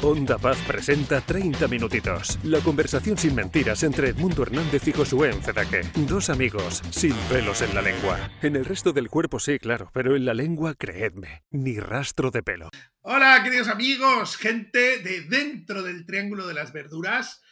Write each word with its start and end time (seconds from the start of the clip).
Onda 0.00 0.38
Paz 0.38 0.56
presenta 0.64 1.20
30 1.20 1.66
minutitos. 1.66 2.38
La 2.44 2.60
conversación 2.60 3.18
sin 3.18 3.34
mentiras 3.34 3.82
entre 3.82 4.10
Edmundo 4.10 4.42
Hernández 4.44 4.86
y 4.86 4.92
Josué 4.92 5.30
Encedaque. 5.30 5.80
Dos 6.06 6.30
amigos 6.30 6.84
sin 6.90 7.14
pelos 7.28 7.62
en 7.62 7.74
la 7.74 7.82
lengua. 7.82 8.30
En 8.40 8.54
el 8.54 8.64
resto 8.64 8.92
del 8.92 9.08
cuerpo 9.08 9.40
sí, 9.40 9.58
claro, 9.58 9.90
pero 9.92 10.14
en 10.14 10.24
la 10.24 10.34
lengua, 10.34 10.76
creedme, 10.76 11.42
ni 11.50 11.80
rastro 11.80 12.30
de 12.30 12.44
pelo. 12.44 12.70
Hola, 13.00 13.42
queridos 13.42 13.66
amigos, 13.66 14.36
gente 14.36 14.98
de 14.98 15.22
dentro 15.22 15.82
del 15.82 16.06
Triángulo 16.06 16.46
de 16.46 16.54
las 16.54 16.72
Verduras, 16.72 17.42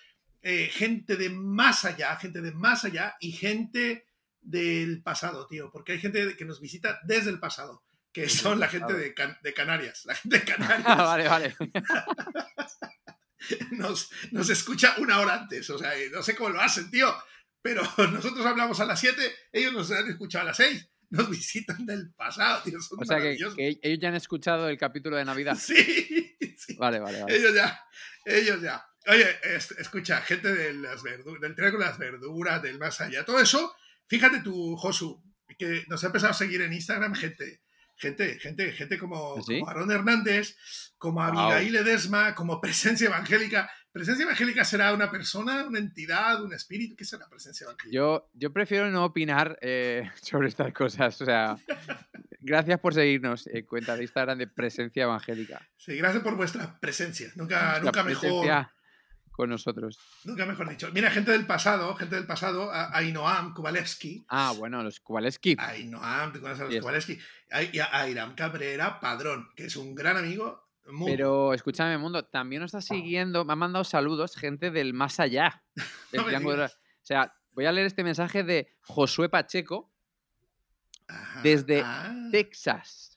eh, 0.40 0.68
gente 0.70 1.16
de 1.16 1.30
más 1.30 1.84
allá, 1.84 2.14
gente 2.14 2.42
de 2.42 2.52
más 2.52 2.84
allá 2.84 3.16
y 3.18 3.32
gente 3.32 4.06
del 4.40 5.02
pasado, 5.02 5.48
tío, 5.48 5.72
porque 5.72 5.94
hay 5.94 5.98
gente 5.98 6.36
que 6.36 6.44
nos 6.44 6.60
visita 6.60 7.00
desde 7.02 7.30
el 7.30 7.40
pasado 7.40 7.85
que 8.16 8.30
son 8.30 8.58
la 8.58 8.66
gente 8.66 8.94
de, 8.94 9.14
de, 9.42 9.52
Canarias. 9.52 10.06
La 10.06 10.14
gente 10.14 10.38
de 10.38 10.44
Canarias. 10.46 10.82
Ah, 10.86 11.02
vale, 11.02 11.28
vale. 11.28 11.54
nos, 13.72 14.10
nos, 14.30 14.48
escucha 14.48 14.94
una 14.96 15.20
hora 15.20 15.34
antes. 15.34 15.68
O 15.68 15.78
sea, 15.78 15.92
no 16.10 16.22
sé 16.22 16.34
cómo 16.34 16.48
lo 16.48 16.62
hacen, 16.62 16.90
tío. 16.90 17.14
Pero 17.60 17.82
nosotros 18.10 18.46
hablamos 18.46 18.80
a 18.80 18.86
las 18.86 19.00
7, 19.00 19.20
ellos 19.52 19.74
nos 19.74 19.90
han 19.90 20.08
escuchado 20.08 20.44
a 20.44 20.46
las 20.46 20.56
6. 20.56 20.88
Nos 21.10 21.28
visitan 21.28 21.84
del 21.84 22.14
pasado, 22.14 22.62
tío. 22.62 22.80
Son 22.80 23.02
o 23.02 23.04
sea, 23.04 23.18
que, 23.18 23.36
que, 23.36 23.78
ellos 23.82 23.98
ya 24.00 24.08
han 24.08 24.14
escuchado 24.14 24.70
el 24.70 24.78
capítulo 24.78 25.18
de 25.18 25.26
Navidad. 25.26 25.58
Sí, 25.60 26.38
sí. 26.56 26.74
Vale, 26.76 27.00
vale, 27.00 27.20
vale. 27.20 27.36
Ellos 27.36 27.54
ya, 27.54 27.78
ellos 28.24 28.62
ya. 28.62 28.82
Oye, 29.08 29.26
escucha, 29.78 30.22
gente 30.22 30.54
de 30.54 30.72
las 30.72 31.02
del 31.02 31.54
triángulo 31.54 31.84
de 31.84 31.90
las 31.90 31.98
verduras, 31.98 32.62
del 32.62 32.78
más 32.78 32.98
allá, 33.02 33.26
todo 33.26 33.40
eso. 33.40 33.76
Fíjate 34.08 34.40
tú, 34.40 34.74
Josu, 34.76 35.22
que 35.58 35.84
nos 35.88 36.02
ha 36.02 36.06
empezado 36.06 36.30
a 36.30 36.34
seguir 36.34 36.62
en 36.62 36.72
Instagram 36.72 37.14
gente 37.14 37.65
gente, 37.96 38.38
gente, 38.38 38.72
gente 38.72 38.98
como, 38.98 39.36
como 39.36 39.68
Aarón 39.68 39.90
Hernández, 39.90 40.56
como 40.98 41.22
Abigail 41.22 41.76
Edesma, 41.76 42.34
como 42.34 42.60
Presencia 42.60 43.06
Evangélica. 43.06 43.70
¿Presencia 43.92 44.24
Evangélica 44.24 44.64
será 44.64 44.92
una 44.92 45.10
persona, 45.10 45.66
una 45.66 45.78
entidad, 45.78 46.42
un 46.42 46.52
espíritu? 46.52 46.94
¿Qué 46.96 47.04
será 47.04 47.28
Presencia 47.28 47.64
Evangélica? 47.64 47.94
Yo, 47.94 48.30
yo 48.34 48.52
prefiero 48.52 48.90
no 48.90 49.04
opinar 49.04 49.58
eh, 49.62 50.10
sobre 50.22 50.48
estas 50.48 50.72
cosas. 50.72 51.20
O 51.20 51.24
sea, 51.24 51.56
gracias 52.40 52.78
por 52.78 52.94
seguirnos 52.94 53.46
en 53.46 53.64
cuenta 53.64 53.96
de 53.96 54.02
Instagram 54.02 54.38
de 54.38 54.46
Presencia 54.46 55.04
Evangélica. 55.04 55.66
Sí, 55.76 55.96
gracias 55.96 56.22
por 56.22 56.36
vuestra 56.36 56.78
presencia. 56.78 57.32
Nunca, 57.36 57.80
nunca 57.80 58.02
mejor 58.02 58.66
con 59.36 59.50
nosotros. 59.50 59.98
Nunca 60.24 60.46
mejor 60.46 60.68
dicho. 60.70 60.88
Mira, 60.92 61.10
gente 61.10 61.30
del 61.30 61.46
pasado, 61.46 61.94
gente 61.94 62.16
del 62.16 62.26
pasado, 62.26 62.70
Ainoam 62.72 63.52
Kubalewski. 63.52 64.24
Ah, 64.28 64.54
bueno, 64.56 64.82
los 64.82 64.98
Kubalewski. 65.00 65.56
Ainoam, 65.58 66.32
¿te 66.32 66.40
conoces 66.40 66.62
a 66.62 66.64
los 66.64 66.76
Kubalewski? 66.78 67.18
Y 67.72 67.78
Airam 67.78 68.34
Cabrera 68.34 68.98
Padrón, 68.98 69.50
que 69.54 69.66
es 69.66 69.76
un 69.76 69.94
gran 69.94 70.16
amigo. 70.16 70.70
Pero 71.04 71.52
escúchame, 71.52 71.98
Mundo, 71.98 72.24
también 72.24 72.62
nos 72.62 72.72
está 72.72 72.80
siguiendo, 72.80 73.44
me 73.44 73.52
han 73.52 73.58
mandado 73.58 73.84
saludos 73.84 74.36
gente 74.36 74.70
del 74.70 74.94
más 74.94 75.20
allá. 75.20 75.62
Del 76.12 76.22
o 76.22 76.68
sea, 77.02 77.34
voy 77.52 77.66
a 77.66 77.72
leer 77.72 77.86
este 77.86 78.04
mensaje 78.04 78.42
de 78.42 78.72
Josué 78.80 79.28
Pacheco 79.28 79.92
desde 81.42 81.82
ah. 81.84 82.14
Texas. 82.32 83.15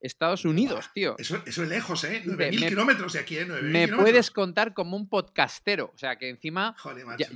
Estados 0.00 0.44
Unidos, 0.44 0.90
tío. 0.94 1.14
Eso, 1.18 1.42
eso 1.46 1.62
es 1.62 1.68
lejos, 1.68 2.04
¿eh? 2.04 2.22
9.000 2.24 2.68
kilómetros 2.68 3.12
de 3.12 3.18
aquí, 3.18 3.36
¿eh? 3.38 3.46
me 3.46 3.88
puedes 3.88 4.30
contar 4.30 4.74
como 4.74 4.96
un 4.96 5.08
podcastero. 5.08 5.92
O 5.94 5.98
sea, 5.98 6.16
que 6.16 6.28
encima 6.28 6.74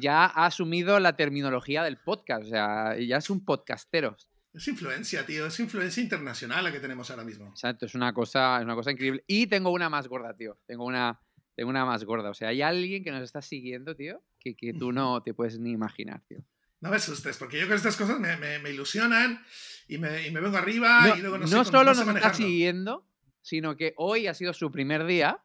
ya, 0.01 0.25
ha 0.25 0.47
asumido 0.47 0.98
la 1.01 1.17
terminología 1.17 1.83
del 1.83 1.98
podcast. 1.98 2.47
O 2.47 2.48
sea, 2.48 2.97
ya 2.98 3.19
es 3.19 3.31
un 3.31 3.45
podcastero. 3.45 4.17
Es 4.53 4.69
influencia, 4.69 5.27
tío. 5.27 5.47
Es 5.47 5.59
influencia 5.61 6.03
internacional 6.03 6.65
la 6.65 6.73
que 6.73 6.81
tenemos 6.81 7.11
ahora 7.11 7.25
mismo. 7.25 7.48
Exacto, 7.48 7.87
es 7.87 7.95
una 7.95 8.12
cosa, 8.12 8.59
es 8.59 8.65
una 8.65 8.75
cosa 8.75 8.92
increíble. 8.92 9.25
Y 9.27 9.47
tengo 9.47 9.70
una 9.70 9.91
más 9.91 10.09
gorda, 10.09 10.35
tío. 10.35 10.59
Tengo 10.67 10.85
una, 10.85 11.20
tengo 11.57 11.70
una 11.70 11.85
más 11.85 12.05
gorda. 12.05 12.31
O 12.31 12.35
sea, 12.35 12.48
hay 12.48 12.62
alguien 12.62 13.05
que 13.05 13.11
nos 13.11 13.23
está 13.23 13.42
siguiendo, 13.42 13.95
tío, 13.95 14.23
que, 14.39 14.57
que 14.57 14.73
tú 14.73 14.92
no 14.92 15.23
te 15.23 15.35
puedes 15.35 15.59
ni 15.59 15.73
imaginar, 15.73 16.23
tío. 16.29 16.45
No 16.85 16.91
me 16.91 16.97
asustes, 16.97 17.39
porque 17.39 17.59
yo 17.59 17.67
con 17.67 17.77
estas 17.77 17.97
cosas 17.97 18.20
me, 18.20 18.37
me, 18.37 18.70
ilusionan 18.70 19.42
y 19.89 19.98
me, 19.98 20.27
y 20.27 20.30
me, 20.30 20.40
vengo 20.40 20.56
arriba 20.56 21.08
no, 21.08 21.17
y 21.17 21.20
luego 21.20 21.39
no, 21.39 21.46
no 21.46 21.64
solo 21.64 21.95
nos 21.95 22.06
está 22.08 22.34
siguiendo, 22.34 23.06
sino 23.42 23.77
que 23.77 23.95
hoy 23.96 24.27
ha 24.27 24.34
sido 24.34 24.52
su 24.52 24.70
primer 24.70 25.05
día, 25.05 25.42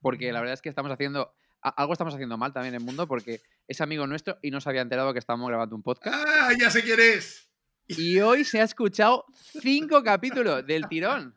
porque 0.00 0.32
la 0.32 0.40
verdad 0.40 0.54
es 0.54 0.62
que 0.62 0.68
estamos 0.68 0.92
haciendo 0.92 1.34
algo 1.62 1.92
estamos 1.92 2.14
haciendo 2.14 2.38
mal 2.38 2.52
también 2.52 2.74
en 2.74 2.80
el 2.80 2.86
mundo 2.86 3.06
porque 3.06 3.40
es 3.68 3.80
amigo 3.80 4.06
nuestro 4.06 4.38
y 4.42 4.50
no 4.50 4.60
se 4.60 4.70
había 4.70 4.80
enterado 4.80 5.12
que 5.12 5.18
estábamos 5.18 5.48
grabando 5.48 5.76
un 5.76 5.82
podcast. 5.82 6.16
¡Ah, 6.26 6.50
ya 6.58 6.70
sé 6.70 6.82
quién 6.82 6.98
es! 7.00 7.50
Y 7.86 8.20
hoy 8.20 8.44
se 8.44 8.60
ha 8.60 8.64
escuchado 8.64 9.26
cinco 9.60 10.02
capítulos 10.02 10.66
del 10.66 10.88
tirón. 10.88 11.34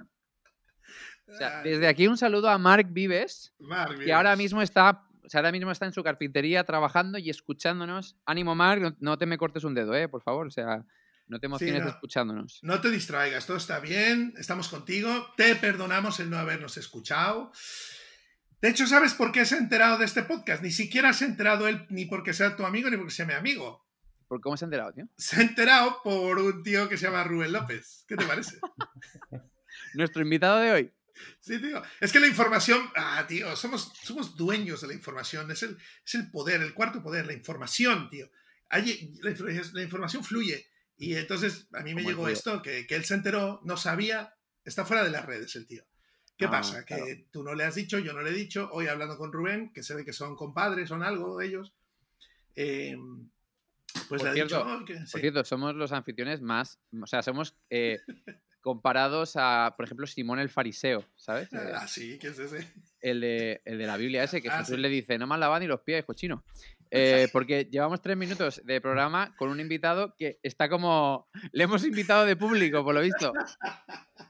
O 1.27 1.35
sea, 1.35 1.63
desde 1.63 1.87
aquí 1.87 2.07
un 2.07 2.17
saludo 2.17 2.49
a 2.49 2.57
Mark 2.57 2.87
Vives, 2.91 3.53
que 4.05 4.13
ahora 4.13 4.35
mismo 4.35 4.61
está 4.61 5.03
o 5.25 5.29
sea, 5.29 5.39
ahora 5.39 5.51
mismo 5.51 5.71
está 5.71 5.85
en 5.85 5.93
su 5.93 6.03
carpintería 6.03 6.63
trabajando 6.63 7.17
y 7.17 7.29
escuchándonos. 7.29 8.17
Ánimo, 8.25 8.55
Mark, 8.55 8.97
no, 8.99 9.17
te 9.17 9.25
me 9.25 9.37
cortes 9.37 9.63
un 9.63 9.73
dedo, 9.73 9.95
¿eh? 9.95 10.09
Por 10.09 10.21
favor, 10.21 10.47
o 10.47 10.51
sea, 10.51 10.85
no 11.33 11.39
te 11.39 11.47
emociones 11.47 11.85
escuchándonos. 11.87 12.59
No 12.61 12.79
te 12.79 12.91
distraigas, 12.91 13.47
todo 13.47 13.57
está 13.57 13.79
bien, 13.79 14.35
estamos 14.37 14.69
contigo, 14.69 15.33
te 15.35 15.55
perdonamos 15.55 16.19
el 16.19 16.29
no 16.29 16.37
habernos 16.37 16.77
escuchado. 16.77 17.51
De 18.61 18.69
hecho, 18.69 18.85
¿sabes 18.85 19.15
por 19.15 19.31
qué 19.31 19.43
se 19.45 19.55
ha 19.55 19.57
enterado 19.57 19.97
de 19.97 20.05
este 20.05 20.21
podcast? 20.21 20.61
Ni 20.61 20.69
siquiera 20.69 21.11
se 21.11 21.25
ha 21.25 21.27
enterado 21.27 21.67
él 21.67 21.87
ni 21.89 22.05
porque 22.05 22.33
sea 22.33 22.55
tu 22.55 22.65
amigo 22.65 22.87
ni 22.91 22.97
porque 22.97 23.11
sea 23.11 23.25
mi 23.25 23.33
amigo. 23.33 23.83
¿Por 24.27 24.41
cómo 24.41 24.55
se 24.55 24.65
ha 24.65 24.67
enterado, 24.67 24.93
tío? 24.93 25.09
Se 25.17 25.37
ha 25.37 25.41
enterado 25.41 26.01
por 26.03 26.37
un 26.37 26.61
tío 26.61 26.87
que 26.87 26.97
se 26.97 27.07
llama 27.07 27.23
Rubén 27.23 27.51
López. 27.51 28.05
¿Qué 28.07 28.15
te 28.15 28.25
parece? 28.25 28.59
Nuestro 29.95 30.21
invitado 30.21 30.59
de 30.59 30.71
hoy. 30.71 30.93
Sí, 31.39 31.59
tío. 31.59 31.81
Es 31.99 32.11
que 32.11 32.19
la 32.19 32.27
información, 32.27 32.79
ah, 32.95 33.25
tío, 33.27 33.55
somos, 33.55 33.91
somos 34.03 34.37
dueños 34.37 34.81
de 34.81 34.87
la 34.87 34.93
información. 34.93 35.49
Es 35.49 35.63
el, 35.63 35.77
es 36.05 36.13
el 36.13 36.29
poder, 36.29 36.61
el 36.61 36.75
cuarto 36.75 37.01
poder, 37.01 37.25
la 37.25 37.33
información, 37.33 38.09
tío. 38.09 38.29
Allí, 38.73 39.13
la, 39.21 39.83
información 39.83 40.23
fluye. 40.23 40.65
Y 41.03 41.17
entonces 41.17 41.67
a 41.73 41.81
mí 41.81 41.93
me 41.93 42.03
llegó 42.03 42.29
esto, 42.29 42.61
que, 42.61 42.87
que, 42.87 42.95
él 42.95 43.03
se 43.03 43.15
enteró, 43.15 43.59
no 43.65 43.75
sabía, 43.75 44.35
está 44.63 44.85
fuera 44.85 45.03
de 45.03 45.11
las 45.11 45.25
redes 45.25 45.53
el 45.57 45.67
tío. 45.67 45.83
¿Qué 46.37 46.45
ah, 46.45 46.51
pasa? 46.51 46.85
Que 46.85 47.27
tú 47.29 47.43
no 47.43 47.53
le 47.53 47.65
has 47.65 47.75
dicho, 47.75 47.99
yo 47.99 48.13
no 48.13 48.21
le 48.21 48.29
he 48.29 48.33
dicho, 48.33 48.69
hoy 48.71 48.87
hablando 48.87 49.17
con 49.17 49.33
Rubén, 49.33 49.73
que 49.73 49.83
se 49.83 49.95
ve 49.95 50.05
que 50.05 50.13
son 50.13 50.37
compadres, 50.37 50.87
son 50.87 51.03
algo 51.03 51.37
de 51.37 51.47
ellos. 51.47 51.73
Eh, 52.55 52.95
pues 54.07 54.21
por, 54.21 54.29
le 54.29 54.33
cierto, 54.33 54.63
dicho, 54.63 54.85
que, 54.85 54.93
por 55.11 55.21
cierto, 55.21 55.43
somos 55.43 55.75
los 55.75 55.91
anfitriones 55.91 56.41
más, 56.41 56.79
o 57.01 57.05
sea, 57.05 57.21
somos 57.21 57.55
eh, 57.69 57.99
comparados 58.61 59.33
a, 59.35 59.73
por 59.75 59.85
ejemplo, 59.85 60.07
Simón 60.07 60.39
el 60.39 60.49
Fariseo, 60.49 61.05
¿sabes? 61.17 61.49
Ah, 61.53 61.85
sí, 61.85 62.17
¿qué 62.17 62.29
es 62.29 62.39
ese? 62.39 62.65
El 63.01 63.19
de, 63.19 63.61
el 63.65 63.77
de 63.77 63.85
la 63.85 63.97
Biblia 63.97 64.23
ese, 64.23 64.41
que 64.41 64.49
ah, 64.49 64.59
Jesús 64.59 64.79
le 64.79 64.87
dice, 64.87 65.17
no 65.17 65.27
me 65.27 65.37
lavan 65.37 65.61
ni 65.61 65.67
los 65.67 65.81
pies, 65.81 66.05
cochino. 66.05 66.45
Eh, 66.95 67.27
porque 67.33 67.67
llevamos 67.71 68.03
tres 68.03 68.15
minutos 68.15 68.61
de 68.63 68.79
programa 68.79 69.35
con 69.35 69.49
un 69.49 69.59
invitado 69.59 70.15
que 70.15 70.39
está 70.43 70.69
como... 70.69 71.27
Le 71.51 71.63
hemos 71.63 71.83
invitado 71.85 72.23
de 72.23 72.35
público, 72.35 72.83
por 72.83 72.93
lo 72.93 73.01
visto. 73.01 73.33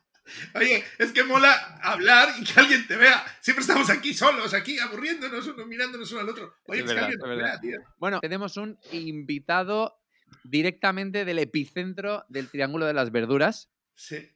Oye, 0.56 0.82
es 0.98 1.12
que 1.12 1.26
mola 1.26 1.52
hablar 1.82 2.30
y 2.40 2.46
que 2.46 2.58
alguien 2.58 2.88
te 2.88 2.96
vea. 2.96 3.22
Siempre 3.42 3.64
estamos 3.64 3.90
aquí 3.90 4.14
solos, 4.14 4.54
aquí 4.54 4.80
aburriéndonos, 4.80 5.46
uno 5.46 5.66
mirándonos 5.66 6.10
uno 6.14 6.22
al 6.22 6.30
otro. 6.30 6.56
Oye, 6.68 6.84
es, 6.84 6.94
que 6.94 6.98
alguien 6.98 7.20
te 7.20 7.28
vea, 7.28 7.60
tío. 7.60 7.80
Bueno, 7.98 8.22
tenemos 8.22 8.56
un 8.56 8.80
invitado 8.94 10.00
directamente 10.46 11.26
del 11.26 11.40
epicentro 11.40 12.24
del 12.30 12.50
Triángulo 12.50 12.86
de 12.86 12.94
las 12.94 13.12
Verduras. 13.12 13.70
Sí. 13.94 14.32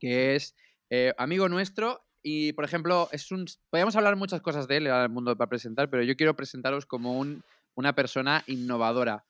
Que 0.00 0.34
es 0.34 0.56
eh, 0.90 1.14
amigo 1.16 1.48
nuestro 1.48 2.04
y, 2.24 2.52
por 2.54 2.64
ejemplo, 2.64 3.08
es 3.12 3.30
un... 3.30 3.46
Podríamos 3.70 3.94
hablar 3.94 4.16
muchas 4.16 4.40
cosas 4.42 4.66
de 4.66 4.78
él 4.78 4.88
al 4.88 5.10
mundo 5.10 5.36
para 5.36 5.48
presentar, 5.48 5.88
pero 5.88 6.02
yo 6.02 6.16
quiero 6.16 6.34
presentaros 6.34 6.84
como 6.84 7.16
un, 7.16 7.44
una 7.78 7.94
persona 7.94 8.42
innovadora 8.48 9.24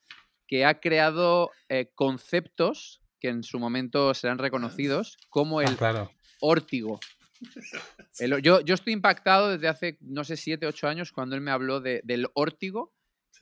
que 0.47 0.65
ha 0.65 0.81
creado 0.81 1.51
eh, 1.69 1.93
conceptos 1.95 3.03
que 3.21 3.29
en 3.29 3.43
su 3.43 3.59
momento 3.59 4.15
serán 4.15 4.39
reconocidos 4.39 5.19
como 5.29 5.61
el 5.61 5.77
ah, 5.83 6.11
órtigo. 6.41 6.99
yo, 8.43 8.61
yo, 8.61 8.75
estoy 8.75 8.95
impactado 8.95 9.51
desde 9.51 9.69
hace, 9.69 9.99
no 10.01 10.25
sé, 10.25 10.39
siete, 10.39 10.67
ocho 10.67 10.89
años 10.89 11.13
cuando 11.13 11.37
él 11.37 11.43
me 11.43 11.51
habló 11.51 11.81
de, 11.81 12.01
del 12.05 12.27
órtigo. 12.33 12.95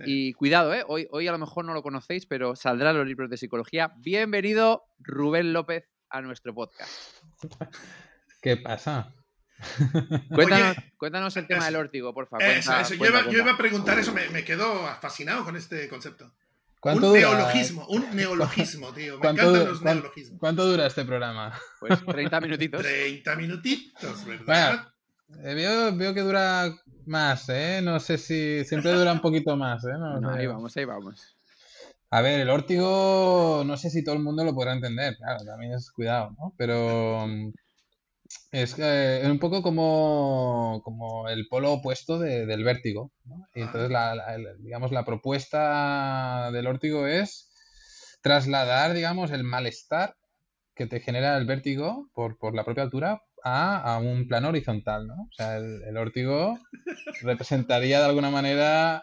Y 0.05 0.33
cuidado, 0.33 0.75
¿eh? 0.75 0.85
hoy, 0.87 1.07
hoy 1.11 1.27
a 1.29 1.33
lo 1.33 1.39
mejor 1.39 1.65
no 1.65 1.73
lo 1.73 1.83
conocéis, 1.83 2.27
pero 2.27 2.55
saldrá 2.57 2.91
en 2.91 2.99
los 2.99 3.07
libros 3.07 3.31
de 3.31 3.39
psicología. 3.39 3.95
Bienvenido, 3.99 4.89
Rubén 4.99 5.53
López, 5.53 5.89
a 6.11 6.21
nuestro 6.21 6.53
podcast. 6.53 6.93
¿Qué 8.43 8.59
pasa? 8.59 9.15
Cuéntanos, 10.99 11.37
el 11.37 11.47
tema 11.47 11.67
del 11.67 11.77
órtigo, 11.77 12.13
por 12.13 12.29
favor. 12.29 12.47
yo, 12.47 13.37
iba, 13.39 13.53
a 13.53 13.57
preguntar 13.57 13.99
eso, 13.99 14.13
me, 14.13 14.29
me 14.29 14.45
quedo 14.45 14.87
fascinado 15.01 15.45
con 15.45 15.57
este 15.57 15.89
concepto. 15.89 16.33
Un 16.95 17.13
neologismo, 17.13 17.87
un 17.89 18.15
neologismo, 18.15 18.93
tío. 18.93 19.19
Me 19.19 19.31
encantan 19.31 19.67
los 19.67 19.83
neologismos. 19.83 20.39
¿Cuánto 20.39 20.67
dura 20.67 20.87
este 20.87 21.05
programa? 21.05 21.59
Pues 21.81 22.05
30 22.05 22.41
minutitos. 22.41 22.83
30 22.83 23.37
minutitos, 23.37 24.25
¿verdad? 24.25 24.89
Eh, 25.43 25.55
veo, 25.55 25.97
veo, 25.97 26.15
que 26.15 26.21
dura 26.21 26.73
más, 27.07 27.49
¿eh? 27.49 27.81
No 27.83 27.99
sé 27.99 28.19
si 28.19 28.65
siempre 28.65 28.93
dura 28.93 29.13
un 29.13 29.21
poquito 29.21 29.57
más, 29.57 29.85
¿eh? 29.85 29.93
ahí 30.31 30.47
vamos, 30.47 30.77
ahí 30.77 30.85
vamos. 30.85 31.37
A 32.11 32.21
ver, 32.21 32.41
el 32.41 32.51
órtigo, 32.51 33.65
no 33.67 33.77
sé 33.77 33.91
si 33.91 34.05
todo 34.05 34.15
el 34.15 34.23
mundo 34.23 34.45
lo 34.45 34.55
podrá 34.55 34.73
entender, 34.73 35.17
claro, 35.17 35.45
también 35.45 35.73
es 35.73 35.91
cuidado, 35.91 36.37
¿no? 36.39 36.55
Pero 36.57 37.27
es 38.53 38.75
eh, 38.79 39.23
un 39.25 39.39
poco 39.39 39.63
como, 39.63 40.81
como 40.85 41.29
el 41.29 41.47
polo 41.49 41.73
opuesto 41.75 42.19
de- 42.19 42.47
del 42.47 42.65
vértigo. 42.65 43.13
¿no? 43.25 43.47
Y 43.55 43.63
entonces, 43.63 43.91
la, 43.91 44.15
la- 44.15 44.35
el- 44.35 44.63
digamos, 44.63 44.93
la 44.93 45.05
propuesta 45.05 46.51
del 46.53 46.67
vértigo 46.67 47.07
es 47.07 47.51
trasladar, 48.23 48.93
digamos, 48.95 49.31
el 49.31 49.45
malestar 49.45 50.17
que 50.75 50.87
te 50.87 51.01
genera 51.01 51.37
el 51.37 51.47
vértigo 51.47 52.11
por, 52.15 52.39
por 52.39 52.55
la 52.55 52.65
propia 52.65 52.83
altura 52.85 53.23
a, 53.43 53.95
a 53.95 53.99
un 53.99 54.27
plano 54.29 54.49
horizontal, 54.49 55.07
¿no? 55.07 55.15
O 55.15 55.33
sea, 55.37 55.57
el, 55.59 55.83
el 55.85 55.95
vértigo 55.95 56.59
representaría 57.23 58.01
de 58.01 58.07
alguna 58.07 58.31
manera 58.31 59.03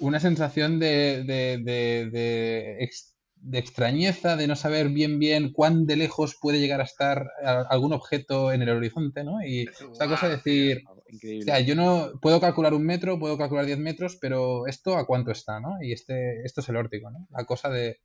una 0.00 0.20
sensación 0.20 0.78
de, 0.78 1.22
de, 1.24 1.58
de- 1.64 2.10
de 2.10 2.76
ex- 2.84 3.16
de 3.40 3.58
extrañeza, 3.58 4.36
de 4.36 4.46
no 4.46 4.56
saber 4.56 4.88
bien 4.88 5.18
bien 5.18 5.52
cuán 5.52 5.86
de 5.86 5.96
lejos 5.96 6.36
puede 6.40 6.58
llegar 6.60 6.80
a 6.80 6.84
estar 6.84 7.30
a- 7.44 7.66
algún 7.70 7.92
objeto 7.92 8.52
en 8.52 8.62
el 8.62 8.68
horizonte, 8.70 9.24
¿no? 9.24 9.42
Y 9.44 9.68
esta 9.92 10.06
cosa 10.08 10.28
de 10.28 10.36
decir, 10.36 10.82
o 10.88 11.02
Increíble. 11.08 11.44
sea, 11.44 11.60
yo 11.60 11.74
no 11.74 12.10
puedo 12.20 12.40
calcular 12.40 12.74
un 12.74 12.84
metro, 12.84 13.18
puedo 13.18 13.38
calcular 13.38 13.64
10 13.66 13.78
metros, 13.78 14.16
pero 14.20 14.66
esto 14.66 14.96
a 14.96 15.06
cuánto 15.06 15.30
está, 15.30 15.60
¿no? 15.60 15.76
Y 15.82 15.92
este, 15.92 16.42
esto 16.44 16.60
es 16.60 16.68
el 16.68 16.76
órtico, 16.76 17.10
¿no? 17.10 17.26
La 17.30 17.44
cosa 17.44 17.68
de... 17.70 18.00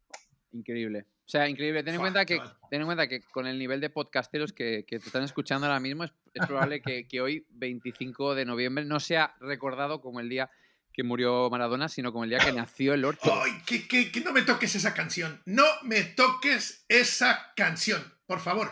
Increíble. 0.52 1.06
O 1.26 1.30
sea, 1.30 1.50
increíble. 1.50 1.84
Ten 1.84 1.96
en 1.96 2.02
cuenta 2.02 2.26
que, 2.26 2.40
ten 2.70 2.82
en 2.82 2.86
cuenta 2.86 3.08
que 3.08 3.22
con 3.22 3.48
el 3.48 3.58
nivel 3.58 3.82
de 3.82 3.90
podcasteros 3.90 4.54
que, 4.54 4.86
que 4.86 5.00
te 5.00 5.06
están 5.08 5.24
escuchando 5.24 5.66
ahora 5.66 5.80
mismo, 5.80 6.04
es, 6.04 6.14
es 6.34 6.46
probable 6.46 6.82
que, 6.82 7.08
que 7.08 7.22
hoy, 7.22 7.46
25 7.50 8.36
de 8.36 8.46
noviembre, 8.46 8.86
no 8.86 9.00
sea 9.00 9.34
recordado 9.40 10.00
como 10.00 10.20
el 10.20 10.30
día 10.30 10.52
que 10.94 11.04
murió 11.04 11.50
Maradona, 11.50 11.90
sino 11.90 12.12
como 12.12 12.24
el 12.24 12.30
día 12.30 12.40
que 12.40 12.54
nació 12.54 12.94
el 12.94 13.04
orto. 13.06 13.34
¡Ay, 13.44 13.51
que, 13.66 13.88
que- 13.88 14.12
que 14.12 14.22
no 14.22 14.31
me 14.31 14.44
toques 14.44 14.75
esa 14.75 14.94
canción! 14.94 15.42
¡No 15.45 15.66
me 15.84 16.04
toques 16.04 16.86
esa 16.88 17.51
canción! 17.56 18.01
Por 18.25 18.40
favor. 18.40 18.72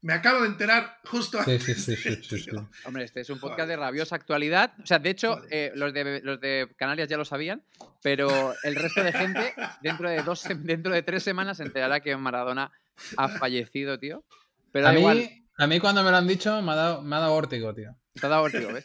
Me 0.00 0.12
acabo 0.12 0.42
de 0.42 0.46
enterar 0.46 0.98
justo 1.06 1.38
antes. 1.40 1.64
sí, 1.64 1.74
sí, 1.96 2.22
sí. 2.22 2.50
Hombre, 2.84 3.02
este 3.04 3.20
es 3.20 3.30
un 3.30 3.38
Joder. 3.40 3.50
podcast 3.56 3.68
de 3.68 3.76
rabiosa 3.76 4.14
actualidad. 4.14 4.72
O 4.80 4.86
sea, 4.86 5.00
de 5.00 5.10
hecho, 5.10 5.40
eh, 5.50 5.72
los, 5.74 5.92
de, 5.92 6.20
los 6.22 6.40
de 6.40 6.68
Canarias 6.76 7.08
ya 7.08 7.16
lo 7.16 7.24
sabían, 7.24 7.64
pero 8.00 8.54
el 8.62 8.76
resto 8.76 9.02
de 9.02 9.12
gente, 9.12 9.54
dentro 9.82 10.08
de, 10.08 10.22
dos, 10.22 10.44
dentro 10.62 10.92
de 10.92 11.02
tres 11.02 11.24
semanas, 11.24 11.56
se 11.56 11.64
enterará 11.64 11.98
que 11.98 12.16
Maradona 12.16 12.70
ha 13.16 13.28
fallecido, 13.40 13.98
tío. 13.98 14.24
Pero 14.70 14.86
A 14.86 14.92
da 14.92 14.98
igual, 15.00 15.16
mí, 15.18 15.46
a 15.56 15.66
mí 15.66 15.80
cuando 15.80 16.04
me 16.04 16.12
lo 16.12 16.16
han 16.16 16.28
dicho 16.28 16.62
me 16.62 16.70
ha 16.72 16.76
dado, 16.76 17.02
me 17.02 17.16
ha 17.16 17.18
dado 17.18 17.32
vórtigo, 17.32 17.74
tío. 17.74 17.96
te 18.14 18.24
ha 18.26 18.28
dado 18.28 18.44
vértigo, 18.44 18.72
¿ves? 18.72 18.84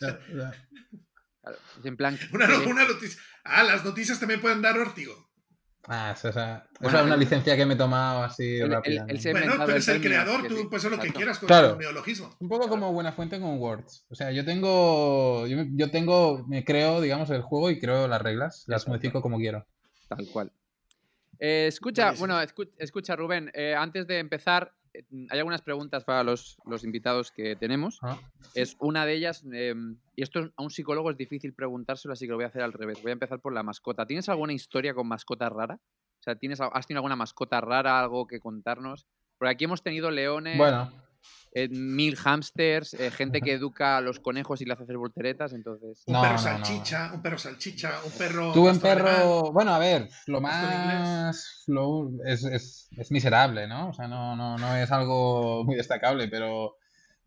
O 1.44 1.50
sea, 1.50 1.52
o 1.52 1.54
sea, 1.54 1.58
Claro, 1.58 1.58
es 1.80 1.86
en 1.86 1.98
plan... 1.98 2.20
Una, 2.32 2.48
que- 2.48 2.54
una 2.70 2.88
noticia. 2.88 3.22
Ah, 3.44 3.64
las 3.64 3.84
noticias 3.84 4.20
también 4.20 4.40
pueden 4.42 4.62
dar 4.62 4.78
órtigo. 4.78 5.14
Ah, 5.88 6.14
esa, 6.16 6.30
esa- 6.30 6.68
Bueno, 6.80 6.88
esa 6.90 7.00
es 7.00 7.06
una 7.06 7.14
el- 7.16 7.20
licencia 7.20 7.58
que 7.58 7.66
me 7.66 7.74
he 7.74 7.78
tomado 7.78 8.24
así 8.24 8.56
He 8.56 8.60
Bueno, 8.62 8.82
inventado 8.86 9.54
tú 9.58 9.64
el 9.64 9.70
eres 9.72 9.88
el 9.90 10.02
creador, 10.02 10.48
tú 10.48 10.70
puedes 10.70 10.86
hacer 10.86 10.92
lo 10.98 11.04
que 11.04 11.12
quieras 11.12 11.40
con 11.40 11.48
Claro. 11.48 11.72
el 11.74 11.78
neologismo. 11.80 12.34
Un 12.40 12.48
poco 12.48 12.70
como 12.70 12.94
buena 12.94 13.12
fuente 13.12 13.38
con 13.42 13.58
Words. 13.60 14.06
O 14.10 14.16
sea, 14.16 14.32
yo 14.32 14.46
tengo, 14.46 15.46
yo, 15.48 15.58
yo 15.72 15.92
tengo, 15.92 16.46
me 16.48 16.64
creo, 16.64 17.02
digamos, 17.02 17.30
el 17.32 17.42
juego 17.42 17.70
y 17.70 17.80
creo 17.82 18.08
las 18.08 18.22
reglas, 18.22 18.64
las 18.68 18.84
Exacto. 18.84 18.92
modifico 18.92 19.22
como 19.22 19.38
quiero. 19.38 19.68
Tal 20.08 20.26
cual. 20.32 20.52
Eh, 21.40 21.66
escucha, 21.68 22.06
Buenísimo. 22.14 22.28
bueno, 22.34 22.42
escu- 22.50 22.72
escucha, 22.78 23.18
Rubén, 23.18 23.52
eh, 23.54 23.76
antes 23.78 24.08
de 24.08 24.20
empezar, 24.20 24.74
hay 25.30 25.40
algunas 25.40 25.62
preguntas 25.62 26.04
para 26.04 26.24
los, 26.24 26.58
los 26.66 26.84
invitados 26.84 27.32
que 27.32 27.56
tenemos. 27.56 28.00
¿no? 28.02 28.20
Es 28.54 28.76
una 28.80 29.06
de 29.06 29.14
ellas, 29.14 29.44
eh, 29.52 29.74
y 30.16 30.22
esto 30.22 30.52
a 30.56 30.64
un 30.64 30.70
psicólogo 30.70 31.12
es 31.12 31.18
difícil 31.18 31.54
preguntárselo, 31.54 32.14
así 32.14 32.26
que 32.26 32.32
lo 32.32 32.38
voy 32.38 32.46
a 32.46 32.50
hacer 32.50 32.62
al 32.62 32.74
revés. 32.74 33.02
Voy 33.02 33.12
a 33.12 33.14
empezar 33.14 33.40
por 33.40 33.54
la 33.54 33.64
mascota. 33.64 34.06
¿Tienes 34.06 34.30
alguna 34.30 34.54
historia 34.54 34.94
con 34.94 35.08
mascota 35.08 35.50
rara? 35.50 35.76
O 35.76 36.24
sea, 36.24 36.36
¿tienes, 36.36 36.62
¿has 36.62 36.88
tenido 36.88 37.00
alguna 37.00 37.16
mascota 37.16 37.60
rara, 37.60 38.00
algo 38.00 38.28
que 38.28 38.40
contarnos? 38.40 39.08
Porque 39.38 39.52
aquí 39.52 39.66
hemos 39.66 39.84
tenido 39.84 40.12
leones, 40.12 40.58
Bueno, 40.58 40.92
eh, 41.54 41.70
mil 41.70 42.16
hamsters, 42.18 42.94
eh, 42.96 43.12
gente 43.12 43.42
que 43.42 43.54
educa 43.54 43.98
a 43.98 44.02
los 44.02 44.20
conejos 44.20 44.62
y 44.62 44.66
le 44.66 44.74
hace 44.74 44.84
hacer 44.84 44.98
volteretas, 44.98 45.54
entonces... 45.54 46.04
Un 46.08 46.14
No, 46.14 46.22
perro 46.22 46.36
no, 46.38 46.42
no. 46.60 46.66
salchicha, 46.66 47.12
un 47.14 47.22
perro 47.22 47.38
salchicha, 47.38 47.92
un 48.04 48.12
perro. 48.12 48.54
tuve 48.54 48.72
un 48.72 48.82
alemán. 48.82 48.82
perro, 48.82 49.52
bueno, 49.54 49.74
a 49.74 49.80
ver, 49.80 50.10
lo 50.28 50.42
más, 50.42 51.64
lo- 51.68 52.10
es, 52.26 52.44
es, 52.44 52.90
es 52.98 53.12
miserable, 53.12 53.68
¿no? 53.68 53.90
O 53.90 53.94
sea, 53.94 54.08
no, 54.08 54.36
no, 54.36 54.58
no 54.58 54.76
es 54.78 54.92
algo 54.92 55.64
muy 55.64 55.76
destacable, 55.76 56.28
pero 56.28 56.76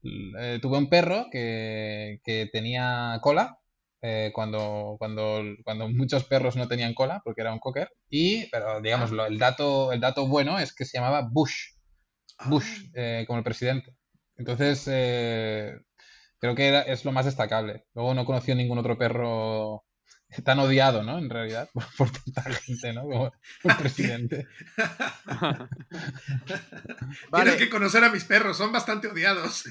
eh, 0.03 0.59
tuve 0.61 0.79
un 0.79 0.89
perro 0.89 1.27
que, 1.31 2.21
que 2.25 2.49
tenía 2.53 3.19
cola, 3.23 3.59
eh, 4.03 4.31
cuando, 4.35 4.97
cuando, 4.99 5.43
cuando 5.65 5.89
muchos 5.89 6.25
perros 6.25 6.57
no 6.57 6.69
tenían 6.69 6.95
cola, 6.95 7.21
porque 7.25 7.41
era 7.41 7.53
un 7.53 7.59
cocker, 7.59 7.91
y, 8.11 8.47
pero 8.51 8.81
digamos, 8.81 9.11
lo- 9.11 9.27
el 9.27 9.39
dato, 9.39 9.93
el 9.93 10.01
dato 10.01 10.27
bueno 10.27 10.59
es 10.59 10.75
que 10.75 10.85
se 10.85 10.99
llamaba 10.99 11.27
Bush. 11.31 11.76
Bush, 12.45 12.91
eh, 12.95 13.25
como 13.27 13.39
el 13.39 13.45
presidente. 13.45 13.97
Entonces, 14.37 14.85
eh, 14.89 15.79
creo 16.39 16.55
que 16.55 16.69
era- 16.69 16.83
es 16.83 17.05
lo 17.05 17.13
más 17.13 17.25
destacable. 17.25 17.85
Luego 17.95 18.15
no 18.15 18.25
conoció 18.25 18.55
ningún 18.55 18.79
otro 18.79 18.99
perro 18.99 19.83
tan 20.45 20.59
odiado, 20.59 21.03
¿no? 21.03 21.19
En 21.19 21.31
realidad, 21.31 21.71
por, 21.75 21.85
por 21.97 22.11
tanta 22.11 22.43
gente, 22.53 22.93
¿no? 22.93 23.03
Como 23.03 23.33
el 23.65 23.77
presidente. 23.77 24.47
Vale. 27.31 27.51
Tienes 27.51 27.57
que 27.57 27.71
conocer 27.71 28.05
a 28.05 28.11
mis 28.11 28.25
perros, 28.25 28.57
son 28.57 28.73
bastante 28.73 29.09
odiados. 29.09 29.65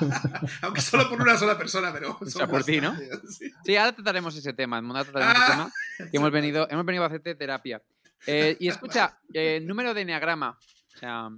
Aunque 0.62 0.80
solo 0.80 1.08
por 1.08 1.20
una 1.20 1.36
sola 1.36 1.56
persona, 1.56 1.92
pero. 1.92 2.18
son 2.20 2.30
sea, 2.30 2.46
por 2.46 2.64
ti, 2.64 2.80
¿no? 2.80 2.94
sí. 3.28 3.50
Sí, 3.64 3.76
ahora 3.76 3.92
trataremos 3.92 4.36
ese 4.36 4.52
tema. 4.52 4.78
Ahora 4.78 5.04
trataremos 5.04 5.34
ese 5.34 5.44
Ah, 5.44 5.70
tema. 5.98 6.10
que 6.10 6.16
hemos 6.16 6.30
venido, 6.30 6.68
hemos 6.70 6.84
venido 6.84 7.04
a 7.04 7.06
hacerte 7.06 7.34
terapia. 7.34 7.82
Eh, 8.26 8.56
y 8.60 8.68
escucha, 8.68 9.18
eh, 9.32 9.60
número 9.64 9.94
de 9.94 10.02
enneagrama. 10.02 10.58
O 10.94 10.98
sea, 10.98 11.28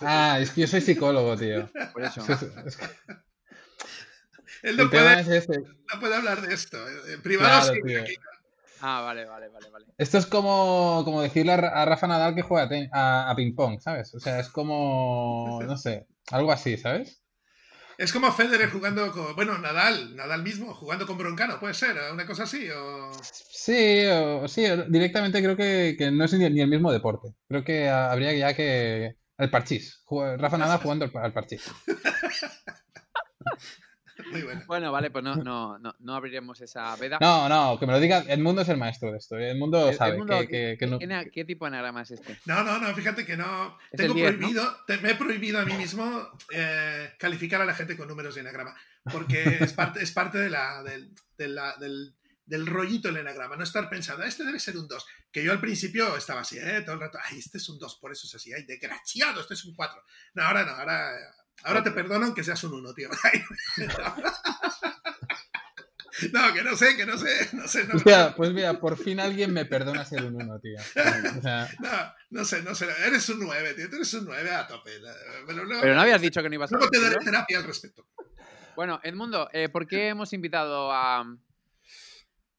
Ah, 0.00 0.38
es 0.40 0.50
que 0.50 0.62
yo 0.62 0.66
soy 0.66 0.80
psicólogo, 0.80 1.36
tío. 1.36 1.70
por 1.92 2.02
eso. 2.02 2.20
Es- 2.32 2.42
es 2.66 2.76
que 2.76 2.86
Él 4.62 4.76
no 4.76 4.84
el 4.84 4.90
tema 4.90 5.14
puede, 5.22 5.36
es 5.38 5.48
no 5.48 6.00
puede 6.00 6.14
hablar 6.16 6.40
de 6.40 6.54
esto. 6.54 6.78
En 7.08 7.22
privado 7.22 7.70
Claro, 7.70 7.80
sí. 7.86 7.94
aquí. 7.96 8.14
Ah, 8.80 9.00
vale, 9.02 9.24
vale, 9.24 9.48
vale, 9.48 9.70
vale. 9.70 9.86
Esto 9.96 10.18
es 10.18 10.26
como, 10.26 11.02
como 11.04 11.22
decirle 11.22 11.52
a, 11.52 11.56
Ra- 11.56 11.82
a 11.82 11.84
Rafa 11.84 12.06
Nadal 12.06 12.34
que 12.34 12.42
juega 12.42 12.64
a, 12.64 12.68
ten- 12.68 12.90
a, 12.92 13.30
a 13.30 13.36
ping-pong, 13.36 13.80
¿sabes? 13.80 14.14
O 14.14 14.20
sea, 14.20 14.40
es 14.40 14.48
como, 14.48 15.60
no 15.64 15.76
sé, 15.78 16.06
algo 16.30 16.50
así, 16.52 16.76
¿sabes? 16.76 17.20
Es 17.96 18.12
como 18.12 18.32
Federer 18.32 18.70
jugando 18.70 19.12
con. 19.12 19.36
Bueno, 19.36 19.56
Nadal, 19.58 20.16
Nadal 20.16 20.42
mismo, 20.42 20.74
jugando 20.74 21.06
con 21.06 21.16
Broncano, 21.16 21.60
puede 21.60 21.74
ser, 21.74 21.96
una 22.12 22.26
cosa 22.26 22.42
así. 22.42 22.68
O... 22.70 23.12
Sí, 23.22 24.04
o, 24.06 24.48
sí, 24.48 24.64
directamente 24.88 25.40
creo 25.42 25.56
que, 25.56 25.94
que 25.96 26.10
no 26.10 26.24
es 26.24 26.32
ni, 26.34 26.50
ni 26.50 26.60
el 26.60 26.68
mismo 26.68 26.90
deporte. 26.90 27.34
Creo 27.48 27.62
que 27.64 27.88
ha- 27.88 28.10
habría 28.10 28.32
ya 28.34 28.52
que... 28.54 29.16
El 29.38 29.50
parchís. 29.50 30.02
Rafa 30.38 30.58
Nadal 30.58 30.78
jugando 30.80 31.04
al, 31.04 31.10
pa- 31.10 31.24
al 31.24 31.32
parchís. 31.32 31.68
Muy 34.30 34.42
bueno. 34.42 34.62
Bueno, 34.68 34.92
vale, 34.92 35.10
pues 35.10 35.24
no, 35.24 35.34
no, 35.34 35.76
no, 35.80 35.92
no 35.98 36.14
abriremos 36.14 36.60
esa 36.60 36.94
veda. 36.96 37.18
No, 37.20 37.48
no, 37.48 37.78
que 37.80 37.86
me 37.86 37.92
lo 37.92 37.98
diga. 38.00 38.24
El 38.28 38.40
mundo 38.40 38.62
es 38.62 38.68
el 38.68 38.76
maestro 38.76 39.10
de 39.10 39.18
esto. 39.18 39.36
El 39.36 39.58
mundo 39.58 39.82
El- 39.86 39.90
el 39.90 39.96
sabe 39.98 40.18
mundo- 40.18 40.38
que, 40.42 40.48
que- 40.48 40.76
que 40.78 40.86
no- 40.86 40.98
¿qué, 41.32 41.44
tipo 41.44 41.64
de 41.64 41.68
anagrama 41.70 42.02
es 42.02 42.12
este? 42.12 42.38
No, 42.46 42.62
no, 42.62 42.78
no, 42.78 42.94
fíjate 42.94 43.26
que 43.26 43.36
no. 43.36 43.76
Es 43.90 43.98
Tengo 43.98 44.14
el 44.14 44.20
10, 44.20 44.32
¿no? 44.34 44.38
prohibido, 44.38 44.76
te- 44.86 44.98
me 44.98 45.10
he 45.10 45.14
prohibido 45.16 45.58
a 45.60 45.64
mí 45.64 45.72
mismo 45.74 46.28
eh, 46.52 47.12
calificar 47.18 47.60
a 47.60 47.64
la 47.64 47.74
gente 47.74 47.96
con 47.96 48.06
números 48.06 48.36
de 48.36 48.42
enagrama, 48.42 48.76
porque 49.10 49.58
es 49.60 49.72
parte, 49.72 50.00
es 50.02 50.12
parte 50.12 50.38
de 50.38 50.50
la, 50.50 50.82
del, 50.84 51.12
de 51.36 51.48
la- 51.48 51.76
del, 51.78 52.14
del 52.46 52.66
rollito 52.66 53.08
del 53.08 53.18
enagrama, 53.18 53.56
no 53.56 53.64
estar 53.64 53.88
pensando, 53.88 54.22
este 54.24 54.44
debe 54.44 54.60
ser 54.60 54.76
un 54.76 54.86
2, 54.86 55.06
que 55.32 55.42
yo 55.42 55.52
al 55.52 55.60
principio 55.60 56.16
estaba 56.16 56.40
así, 56.40 56.58
¿eh? 56.58 56.82
todo 56.82 56.94
el 56.94 57.00
rato, 57.00 57.18
ay, 57.22 57.38
este 57.38 57.58
es 57.58 57.68
un 57.68 57.78
2, 57.78 57.98
por 58.00 58.12
eso 58.12 58.26
es 58.26 58.34
así, 58.34 58.52
ay, 58.52 58.64
desgraciado, 58.64 59.40
este 59.40 59.54
es 59.54 59.64
un 59.64 59.74
4. 59.74 60.02
No, 60.34 60.42
ahora 60.42 60.64
no, 60.64 60.72
ahora, 60.72 61.12
ahora 61.62 61.82
te 61.82 61.90
perdono 61.90 62.26
aunque 62.26 62.44
seas 62.44 62.62
un 62.64 62.74
1, 62.74 62.94
tío. 62.94 63.08
No, 66.32 66.52
que 66.54 66.62
no 66.62 66.76
sé, 66.76 66.96
que 66.96 67.06
no 67.06 67.18
sé, 67.18 67.48
no 67.52 67.66
sé, 67.66 67.86
no, 67.86 67.96
Hostia, 67.96 68.34
pues 68.36 68.52
mira, 68.52 68.78
por 68.78 68.96
fin 68.96 69.18
alguien 69.18 69.52
me 69.52 69.64
perdona 69.64 70.04
ser 70.04 70.24
un 70.24 70.40
uno, 70.40 70.60
tío. 70.60 70.78
O 71.38 71.42
sea, 71.42 71.68
no, 71.80 72.14
no 72.30 72.44
sé, 72.44 72.62
no 72.62 72.74
sé, 72.74 72.86
eres 73.04 73.28
un 73.30 73.40
9, 73.40 73.74
tío, 73.74 73.90
tú 73.90 73.96
eres 73.96 74.14
un 74.14 74.24
9 74.26 74.50
a 74.50 74.66
tope. 74.66 74.92
Pero 75.46 75.64
no, 75.64 75.80
Pero 75.80 75.94
no 75.94 76.00
habías 76.00 76.20
dicho 76.20 76.40
que 76.42 76.48
no 76.48 76.54
ibas 76.54 76.72
a 76.72 76.76
Luego 76.76 76.90
te 76.90 77.00
daré 77.00 77.16
terapia 77.16 77.58
al 77.58 77.64
respecto. 77.64 78.06
Bueno, 78.76 79.00
Edmundo, 79.02 79.48
eh, 79.52 79.68
¿por 79.68 79.86
qué 79.86 80.08
hemos 80.08 80.32
invitado 80.32 80.92
a, 80.92 81.24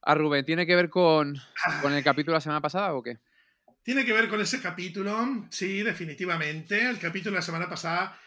a 0.05 0.15
Rubén? 0.15 0.45
¿Tiene 0.45 0.65
que 0.65 0.75
ver 0.75 0.89
con, 0.89 1.35
con 1.81 1.91
el 1.93 2.03
capítulo 2.03 2.33
de 2.33 2.37
la 2.37 2.41
semana 2.41 2.61
pasada 2.61 2.93
o 2.93 3.03
qué? 3.03 3.17
Tiene 3.83 4.05
que 4.05 4.13
ver 4.13 4.27
con 4.29 4.39
ese 4.41 4.61
capítulo, 4.61 5.47
sí, 5.51 5.83
definitivamente. 5.83 6.89
El 6.89 6.97
capítulo 6.99 7.31
de 7.31 7.39
la 7.39 7.41
semana 7.45 7.69
pasada, 7.69 8.19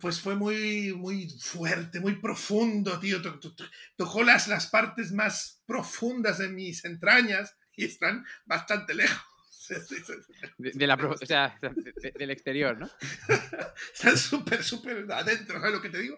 pues 0.00 0.20
fue 0.20 0.34
muy, 0.34 0.92
muy 0.92 1.28
fuerte, 1.40 2.00
muy 2.00 2.16
profundo, 2.16 2.98
tío. 2.98 3.22
To- 3.22 3.38
to- 3.38 3.54
to- 3.54 3.64
Tocó 3.96 4.22
las, 4.24 4.48
las 4.48 4.66
partes 4.66 5.12
más 5.12 5.62
profundas 5.66 6.38
de 6.38 6.48
mis 6.48 6.84
entrañas 6.84 7.56
y 7.76 7.84
están 7.84 8.24
bastante 8.44 8.94
lejos. 8.94 9.22
De, 10.58 10.70
de 10.70 10.86
la, 10.86 10.94
o 10.94 11.16
sea, 11.26 11.58
de- 11.60 11.92
de- 12.00 12.12
del 12.16 12.30
exterior, 12.30 12.78
¿no? 12.78 12.88
Están 13.94 14.16
súper, 14.16 14.62
súper 14.62 15.04
adentro, 15.10 15.58
¿sabes 15.58 15.74
lo 15.74 15.82
que 15.82 15.88
te 15.90 15.98
digo? 15.98 16.16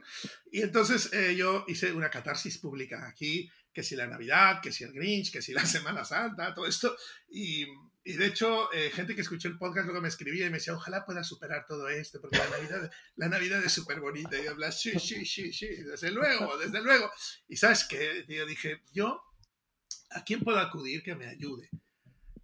Y 0.53 0.61
entonces 0.61 1.11
eh, 1.15 1.35
yo 1.35 1.65
hice 1.67 1.93
una 1.95 2.11
catarsis 2.11 2.59
pública 2.59 3.09
aquí, 3.09 3.51
que 3.73 3.83
si 3.83 3.97
la 3.97 4.07
Navidad, 4.07 4.61
que 4.63 4.73
si 4.73 4.85
el 4.85 4.93
Grinch, 4.93 5.31
que 5.31 5.43
si 5.43 5.53
la 5.53 5.65
Semana 5.67 6.05
Santa, 6.05 6.55
todo 6.55 6.67
esto. 6.67 6.97
Y, 7.29 7.67
Y 8.05 8.15
de 8.15 8.27
hecho, 8.27 8.73
eh, 8.73 8.91
gente 8.91 9.15
que 9.15 9.21
escuchó 9.21 9.49
el 9.49 9.59
podcast 9.59 9.85
luego 9.85 10.01
me 10.01 10.09
escribía 10.09 10.47
y 10.47 10.51
me 10.51 10.57
decía, 10.57 10.73
ojalá 10.73 11.05
pueda 11.05 11.23
superar 11.23 11.67
todo 11.67 11.91
esto, 11.91 12.21
porque 12.23 12.39
la 12.39 12.49
Navidad, 12.49 12.91
la 13.17 13.29
Navidad 13.29 13.63
es 13.63 13.73
súper 13.73 14.01
bonita. 14.01 14.39
Y 14.39 14.45
yo 14.45 14.53
hablaba, 14.53 14.73
sí, 14.73 14.99
sí, 14.99 15.27
sí, 15.27 15.53
sí, 15.53 15.67
desde 15.67 16.11
luego, 16.11 16.57
desde 16.57 16.81
luego. 16.83 17.11
Y 17.49 17.57
sabes 17.57 17.85
qué, 17.85 18.25
yo 18.27 18.47
dije, 18.47 18.83
yo, 18.93 19.23
¿a 20.11 20.25
quién 20.25 20.41
puedo 20.41 20.59
acudir 20.59 21.03
que 21.03 21.15
me 21.17 21.27
ayude? 21.27 21.69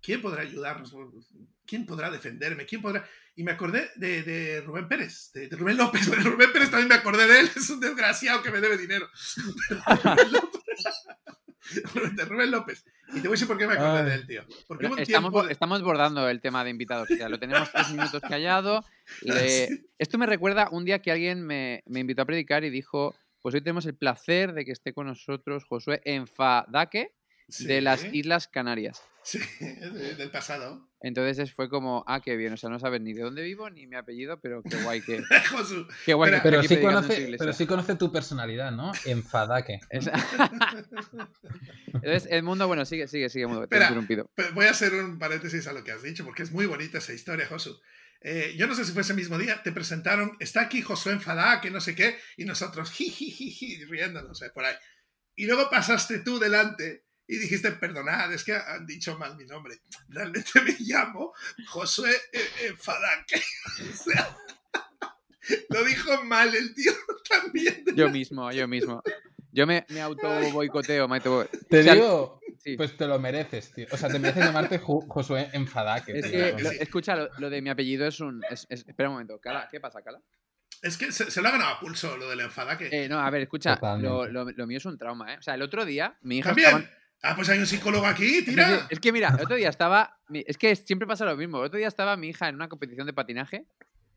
¿Quién 0.02 0.20
podrá 0.20 0.42
ayudarnos? 0.42 0.92
¿Quién 1.66 1.87
podrá 1.87 2.11
defenderme? 2.11 2.66
¿Quién 2.66 2.83
podrá...? 2.83 3.04
Y 3.37 3.42
me 3.42 3.50
acordé 3.52 3.90
de, 3.97 4.23
de 4.23 4.61
Rubén 4.61 4.87
Pérez, 4.87 5.33
de, 5.33 5.49
de, 5.49 5.56
Rubén 5.56 5.76
López. 5.76 6.09
De 6.09 6.14
Rubén 6.16 6.52
Pérez 6.52 6.71
también 6.71 6.88
me 6.88 6.94
acordé 6.94 7.26
de 7.26 7.40
él. 7.40 7.50
Es 7.56 7.68
un 7.68 7.80
desgraciado 7.80 8.42
que 8.42 8.50
me 8.52 8.61
debe 8.61 8.78
dinero. 8.78 9.09
de 12.14 12.25
Rubén 12.26 12.50
López. 12.50 12.85
Y 13.09 13.12
te 13.14 13.21
voy 13.21 13.28
a 13.28 13.30
decir 13.33 13.47
por 13.47 13.59
qué 13.59 13.66
me 13.66 13.75
acordé 13.75 14.00
Ay. 14.00 14.04
de 14.06 14.14
él, 14.14 14.26
tío. 14.26 14.44
Porque 14.66 14.87
estamos, 14.87 15.06
tiempo 15.06 15.49
estamos 15.49 15.83
bordando 15.83 16.28
el 16.28 16.40
tema 16.40 16.64
de 16.64 16.71
invitados. 16.71 17.09
ya 17.09 17.28
lo 17.28 17.38
tenemos 17.38 17.71
tres 17.73 17.90
minutos 17.90 18.21
callado. 18.23 18.85
Le- 19.23 19.68
Sí. 19.68 19.87
Esto 19.99 20.18
me 20.18 20.26
recuerda 20.26 20.68
un 20.71 20.85
día 20.85 21.00
que 21.00 21.11
alguien 21.11 21.44
me, 21.44 21.83
me 21.87 22.00
invitó 22.00 22.23
a 22.23 22.26
predicar 22.26 22.64
y 22.64 22.71
dijo: 22.71 23.14
Pues 23.42 23.54
hoy 23.54 23.61
tenemos 23.62 23.87
el 23.87 23.97
placer 23.97 24.52
de 24.52 24.64
que 24.64 24.73
esté 24.73 24.92
con 24.92 25.06
nosotros 25.06 25.64
Josué 25.64 26.00
Enfadaque 26.04 27.12
de 27.61 27.80
las 27.80 28.04
Islas 28.12 28.49
Canarias. 28.49 29.02
Sí, 29.24 29.38
de- 29.60 30.14
del 30.16 30.30
pasado. 30.30 30.90
Entonces 31.00 31.38
es- 31.38 31.52
fue 31.54 31.68
como, 31.68 32.04
ah, 32.06 32.20
qué 32.20 32.36
bien, 32.36 32.52
o 32.52 32.56
sea, 32.56 32.70
no 32.70 32.78
sabes 32.78 33.00
ni 33.00 33.12
de 33.14 33.22
dónde 33.22 33.42
vivo 33.42 33.68
ni 33.70 33.86
mi 33.86 33.96
apellido, 33.96 34.38
pero 34.40 34.62
qué 34.62 34.76
guay 34.82 35.00
que, 35.02 35.22
Josu. 35.50 35.86
qué 36.04 36.14
guay 36.14 36.32
que 36.32 36.40
Pero 36.42 36.62
sí, 36.62 36.80
conoce, 36.80 37.34
pero 37.38 37.52
sí 37.52 37.66
conoce 37.66 37.94
tu 37.96 38.12
personalidad, 38.12 38.70
¿no? 38.72 38.92
Enfadaque. 39.06 39.80
Es- 39.90 40.08
Entonces, 41.92 42.26
el 42.30 42.42
mundo, 42.42 42.66
bueno, 42.66 42.84
sigue, 42.84 43.08
sigue, 43.08 43.28
sigue, 43.28 43.46
he 43.46 43.62
Espera. 43.62 43.84
interrumpido. 43.86 44.30
Voy 44.54 44.66
a 44.66 44.70
hacer 44.70 44.94
un 44.94 45.18
paréntesis 45.18 45.66
a 45.66 45.72
lo 45.72 45.84
que 45.84 45.92
has 45.92 46.02
dicho, 46.02 46.24
porque 46.24 46.42
es 46.42 46.52
muy 46.52 46.66
bonita 46.66 46.98
esa 46.98 47.12
historia, 47.12 47.46
Josu. 47.46 47.78
Eh, 48.20 48.54
yo 48.56 48.66
no 48.66 48.74
sé 48.74 48.84
si 48.84 48.92
fue 48.92 49.02
ese 49.02 49.12
mismo 49.14 49.36
día, 49.38 49.62
te 49.62 49.70
presentaron, 49.72 50.36
está 50.40 50.62
aquí 50.62 50.80
Josué 50.80 51.12
Enfadá, 51.12 51.60
que 51.60 51.70
no 51.70 51.80
sé 51.80 51.94
qué, 51.94 52.16
y 52.38 52.44
nosotros, 52.46 52.90
jijijiji, 52.90 53.84
riéndonos, 53.84 54.40
eh, 54.42 54.50
por 54.54 54.64
ahí. 54.64 54.74
Y 55.36 55.46
luego 55.46 55.68
pasaste 55.68 56.20
tú 56.20 56.38
delante 56.38 57.03
y 57.26 57.38
dijiste, 57.38 57.72
perdonad, 57.72 58.32
es 58.32 58.44
que 58.44 58.52
han 58.54 58.86
dicho 58.86 59.16
mal 59.18 59.36
mi 59.36 59.44
nombre. 59.46 59.80
Realmente 60.08 60.60
me 60.62 60.76
llamo 60.80 61.32
Josué 61.66 62.12
eh, 62.32 62.40
Enfadá. 62.68 63.24
que- 63.26 63.36
O 63.92 63.96
sea, 63.96 64.36
lo 65.70 65.84
dijo 65.84 66.24
mal 66.24 66.54
el 66.54 66.74
tío 66.74 66.92
también. 67.28 67.84
Yo 67.94 68.08
mismo, 68.10 68.50
yo 68.52 68.66
mismo. 68.68 69.02
Yo 69.52 69.66
me, 69.66 69.86
me 69.90 70.00
auto 70.00 70.28
boicoteo, 70.50 71.06
me 71.06 71.16
auto 71.16 71.48
Te 71.70 71.80
O 71.80 71.82
sea, 71.84 71.94
digo, 71.94 72.40
sí. 72.58 72.76
pues 72.76 72.96
te 72.96 73.06
lo 73.06 73.18
mereces, 73.20 73.72
tío. 73.72 73.86
O 73.92 73.96
sea, 73.96 74.08
te 74.08 74.18
mereces 74.18 74.44
llamarte 74.44 74.80
Ju- 74.80 75.06
Josué 75.08 75.48
Enfadaque. 75.52 76.18
Es 76.18 76.26
que, 76.26 76.56
lo- 76.60 76.70
escucha, 76.72 77.14
lo, 77.14 77.28
lo 77.38 77.50
de 77.50 77.62
mi 77.62 77.70
apellido 77.70 78.04
es 78.06 78.18
un... 78.20 78.42
es- 78.50 78.66
es- 78.68 78.84
espera 78.88 79.08
un 79.10 79.14
momento, 79.14 79.38
Cala, 79.40 79.68
¿qué 79.70 79.78
pasa, 79.80 80.02
Cala? 80.02 80.20
Es 80.82 80.98
que 80.98 81.12
se, 81.12 81.30
se 81.30 81.40
lo 81.40 81.48
ha 81.48 81.52
ganado 81.52 81.70
a 81.76 81.80
pulso 81.80 82.16
lo 82.16 82.28
del 82.28 82.40
Enfadá. 82.40 82.76
Que... 82.76 82.88
Eh, 83.04 83.08
no, 83.08 83.20
a 83.20 83.30
ver, 83.30 83.42
escucha, 83.42 83.78
lo- 84.00 84.26
lo 84.26 84.66
mío 84.66 84.78
es 84.78 84.84
un 84.86 84.98
trauma, 84.98 85.34
¿eh? 85.34 85.38
O 85.38 85.42
sea, 85.42 85.54
el 85.54 85.62
otro 85.62 85.84
día, 85.84 86.18
mi 86.22 86.38
hija 86.38 86.48
También. 86.50 86.68
estaba... 86.68 86.90
Ah, 87.24 87.34
pues 87.34 87.48
hay 87.48 87.58
un 87.58 87.66
psicólogo 87.66 88.06
aquí, 88.06 88.36
Es 88.38 88.44
que, 88.44 88.50
tira. 88.50 88.86
es 88.90 89.00
que 89.00 89.12
mira, 89.12 89.34
el 89.36 89.42
otro 89.44 89.56
día 89.56 89.70
estaba... 89.70 90.18
Es 90.32 90.58
que 90.58 90.76
siempre 90.76 91.06
pasa 91.08 91.24
lo 91.24 91.36
mismo. 91.36 91.58
El 91.58 91.64
otro 91.66 91.78
día 91.78 91.88
estaba 91.88 92.16
mi 92.16 92.28
hija 92.28 92.48
en 92.48 92.54
una 92.56 92.68
competición 92.68 93.06
de 93.06 93.12
patinaje 93.14 93.66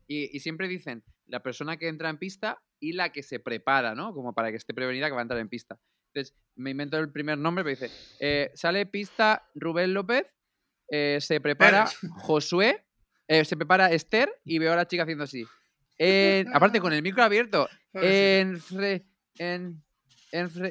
y, 0.06 0.34
y 0.36 0.40
siempre 0.40 0.68
dicen 0.68 1.02
la 1.26 1.42
persona 1.42 1.76
que 1.76 1.88
entra 1.88 2.10
en 2.10 2.18
pista 2.18 2.62
y 2.80 2.92
la 2.92 3.10
que 3.10 3.22
se 3.22 3.40
prepara, 3.40 3.94
¿no? 3.94 4.12
Como 4.14 4.34
para 4.34 4.50
que 4.50 4.56
esté 4.56 4.74
prevenida 4.74 5.06
que 5.08 5.12
va 5.14 5.20
a 5.20 5.22
entrar 5.22 5.40
en 5.40 5.48
pista. 5.48 5.78
Entonces, 6.12 6.34
me 6.56 6.70
invento 6.70 6.98
el 6.98 7.10
primer 7.10 7.36
nombre, 7.38 7.64
pero 7.64 7.76
dice, 7.80 7.90
eh, 8.20 8.50
sale 8.54 8.86
pista 8.86 9.48
Rubén 9.54 9.92
López, 9.94 10.26
eh, 10.90 11.18
se 11.20 11.40
prepara 11.40 11.84
Pérez. 11.84 11.98
Josué, 12.22 12.84
eh, 13.26 13.44
se 13.44 13.56
prepara 13.56 13.90
Esther 13.92 14.30
y 14.44 14.58
veo 14.58 14.72
a 14.72 14.76
la 14.76 14.86
chica 14.86 15.02
haciendo 15.02 15.24
así. 15.24 15.44
En- 15.98 16.54
aparte, 16.54 16.80
con 16.80 16.92
el 16.92 17.02
micro 17.02 17.22
abierto, 17.24 17.68
en, 17.92 18.62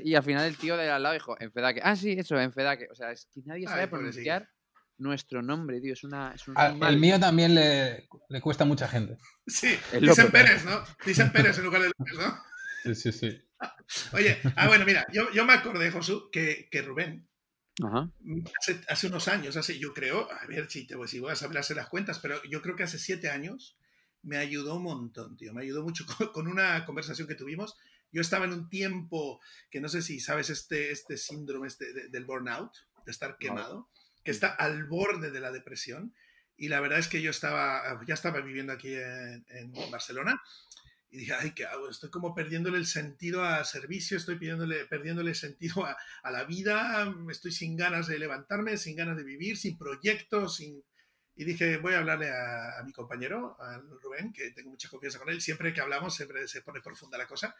y 0.03 0.15
al 0.15 0.23
final 0.23 0.45
el 0.45 0.57
tío 0.57 0.77
de 0.77 0.89
al 0.89 1.01
lado 1.03 1.13
dijo, 1.13 1.35
Enfedaque. 1.39 1.81
Ah, 1.83 1.95
sí, 1.95 2.11
eso, 2.17 2.39
Enfedaque. 2.39 2.87
O 2.91 2.95
sea, 2.95 3.11
es 3.11 3.27
que 3.33 3.41
nadie 3.45 3.65
sabe 3.67 3.87
pobrecilla. 3.87 4.39
pronunciar 4.39 4.49
nuestro 4.97 5.41
nombre, 5.41 5.79
tío. 5.81 5.93
Es 5.93 6.03
una. 6.03 6.33
Es 6.33 6.47
un 6.47 6.57
A- 6.57 6.73
mal. 6.73 6.93
el 6.93 6.99
mío 6.99 7.19
también 7.19 7.55
le, 7.55 8.07
le 8.29 8.41
cuesta 8.41 8.63
a 8.63 8.67
mucha 8.67 8.87
gente. 8.87 9.17
Sí, 9.45 9.77
El 9.93 10.01
dicen 10.01 10.25
López. 10.25 10.31
Pérez, 10.31 10.65
¿no? 10.65 10.83
Dicen 11.05 11.31
Pérez 11.31 11.57
en 11.57 11.63
lugar 11.65 11.81
de 11.81 11.91
López, 11.97 12.17
¿no? 12.17 12.37
Sí, 12.83 12.95
sí, 12.95 13.11
sí. 13.11 13.41
Oye, 14.13 14.37
ah, 14.55 14.67
bueno, 14.67 14.85
mira, 14.85 15.05
yo, 15.11 15.31
yo 15.33 15.43
me 15.45 15.53
acordé, 15.53 15.89
Josu, 15.91 16.29
que, 16.31 16.67
que 16.71 16.81
Rubén, 16.83 17.27
Ajá. 17.83 18.09
hace, 18.61 18.79
hace 18.87 19.07
unos 19.07 19.27
años, 19.27 19.57
hace, 19.57 19.79
yo 19.79 19.93
creo, 19.93 20.27
a 20.31 20.45
ver 20.45 20.69
si, 20.69 20.85
te, 20.85 20.95
voy- 20.95 21.07
si 21.07 21.19
voy 21.19 21.31
a 21.31 21.35
saber 21.35 21.57
hacer 21.57 21.75
las 21.77 21.89
cuentas, 21.89 22.19
pero 22.19 22.39
yo 22.49 22.61
creo 22.61 22.75
que 22.75 22.83
hace 22.83 22.99
siete 22.99 23.29
años 23.29 23.77
me 24.21 24.37
ayudó 24.37 24.75
un 24.75 24.83
montón, 24.83 25.37
tío. 25.37 25.53
Me 25.53 25.61
ayudó 25.63 25.83
mucho 25.83 26.05
con, 26.17 26.27
con 26.31 26.47
una 26.47 26.85
conversación 26.85 27.27
que 27.27 27.35
tuvimos. 27.35 27.75
Yo 28.11 28.21
estaba 28.21 28.45
en 28.45 28.53
un 28.53 28.69
tiempo 28.69 29.39
que 29.69 29.81
no 29.81 29.89
sé 29.89 30.01
si 30.01 30.19
sabes 30.19 30.49
este, 30.49 30.91
este 30.91 31.17
síndrome 31.17 31.67
este 31.67 31.93
de- 31.93 32.09
del 32.09 32.25
burnout, 32.25 32.71
de 33.05 33.11
estar 33.11 33.37
quemado, 33.37 33.89
que 34.23 34.31
está 34.31 34.47
al 34.49 34.85
borde 34.85 35.31
de 35.31 35.39
la 35.39 35.51
depresión. 35.51 36.13
Y 36.57 36.69
la 36.69 36.79
verdad 36.79 36.99
es 36.99 37.07
que 37.07 37.21
yo 37.21 37.29
estaba, 37.31 38.01
ya 38.05 38.13
estaba 38.15 38.41
viviendo 38.41 38.73
aquí 38.73 38.95
en, 38.95 39.45
en 39.49 39.71
Barcelona 39.91 40.41
y 41.09 41.19
dije, 41.19 41.33
ay, 41.33 41.51
¿qué 41.51 41.65
hago? 41.65 41.89
Estoy 41.89 42.09
como 42.09 42.33
perdiéndole 42.35 42.77
el 42.77 42.85
sentido 42.87 43.43
a 43.45 43.63
servicio, 43.63 44.17
estoy 44.17 44.35
perdiéndole, 44.35 44.85
perdiéndole 44.87 45.35
sentido 45.35 45.85
a, 45.85 45.95
a 46.23 46.31
la 46.31 46.43
vida, 46.45 47.13
estoy 47.29 47.51
sin 47.51 47.77
ganas 47.77 48.07
de 48.07 48.19
levantarme, 48.19 48.75
sin 48.77 48.95
ganas 48.97 49.15
de 49.17 49.23
vivir, 49.23 49.57
sin 49.57 49.77
proyectos, 49.77 50.57
sin... 50.57 50.83
Y 51.35 51.45
dije, 51.45 51.77
voy 51.77 51.93
a 51.93 51.99
hablarle 51.99 52.31
a, 52.31 52.79
a 52.79 52.83
mi 52.83 52.91
compañero, 52.91 53.55
a 53.61 53.77
Rubén, 54.01 54.33
que 54.33 54.49
tengo 54.51 54.71
mucha 54.71 54.89
confianza 54.89 55.19
con 55.19 55.29
él, 55.29 55.39
siempre 55.39 55.71
que 55.71 55.81
hablamos 55.81 56.15
siempre 56.15 56.47
se 56.47 56.63
pone 56.63 56.81
profunda 56.81 57.17
la 57.19 57.27
cosa. 57.27 57.55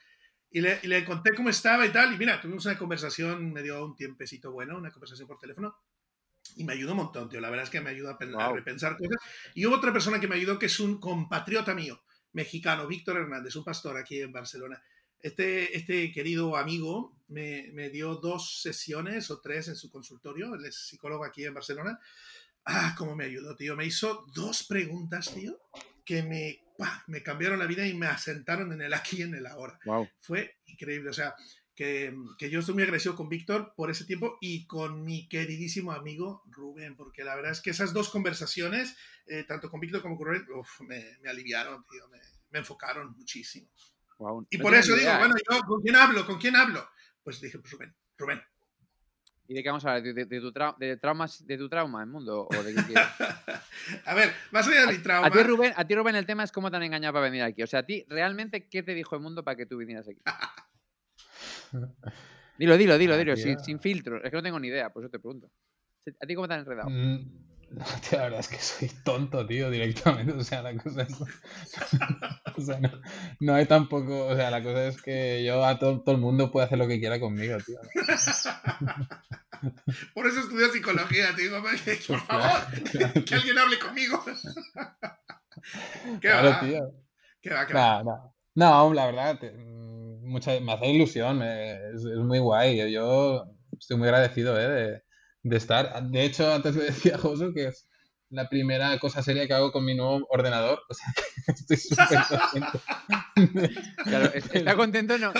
Y 0.50 0.62
le, 0.62 0.80
y 0.82 0.88
le 0.88 1.04
conté 1.04 1.36
cómo 1.36 1.50
estaba 1.50 1.86
y 1.86 1.92
tal, 1.92 2.14
y 2.14 2.18
mira, 2.18 2.40
tuvimos 2.40 2.66
una 2.66 2.78
conversación, 2.78 3.52
me 3.52 3.62
dio 3.62 3.84
un 3.86 3.96
tiempecito 3.96 4.52
bueno, 4.52 4.78
una 4.78 4.92
conversación 4.92 5.28
por 5.28 5.38
teléfono, 5.38 5.76
y 6.56 6.64
me 6.64 6.74
ayudó 6.74 6.92
un 6.92 6.98
montón, 7.00 7.30
tío. 7.30 7.42
La 7.42 7.50
verdad 7.50 7.66
es 7.66 7.70
que 7.70 7.82
me 7.82 7.90
ayudó 7.90 8.12
a, 8.12 8.18
pen- 8.18 8.34
a 8.40 8.52
repensar 8.52 8.98
cosas. 8.98 9.18
Y 9.54 9.66
hubo 9.66 9.76
otra 9.76 9.92
persona 9.92 10.20
que 10.20 10.28
me 10.28 10.36
ayudó, 10.36 10.58
que 10.58 10.68
es 10.68 10.80
un 10.80 11.00
compatriota 11.00 11.76
mío, 11.76 12.02
mexicano, 12.32 12.88
Víctor 12.88 13.18
Hernández, 13.18 13.56
un 13.58 13.66
pastor 13.66 13.98
aquí 13.98 14.22
en 14.22 14.32
Barcelona. 14.32 14.82
Este, 15.20 15.76
este 15.76 16.12
querido 16.12 16.56
amigo 16.56 17.18
me, 17.28 17.70
me 17.74 17.90
dio 17.90 18.16
dos 18.16 18.62
sesiones 18.62 19.30
o 19.32 19.42
tres 19.42 19.68
en 19.68 19.76
su 19.76 19.90
consultorio, 19.92 20.56
él 20.56 20.66
es 20.66 20.88
psicólogo 20.88 21.26
aquí 21.26 21.44
en 21.44 21.54
Barcelona. 21.54 22.00
Ah, 22.66 22.96
cómo 22.98 23.16
me 23.16 23.26
ayudó, 23.26 23.56
tío. 23.56 23.76
Me 23.76 23.86
hizo 23.86 24.26
dos 24.34 24.64
preguntas, 24.64 25.34
tío, 25.34 25.60
que 26.06 26.24
me, 26.24 26.62
¡pah! 26.78 27.04
me 27.08 27.24
cambiaron 27.24 27.60
la 27.60 27.66
vida 27.66 27.86
y 27.88 27.94
me 27.94 28.08
asentaron 28.08 28.72
en 28.74 28.82
el 28.82 28.94
aquí 28.94 29.18
y 29.18 29.22
en 29.24 29.34
el 29.36 29.46
ahora 29.48 29.80
Wow. 29.86 30.08
fue 30.20 30.58
increíble. 30.66 31.10
O 31.10 31.14
sea, 31.14 31.36
que, 31.76 32.14
que 32.40 32.50
yo 32.50 32.60
estoy 32.60 32.74
muy 32.74 32.84
agradecido 32.84 33.16
con 33.16 33.30
Víctor 33.30 33.74
por 33.76 33.92
ese 33.92 34.06
tiempo 34.06 34.38
y 34.42 34.66
con 34.66 35.04
mi 35.04 35.28
queridísimo 35.30 35.92
amigo 35.92 36.44
Rubén, 36.48 36.96
porque 36.96 37.24
la 37.24 37.36
verdad 37.36 37.52
es 37.52 37.62
que 37.62 37.70
esas 37.70 37.94
dos 37.94 38.10
conversaciones, 38.10 38.96
eh, 39.28 39.44
tanto 39.48 39.70
con 39.70 39.80
Víctor 39.80 40.02
como 40.02 40.18
con 40.18 40.28
Rubén, 40.28 40.46
uf, 40.56 40.82
me, 40.82 41.18
me 41.22 41.30
aliviaron, 41.30 41.86
tío, 41.88 42.08
me, 42.10 42.20
me 42.50 42.60
enfocaron 42.60 43.14
muchísimo. 43.16 43.70
wow. 44.18 44.48
Y 44.50 44.58
No 44.58 44.64
por 44.64 44.74
eso 44.74 44.96
digo, 44.96 45.12
bueno, 45.20 45.36
yo, 45.52 45.60
¿con 45.62 45.82
quién 45.82 45.96
hablo? 45.96 46.26
¿Con 46.26 46.40
quién 46.40 46.56
hablo? 46.56 46.90
Pues 47.24 47.40
dije, 47.42 47.60
pues 47.60 47.72
Rubén, 47.74 47.96
Rubén. 48.18 48.42
¿Y 49.50 49.54
de 49.54 49.64
qué 49.64 49.70
vamos 49.70 49.86
a 49.86 49.90
hablar? 49.90 50.04
¿De, 50.04 50.14
de- 50.14 50.26
de 50.26 50.42
tu, 50.42 50.52
trau- 50.52 50.78
de 50.78 50.98
traumas, 50.98 51.46
de 51.48 51.58
tu 51.58 51.70
trauma 51.70 52.04
en 52.04 52.10
mundo? 52.10 52.46
¿O 52.50 52.64
de 52.64 52.74
qué 52.74 52.84
quieres? 52.86 53.08
a 54.06 54.14
ver, 54.14 54.34
más 54.52 54.68
allá 54.68 54.82
de 54.82 54.88
mi 54.88 54.98
trauma. 55.02 55.28
A 55.28 55.32
ti, 55.32 55.42
Rubén, 55.44 55.74
a 55.76 55.86
ti, 55.88 55.96
Rubén, 55.96 56.16
el 56.16 56.26
tema 56.26 56.44
es 56.44 56.52
cómo 56.52 56.70
te 56.70 56.78
han 56.78 56.84
engañado 56.84 57.14
para 57.14 57.26
venir 57.26 57.44
aquí. 57.44 57.64
O 57.64 57.68
sea, 57.68 57.80
a 57.80 57.86
ti, 57.86 58.06
¿realmente 58.10 58.68
qué 58.68 58.84
te 58.84 58.94
dijo 58.94 59.16
el 59.16 59.22
mundo 59.22 59.44
para 59.44 59.56
que 59.56 59.66
tú 59.66 59.78
vinieras 59.78 60.08
aquí? 60.08 60.20
Dilo, 62.58 62.76
dilo, 62.78 62.98
dilo, 62.98 63.14
Ah, 63.14 63.18
dilo, 63.18 63.38
sin, 63.38 63.60
sin 63.60 63.80
filtro. 63.80 64.18
Es 64.24 64.30
que 64.32 64.36
no 64.36 64.42
tengo 64.44 64.60
ni 64.60 64.68
idea, 64.70 64.90
por 64.92 65.04
eso 65.04 65.12
te 65.12 65.20
pregunto. 65.20 65.50
¿A 66.22 66.26
ti 66.26 66.34
cómo 66.36 66.48
te 66.48 66.56
han 66.56 66.62
enredado? 66.62 66.90
Mm, 66.90 67.18
No, 67.70 67.86
tío, 68.10 68.18
la 68.18 68.24
verdad 68.26 68.40
es 68.40 68.48
que 68.48 68.60
soy 68.60 68.90
tonto, 69.04 69.46
tío, 69.46 69.70
directamente. 69.70 70.34
O 70.34 70.44
sea, 70.44 70.62
la 70.62 70.76
cosa 70.78 71.02
es. 71.04 71.14
o 72.58 72.62
sea, 72.62 72.80
no, 72.80 72.90
no 73.40 73.56
hay 73.56 73.66
tampoco. 73.66 74.28
O 74.28 74.36
sea, 74.36 74.50
la 74.52 74.64
cosa 74.64 74.88
es 74.88 75.02
que 75.02 75.44
yo 75.46 75.66
a 75.66 75.78
todo, 75.78 76.02
todo 76.02 76.16
el 76.16 76.22
mundo 76.22 76.52
puede 76.52 76.66
hacer 76.66 76.78
lo 76.78 76.88
que 76.88 77.00
quiera 77.00 77.20
conmigo, 77.20 77.58
tío. 77.66 77.80
Por 80.14 80.28
eso 80.28 80.40
estudio 80.42 80.72
psicología, 80.72 81.36
tío. 81.36 81.52
Por 82.08 82.20
favor, 82.22 83.24
que 83.26 83.36
alguien 83.36 83.58
hable 83.58 83.80
conmigo. 83.80 84.24
¿Qué 86.22 86.22
Claro, 86.22 86.50
va? 86.50 86.60
tío. 86.60 86.92
¿Qué 87.42 87.50
va? 87.54 87.66
¿Qué 87.68 87.74
va? 87.74 88.04
No, 88.04 88.12
no. 88.12 88.34
No, 88.56 88.94
la 88.94 89.06
verdad, 89.08 89.40
te- 89.40 89.52
mm, 89.52 90.28
mucha, 90.30 90.60
me 90.60 90.74
hace 90.74 90.88
ilusión, 90.90 91.40
me- 91.40 91.74
es, 91.90 92.04
es 92.06 92.18
muy 92.20 92.40
guay. 92.40 92.78
Yo, 92.78 92.88
yo 92.88 93.46
estoy 93.80 93.98
muy 93.98 94.08
agradecido 94.08 94.60
eh, 94.60 94.68
de, 94.68 95.04
de 95.50 95.58
estar. 95.58 96.04
De 96.04 96.24
hecho, 96.24 96.54
antes 96.54 96.76
le 96.76 96.86
decía 96.86 97.16
a 97.16 97.18
Josu 97.20 97.54
que 97.54 97.68
es, 97.68 97.88
la 98.30 98.50
primera 98.50 98.98
cosa 99.00 99.24
seria 99.24 99.48
que 99.48 99.54
hago 99.54 99.72
con 99.72 99.86
mi 99.86 99.96
nuevo 99.96 100.26
ordenador. 100.30 100.82
O 100.90 100.94
sea, 100.94 101.08
estoy 101.48 101.78
súper 101.78 102.20
contento. 102.28 102.82
Claro, 104.04 104.34
está 104.34 104.76
contento 104.76 105.18
no, 105.18 105.32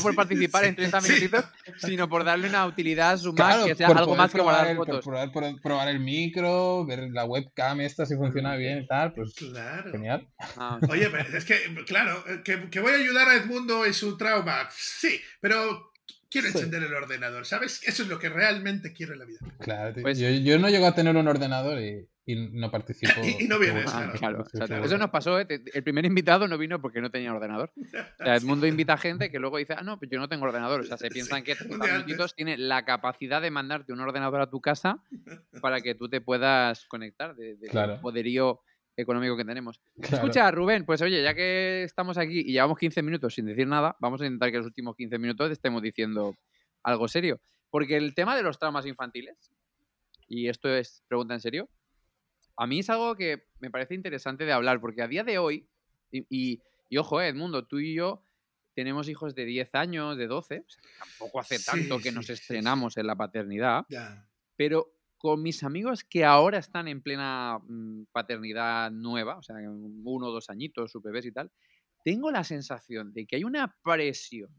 por, 0.00 0.14
participar 0.14 0.64
en 0.64 0.76
30 0.76 1.00
minutitos, 1.00 1.44
sino 1.78 2.08
por 2.08 2.24
darle 2.24 2.48
una 2.48 2.66
utilidad 2.66 3.12
a 3.12 3.18
su 3.18 3.32
Mac 3.32 3.64
que 3.64 3.74
sea 3.74 3.88
algo 3.88 4.14
más 4.14 4.32
que 4.32 4.40
guardar 4.40 4.76
fotos. 4.76 5.04
Por 5.04 5.60
probar, 5.60 5.88
el 5.88 6.00
micro, 6.00 6.84
ver 6.84 7.08
la 7.12 7.24
webcam 7.24 7.80
esta 7.80 8.04
si 8.04 8.16
funciona 8.16 8.56
bien 8.56 8.82
y 8.82 8.86
tal, 8.86 9.14
pues 9.14 9.34
genial. 9.90 10.28
Ah. 10.56 10.78
Oye, 10.90 11.10
es 11.34 11.44
que, 11.44 11.56
claro, 11.86 12.22
que, 12.44 12.68
que 12.70 12.80
voy 12.80 12.92
a 12.92 12.96
ayudar 12.96 13.28
a 13.28 13.36
Edmundo 13.36 13.86
en 13.86 13.94
su 13.94 14.16
trauma. 14.16 14.68
Sí, 14.70 15.20
pero 15.40 15.91
quiero 16.32 16.48
encender 16.48 16.82
el 16.82 16.94
ordenador, 16.94 17.44
¿sabes? 17.44 17.82
Eso 17.86 18.02
es 18.02 18.08
lo 18.08 18.18
que 18.18 18.30
realmente 18.30 18.92
quiero 18.92 19.12
en 19.12 19.18
la 19.18 19.24
vida. 19.26 19.40
Claro, 19.60 19.94
pues 20.00 20.18
yo, 20.18 20.30
yo, 20.30 20.58
no 20.58 20.70
llego 20.70 20.86
a 20.86 20.94
tener 20.94 21.14
un 21.14 21.28
ordenador 21.28 21.78
y, 21.78 22.08
y 22.24 22.36
no 22.52 22.70
participo. 22.70 23.12
y, 23.40 23.46
no 23.46 23.58
vienes, 23.58 23.84
ah, 23.88 24.12
claro. 24.16 24.44
Eso 24.82 24.96
nos 24.96 25.10
pasó, 25.10 25.38
¿eh? 25.38 25.46
el 25.48 25.82
primer 25.82 26.06
invitado 26.06 26.48
no 26.48 26.56
vino 26.56 26.80
porque 26.80 27.00
no 27.00 27.10
tenía 27.10 27.32
ordenador. 27.32 27.70
O 28.22 28.24
sea, 28.24 28.36
el 28.36 28.44
mundo 28.44 28.66
invita 28.66 28.96
gente 28.96 29.30
que 29.30 29.40
luego 29.40 29.58
dice, 29.58 29.74
ah, 29.76 29.82
no, 29.82 29.98
pues 29.98 30.08
yo 30.10 30.18
no 30.18 30.28
tengo 30.28 30.44
ordenador. 30.44 30.80
O 30.80 30.84
sea, 30.84 30.96
se 30.96 31.10
piensan 31.10 31.42
que 31.42 31.52
estos 31.52 31.66
minutitos 31.66 32.34
tiene 32.34 32.56
la 32.56 32.84
capacidad 32.84 33.42
de 33.42 33.50
mandarte 33.50 33.92
un 33.92 34.00
ordenador 34.00 34.40
a 34.40 34.48
tu 34.48 34.60
casa 34.60 35.02
para 35.60 35.80
que 35.80 35.94
tú 35.96 36.08
te 36.08 36.20
puedas 36.20 36.86
conectar 36.86 37.34
de, 37.34 37.56
poderío 38.00 38.60
económico 38.96 39.36
que 39.36 39.44
tenemos. 39.44 39.80
Escucha, 39.96 40.50
Rubén, 40.50 40.84
pues 40.84 41.00
oye, 41.02 41.22
ya 41.22 41.34
que 41.34 41.82
estamos 41.84 42.18
aquí 42.18 42.40
y 42.40 42.52
llevamos 42.52 42.78
15 42.78 43.02
minutos 43.02 43.34
sin 43.34 43.46
decir 43.46 43.66
nada, 43.66 43.96
vamos 44.00 44.20
a 44.20 44.26
intentar 44.26 44.50
que 44.50 44.58
los 44.58 44.66
últimos 44.66 44.96
15 44.96 45.18
minutos 45.18 45.50
estemos 45.50 45.82
diciendo 45.82 46.34
algo 46.82 47.08
serio. 47.08 47.40
Porque 47.70 47.96
el 47.96 48.14
tema 48.14 48.36
de 48.36 48.42
los 48.42 48.58
traumas 48.58 48.86
infantiles, 48.86 49.50
y 50.28 50.48
esto 50.48 50.68
es 50.68 51.02
pregunta 51.08 51.34
en 51.34 51.40
serio, 51.40 51.68
a 52.56 52.66
mí 52.66 52.80
es 52.80 52.90
algo 52.90 53.16
que 53.16 53.46
me 53.60 53.70
parece 53.70 53.94
interesante 53.94 54.44
de 54.44 54.52
hablar, 54.52 54.80
porque 54.80 55.02
a 55.02 55.08
día 55.08 55.24
de 55.24 55.38
hoy, 55.38 55.66
y, 56.10 56.60
ojo, 56.98 57.20
eh, 57.22 57.28
Edmundo, 57.28 57.66
tú 57.66 57.78
y 57.78 57.94
yo 57.94 58.24
tenemos 58.74 59.08
hijos 59.08 59.34
de 59.34 59.46
10 59.46 59.74
años, 59.74 60.16
de 60.18 60.26
12, 60.26 60.64
tampoco 60.98 61.40
hace 61.40 61.58
tanto 61.58 61.98
que 61.98 62.12
nos 62.12 62.28
estrenamos 62.28 62.96
en 62.98 63.06
la 63.06 63.16
paternidad, 63.16 63.86
pero 64.56 64.92
con 65.22 65.40
mis 65.40 65.62
amigos 65.62 66.02
que 66.02 66.24
ahora 66.24 66.58
están 66.58 66.88
en 66.88 67.00
plena 67.00 67.60
mm, 67.62 68.06
paternidad 68.10 68.90
nueva, 68.90 69.38
o 69.38 69.42
sea, 69.42 69.54
uno 69.60 70.26
o 70.26 70.32
dos 70.32 70.50
añitos, 70.50 70.90
sus 70.90 71.00
bebés 71.00 71.24
y 71.26 71.30
tal, 71.30 71.52
tengo 72.04 72.32
la 72.32 72.42
sensación 72.42 73.12
de 73.12 73.24
que 73.24 73.36
hay 73.36 73.44
una 73.44 73.72
presión 73.84 74.50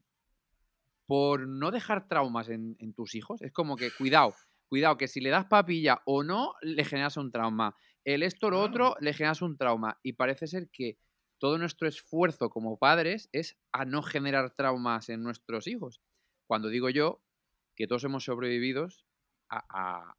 por 1.06 1.46
no 1.50 1.70
dejar 1.70 2.08
traumas 2.08 2.48
en, 2.48 2.94
tus 2.96 3.14
hijos. 3.14 3.42
Es 3.42 3.52
como 3.52 3.76
que, 3.76 3.92
cuidado, 3.92 4.34
cuidado, 4.70 4.98
que 4.98 5.10
si 5.10 5.20
le 5.20 5.32
das 5.32 5.48
papilla 5.48 6.02
o 6.06 6.24
no, 6.24 6.54
le 6.62 6.86
generas 6.86 7.18
un 7.18 7.30
trauma. 7.30 7.76
El 8.06 8.24
esto 8.24 8.48
o 8.48 8.52
lo 8.52 8.62
otro, 8.62 8.96
le 9.02 9.14
generas 9.14 9.42
un 9.42 9.58
trauma. 9.58 10.00
Y 10.02 10.14
parece 10.14 10.48
ser 10.48 10.70
que 10.72 10.98
todo 11.40 11.58
nuestro 11.58 11.90
esfuerzo 11.90 12.50
como 12.50 12.78
padres 12.78 13.28
es 13.34 13.58
a 13.74 13.84
no 13.84 14.02
generar 14.02 14.56
traumas 14.56 15.10
en 15.10 15.24
nuestros 15.24 15.68
hijos. 15.68 16.00
Cuando 16.48 16.70
digo 16.70 16.90
yo 16.90 17.22
que 17.76 17.86
todos 17.86 18.06
hemos 18.06 18.24
sobrevivido 18.24 18.88
a, 19.50 19.66
a 19.70 20.16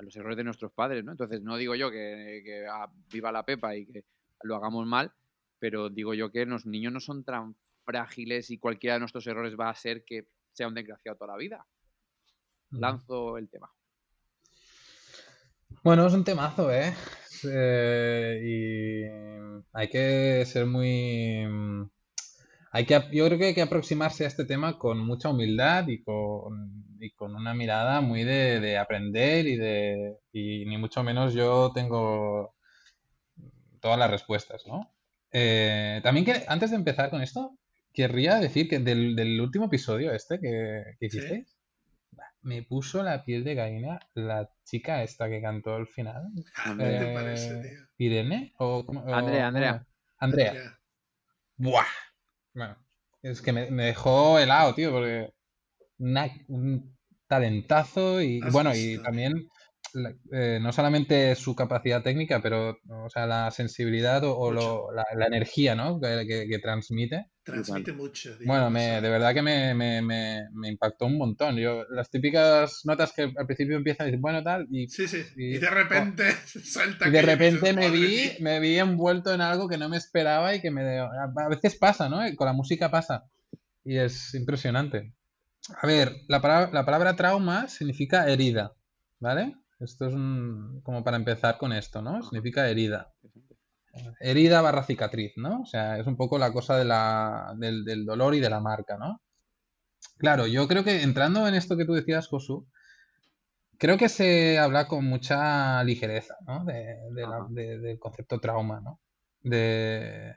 los 0.00 0.16
errores 0.16 0.36
de 0.36 0.44
nuestros 0.44 0.72
padres, 0.72 1.04
¿no? 1.04 1.12
Entonces, 1.12 1.42
no 1.42 1.56
digo 1.56 1.74
yo 1.74 1.90
que, 1.90 2.66
ah, 2.70 2.90
viva 3.12 3.32
la 3.32 3.44
pepa 3.44 3.76
y 3.76 3.86
que 3.86 4.04
lo 4.42 4.56
hagamos 4.56 4.86
mal, 4.86 5.12
pero 5.58 5.90
digo 5.90 6.14
yo 6.14 6.30
que 6.30 6.46
los 6.46 6.66
niños 6.66 6.92
no 6.92 7.00
son 7.00 7.24
tan 7.24 7.56
frágiles 7.84 8.50
y 8.50 8.58
cualquiera 8.58 8.94
de 8.94 9.00
nuestros 9.00 9.26
errores 9.26 9.54
va 9.58 9.70
a 9.70 9.74
ser 9.74 10.04
que 10.04 10.28
sea 10.52 10.68
un 10.68 10.74
desgraciado 10.74 11.18
toda 11.18 11.32
la 11.32 11.38
vida. 11.38 11.66
Lanzo 12.70 13.36
el 13.36 13.48
tema. 13.50 13.70
Bueno, 15.82 16.06
es 16.06 16.14
un 16.14 16.24
temazo, 16.24 16.72
¿eh? 16.72 16.94
eh 17.44 18.40
y 18.42 19.66
hay 19.72 19.88
que 19.88 20.44
ser 20.46 20.66
muy 20.66 21.46
hay 22.72 22.86
que, 22.86 22.94
yo 23.12 23.26
creo 23.26 23.38
que 23.38 23.46
hay 23.46 23.54
que 23.54 23.62
aproximarse 23.62 24.24
a 24.24 24.28
este 24.28 24.44
tema 24.44 24.78
con 24.78 24.98
mucha 24.98 25.28
humildad 25.28 25.88
y 25.88 26.02
con, 26.02 26.84
y 27.00 27.10
con 27.10 27.34
una 27.34 27.54
mirada 27.54 28.00
muy 28.00 28.24
de, 28.24 28.60
de, 28.60 28.78
aprender 28.78 29.46
y 29.46 29.56
de 29.56 30.18
y 30.32 30.64
ni 30.66 30.78
mucho 30.78 31.02
menos 31.02 31.34
yo 31.34 31.72
tengo 31.74 32.54
todas 33.80 33.98
las 33.98 34.10
respuestas, 34.10 34.66
¿no? 34.66 34.92
Eh, 35.32 36.00
también 36.02 36.26
que 36.26 36.44
antes 36.48 36.70
de 36.70 36.76
empezar 36.76 37.10
con 37.10 37.22
esto, 37.22 37.56
querría 37.92 38.36
decir 38.36 38.68
que 38.68 38.78
del, 38.78 39.16
del 39.16 39.40
último 39.40 39.66
episodio 39.66 40.12
este 40.12 40.38
que, 40.40 40.96
que 40.98 41.06
hicisteis, 41.06 41.56
me 42.42 42.62
puso 42.62 43.02
la 43.02 43.24
piel 43.24 43.44
de 43.44 43.54
gallina 43.54 44.00
la 44.14 44.50
chica 44.64 45.02
esta 45.02 45.28
que 45.28 45.42
cantó 45.42 45.74
al 45.74 45.86
final. 45.86 46.30
Ah, 46.56 46.74
¿Qué 46.78 46.84
te 46.84 47.14
parece, 47.14 47.58
eh, 47.58 47.62
tío? 47.62 47.88
¿Irene? 47.98 48.54
O, 48.58 48.84
Andrea, 49.12 49.48
Andrea. 49.48 49.86
Andrea. 50.18 50.50
Andrea. 50.50 50.80
Buah 51.56 51.86
bueno, 52.54 52.76
es 53.22 53.40
que 53.42 53.52
me, 53.52 53.70
dejó 53.70 54.38
helado, 54.38 54.74
tío, 54.74 54.90
porque 54.90 55.32
un 56.48 56.96
talentazo 57.28 58.20
y 58.20 58.40
bueno, 58.50 58.74
y 58.74 58.98
también 58.98 59.48
eh, 60.32 60.58
no 60.62 60.72
solamente 60.72 61.34
su 61.34 61.56
capacidad 61.56 62.02
técnica, 62.02 62.40
pero 62.40 62.78
o 62.88 63.10
sea, 63.10 63.26
la 63.26 63.50
sensibilidad 63.50 64.22
o, 64.24 64.52
la, 64.52 65.26
energía 65.26 65.74
¿no? 65.74 66.00
que, 66.00 66.58
transmite. 66.62 67.26
Transmite 67.42 67.92
mucho. 67.92 68.36
Bueno, 68.44 68.70
me, 68.70 69.00
de 69.00 69.10
verdad 69.10 69.34
que 69.34 69.42
me, 69.42 69.74
me, 69.74 70.00
me, 70.02 70.68
impactó 70.68 71.06
un 71.06 71.18
montón. 71.18 71.56
Yo, 71.56 71.84
las 71.90 72.08
típicas 72.08 72.82
notas 72.84 73.12
que 73.12 73.22
al 73.22 73.46
principio 73.46 73.76
empiezan 73.76 74.06
y 74.06 74.10
dicen, 74.10 74.22
bueno, 74.22 74.42
tal, 74.44 74.68
y, 74.70 74.86
sí, 74.88 75.08
sí. 75.08 75.24
y, 75.36 75.58
de 75.58 75.70
repente 75.70 76.24
salta. 76.64 77.08
Y 77.08 77.10
de 77.10 77.22
repente 77.22 77.72
me 77.72 77.90
vi, 77.90 78.30
me 78.40 78.60
vi 78.60 78.78
envuelto 78.78 79.34
en 79.34 79.40
algo 79.40 79.68
que 79.68 79.78
no 79.78 79.88
me 79.88 79.96
esperaba 79.96 80.54
y 80.54 80.60
que 80.60 80.70
me... 80.70 80.82
A 80.98 81.48
veces 81.48 81.76
pasa, 81.76 82.08
¿no? 82.08 82.20
Con 82.36 82.46
la 82.46 82.52
música 82.52 82.90
pasa. 82.90 83.24
Y 83.84 83.98
es 83.98 84.34
impresionante. 84.34 85.14
A 85.80 85.86
ver, 85.86 86.22
la 86.28 86.40
la 86.72 86.84
palabra 86.84 87.16
trauma 87.16 87.68
significa 87.68 88.28
herida, 88.28 88.72
¿vale? 89.18 89.56
Esto 89.80 90.06
es 90.06 90.12
como 90.12 91.02
para 91.04 91.16
empezar 91.16 91.56
con 91.56 91.72
esto, 91.72 92.02
¿no? 92.02 92.22
Significa 92.22 92.68
herida. 92.68 93.14
Herida 94.20 94.60
barra 94.60 94.84
cicatriz, 94.84 95.32
¿no? 95.36 95.62
O 95.62 95.66
sea, 95.66 95.98
es 95.98 96.06
un 96.06 96.16
poco 96.16 96.38
la 96.38 96.52
cosa 96.52 96.76
de 96.76 96.84
la, 96.84 97.54
del, 97.56 98.04
dolor 98.04 98.34
y 98.34 98.40
de 98.40 98.50
la 98.50 98.60
marca, 98.60 98.98
¿no? 98.98 99.22
Claro, 100.18 100.46
yo 100.46 100.68
creo 100.68 100.84
que 100.84 101.02
entrando 101.02 101.48
en 101.48 101.54
esto 101.54 101.76
que 101.76 101.86
tú 101.86 101.94
decías, 101.94 102.28
Josu, 102.28 102.66
creo 103.78 103.96
que 103.96 104.10
se 104.10 104.58
habla 104.58 104.86
con 104.86 105.06
mucha 105.06 105.82
ligereza, 105.84 106.36
¿no? 106.46 106.64
del 106.64 107.98
concepto 107.98 108.38
trauma, 108.38 108.80
¿no? 108.80 109.00
De, 109.42 110.36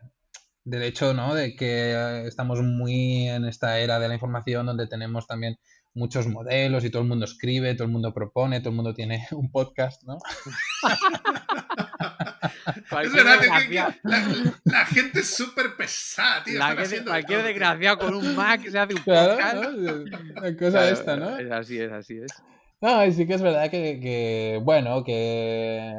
del 0.64 0.84
hecho, 0.84 1.14
¿no? 1.14 1.34
De 1.36 1.56
que 1.56 2.26
estamos 2.28 2.62
muy 2.62 3.28
en 3.28 3.46
esta 3.46 3.80
era 3.80 4.00
de 4.00 4.08
la 4.08 4.14
información 4.14 4.66
donde 4.66 4.88
tenemos 4.88 5.28
también 5.28 5.58
muchos 5.94 6.28
modelos 6.28 6.84
y 6.84 6.90
todo 6.90 7.04
el 7.04 7.08
mundo 7.08 7.26
escribe, 7.26 7.76
todo 7.76 7.86
el 7.86 7.92
mundo 7.92 8.14
propone, 8.14 8.60
todo 8.60 8.70
el 8.70 8.76
mundo 8.76 8.94
tiene 8.94 9.28
un 9.32 9.52
podcast, 9.52 10.04
¿no? 10.04 10.18
es 13.02 13.12
verdad, 13.12 13.40
la, 14.64 14.86
gente 14.86 15.20
es 15.20 15.36
súper 15.36 15.76
pesada, 15.76 16.44
tío. 16.44 16.60
cualquier 17.06 17.44
desgraciado 17.44 17.98
con 18.00 18.16
un 18.16 18.36
Mac 18.36 18.62
se 18.68 18.80
hace 18.80 18.94
un 18.96 19.04
podcast. 19.06 19.56
¿no? 19.56 20.58
cosa 20.58 20.90
esta, 20.90 21.16
¿no? 21.16 21.38
Es 21.38 21.52
así 21.52 21.80
es, 21.80 21.92
así 21.92 22.18
es. 22.18 22.32
No, 22.82 23.06
y 23.06 23.14
sí 23.14 23.26
que 23.26 23.36
es 23.36 23.42
verdad 23.42 23.70
que, 23.72 24.00
que, 24.02 24.60
bueno, 24.62 25.04
que 25.04 25.94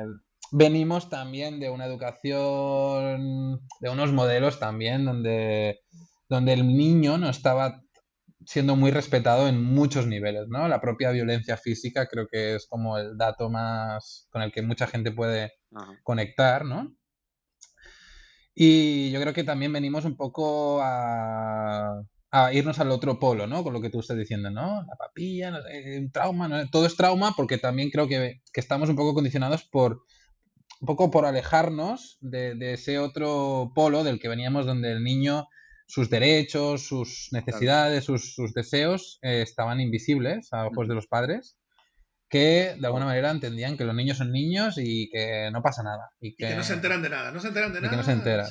venimos 0.57 1.11
también 1.11 1.59
de 1.59 1.69
una 1.69 1.85
educación, 1.85 3.61
de 3.81 3.91
unos 3.91 4.13
modelos 4.13 4.61
también 4.61 5.05
donde, 5.05 5.81
donde 6.29 6.53
el 6.53 6.69
niño 6.69 7.19
no 7.19 7.29
estaba 7.29 7.83
siendo 8.47 8.77
muy 8.77 8.93
respetado 8.93 9.49
en 9.49 9.61
muchos 9.61 10.07
niveles, 10.07 10.47
¿no? 10.49 10.69
La 10.69 10.81
propia 10.81 11.11
violencia 11.11 11.57
física 11.57 12.07
creo 12.07 12.29
que 12.31 12.55
es 12.55 12.69
como 12.69 12.99
el 12.99 13.17
dato 13.17 13.51
más 13.51 14.29
con 14.31 14.43
el 14.43 14.53
que 14.53 14.63
mucha 14.63 14.87
gente 14.87 15.11
puede 15.11 15.55
conectar, 16.05 16.65
¿no? 16.65 16.95
Y 18.55 19.11
yo 19.11 19.21
creo 19.21 19.35
que 19.35 19.43
también 19.43 19.73
venimos 19.73 20.05
un 20.05 20.17
poco 20.17 20.81
a, 20.81 22.01
irnos 22.53 22.79
al 22.79 22.93
otro 22.93 23.19
polo, 23.19 23.49
¿no? 23.49 23.65
Con 23.65 23.73
lo 23.73 23.81
que 23.81 23.91
tú 23.91 23.99
estás 23.99 24.17
diciendo, 24.17 24.51
¿no? 24.51 24.85
La 24.87 24.95
papilla, 24.97 25.51
no 25.51 25.59
un 25.99 26.13
trauma, 26.13 26.47
¿no? 26.47 26.69
todo 26.69 26.87
es 26.87 26.97
trauma 26.97 27.33
porque 27.37 27.59
también 27.59 27.91
creo 27.91 28.07
que, 28.07 28.41
estamos 28.55 28.89
un 28.89 28.97
poco 28.97 29.15
condicionados 29.15 29.65
por 29.65 30.05
un 30.81 30.87
poco 30.87 31.11
por 31.11 31.25
alejarnos 31.25 32.19
de, 32.21 32.55
de 32.55 32.75
ese 32.75 32.99
otro 32.99 33.73
polo 33.75 34.05
del 34.05 34.19
que 34.19 34.29
veníamos 34.29 34.67
donde 34.67 34.93
el 34.93 35.03
niño 35.03 35.49
sus 35.87 36.11
derechos, 36.11 36.87
sus 36.87 37.29
necesidades, 37.33 38.05
sus, 38.05 38.37
deseos 38.55 39.19
eh, 39.23 39.43
estaban 39.43 39.81
invisibles 39.81 40.53
a 40.53 40.67
ojos 40.67 40.89
de 40.89 40.95
los 40.95 41.07
padres, 41.07 41.57
que 42.29 42.77
de 42.79 42.87
alguna 42.87 43.05
manera 43.05 43.31
entendían 43.31 43.77
que 43.77 43.85
los 43.85 43.95
niños 43.95 44.19
son 44.19 44.33
niños 44.33 44.77
y 44.79 45.11
que 45.11 45.51
no 45.53 45.63
pasa 45.63 45.83
nada. 45.83 46.11
Y 46.21 46.35
que, 46.35 46.55
no 46.55 46.65
se 46.65 46.75
enteran 46.75 47.03
de 47.03 47.11
nada, 47.11 47.31
no 47.31 47.41
se 47.41 47.49
enteran 47.49 47.73
de 47.73 47.81
nada. 47.81 47.91
Que 47.91 47.97
no 47.97 48.03
se 48.03 48.13
enteran, 48.13 48.47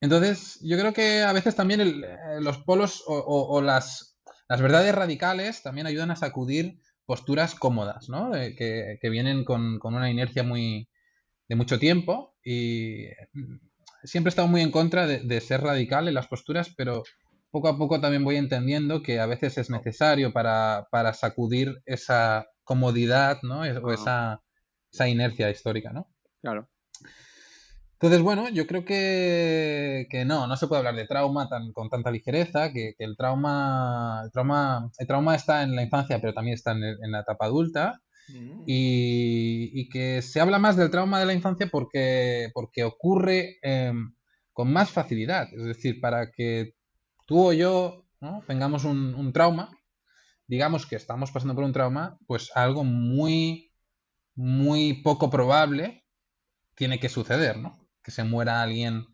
Entonces, 0.00 0.58
yo 0.62 0.78
creo 0.78 0.92
que 0.92 1.22
a 1.22 1.32
veces 1.32 1.54
también 1.54 1.80
eh, 1.80 2.18
los 2.40 2.58
polos 2.58 3.02
o, 3.06 3.60
las, 3.62 4.18
las 4.48 4.60
verdades 4.60 4.94
radicales 4.94 5.62
también 5.62 5.86
ayudan 5.86 6.10
a 6.10 6.16
sacudir 6.16 6.80
posturas 7.06 7.54
cómodas, 7.54 8.08
¿no? 8.08 8.32
que, 8.32 8.98
vienen 9.10 9.44
con, 9.44 9.80
una 9.82 10.10
inercia 10.10 10.42
muy 10.42 10.88
de 11.48 11.56
mucho 11.56 11.78
tiempo 11.78 12.34
y 12.42 13.06
mm, 13.32 13.56
siempre 14.04 14.28
he 14.28 14.32
estado 14.32 14.48
muy 14.48 14.60
en 14.60 14.70
contra 14.70 15.06
de, 15.06 15.40
ser 15.40 15.62
radical 15.62 16.08
en 16.08 16.14
las 16.14 16.26
posturas, 16.26 16.72
pero 16.76 17.02
poco 17.50 17.68
a 17.68 17.78
poco 17.78 18.00
también 18.00 18.24
voy 18.24 18.36
entendiendo 18.36 19.02
que 19.02 19.20
a 19.20 19.26
veces 19.26 19.58
es 19.58 19.70
necesario 19.70 20.32
para, 20.32 20.86
sacudir 21.14 21.82
esa 21.86 22.46
comodidad, 22.64 23.38
¿no? 23.42 23.60
O 23.60 23.92
esa, 23.92 24.42
esa 24.92 25.08
inercia 25.08 25.50
histórica, 25.50 25.92
¿no? 25.92 26.08
Claro. 26.40 26.68
Entonces, 27.94 28.22
bueno, 28.22 28.48
yo 28.48 28.66
creo 28.66 28.84
que, 28.84 30.24
no, 30.26 30.46
no 30.46 30.56
se 30.56 30.66
puede 30.66 30.80
hablar 30.80 30.96
de 30.96 31.06
trauma 31.06 31.48
tan, 31.48 31.72
con 31.72 31.88
tanta 31.88 32.10
ligereza, 32.10 32.72
que, 32.72 32.94
el, 32.98 33.16
trauma, 33.16 34.22
el, 34.24 34.32
trauma, 34.32 34.90
el 34.98 35.06
trauma 35.06 35.34
está 35.36 35.62
en 35.62 35.76
la 35.76 35.82
infancia, 35.82 36.20
pero 36.20 36.34
también 36.34 36.54
está 36.54 36.72
en, 36.72 37.12
la 37.12 37.20
etapa 37.20 37.46
adulta, 37.46 38.02
mm. 38.28 38.64
y, 38.66 39.88
que 39.88 40.22
se 40.22 40.40
habla 40.40 40.58
más 40.58 40.76
del 40.76 40.90
trauma 40.90 41.20
de 41.20 41.26
la 41.26 41.34
infancia 41.34 41.68
porque, 41.70 42.50
porque 42.52 42.84
ocurre 42.84 43.58
em, 43.62 44.12
con 44.52 44.72
más 44.72 44.90
facilidad. 44.90 45.48
Es 45.54 45.64
decir, 45.64 46.00
para 46.00 46.30
que 46.32 46.74
tú 47.26 47.48
o 47.48 47.52
yo 47.52 48.06
tengamos 48.46 48.84
un, 48.84 49.14
un, 49.14 49.32
trauma, 49.32 49.70
digamos 50.48 50.84
que 50.86 50.96
estamos 50.96 51.30
pasando 51.30 51.54
por 51.54 51.64
un 51.64 51.72
trauma, 51.72 52.18
pues 52.26 52.50
algo 52.56 52.82
muy, 52.82 53.72
muy 54.34 54.94
poco 55.02 55.30
probable 55.30 56.04
tiene 56.74 56.98
que 56.98 57.08
suceder, 57.08 57.56
¿no? 57.58 57.83
Que 58.04 58.10
se 58.10 58.22
muera 58.22 58.62
alguien 58.62 59.06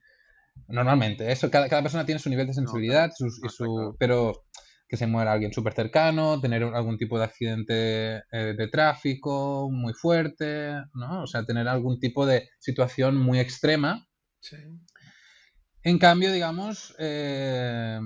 normalmente. 0.69 1.31
Eso, 1.33 1.51
cada, 1.51 1.69
persona 1.83 2.05
tiene 2.05 2.19
su 2.19 2.29
nivel 2.29 2.47
de 2.47 2.55
sensibilidad, 2.55 3.11
su, 3.17 3.97
pero 3.99 4.45
que 4.89 4.97
se 4.97 5.07
muera 5.07 5.33
alguien 5.33 5.53
súper 5.53 5.73
cercano, 5.73 6.41
tener 6.41 6.65
algún 6.65 6.99
tipo 6.99 7.17
de 7.17 7.25
accidente 7.25 8.17
eh, 8.33 8.55
de 8.59 8.69
tráfico 8.69 9.71
muy 9.71 9.95
fuerte, 9.95 10.73
¿no? 10.95 11.23
O 11.23 11.27
sea, 11.29 11.45
tener 11.45 11.69
algún 11.69 12.01
tipo 12.01 12.27
de 12.27 12.49
situación 12.59 13.17
muy 13.17 13.39
extrema. 13.39 14.09
En 15.85 15.99
cambio, 15.99 16.33
digamos, 16.33 16.97
eh, 16.99 18.01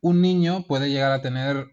un 0.00 0.22
niño 0.22 0.64
puede 0.64 0.90
llegar 0.90 1.10
a 1.10 1.22
tener 1.22 1.66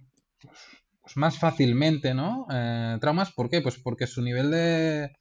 pues, 1.10 1.16
más 1.16 1.38
fácilmente, 1.38 2.16
¿no? 2.16 2.48
Eh, 2.52 2.98
traumas, 3.00 3.32
¿por 3.32 3.52
qué? 3.52 3.62
Pues 3.62 3.78
porque 3.78 4.08
su 4.08 4.24
nivel 4.24 4.50
de 4.50 5.12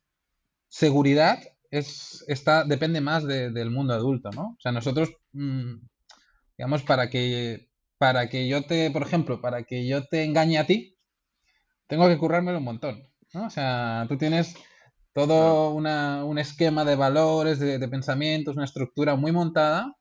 seguridad 0.69 1.39
es, 1.71 2.25
está, 2.29 2.65
depende 2.65 3.01
más 3.01 3.27
del 3.27 3.71
mundo 3.71 3.95
adulto, 3.95 4.31
¿no? 4.31 4.55
O 4.59 4.61
sea, 4.61 4.73
nosotros, 4.73 5.11
mm, 5.33 5.75
digamos, 6.57 6.83
para 6.83 7.11
que, 7.11 7.69
para 7.99 8.29
que 8.29 8.49
yo 8.49 8.65
te, 8.65 8.91
por 8.91 9.03
ejemplo, 9.03 9.41
para 9.41 9.65
que 9.65 9.87
yo 9.87 10.05
te 10.07 10.25
engañe 10.25 10.59
a 10.59 10.67
ti, 10.67 10.97
tengo 11.87 12.09
que 12.09 12.19
currármelo 12.19 12.59
un 12.59 12.65
montón, 12.65 13.09
¿no? 13.35 13.47
O 13.47 13.51
sea, 13.51 14.07
tú 14.09 14.17
tienes 14.17 14.55
todo 15.13 15.73
un 15.73 16.39
esquema 16.39 16.85
de 16.85 16.97
valores, 16.97 17.59
de, 17.59 17.89
pensamientos, 17.89 18.57
una 18.57 18.67
estructura 18.67 19.17
muy 19.17 19.33
montada 19.33 19.97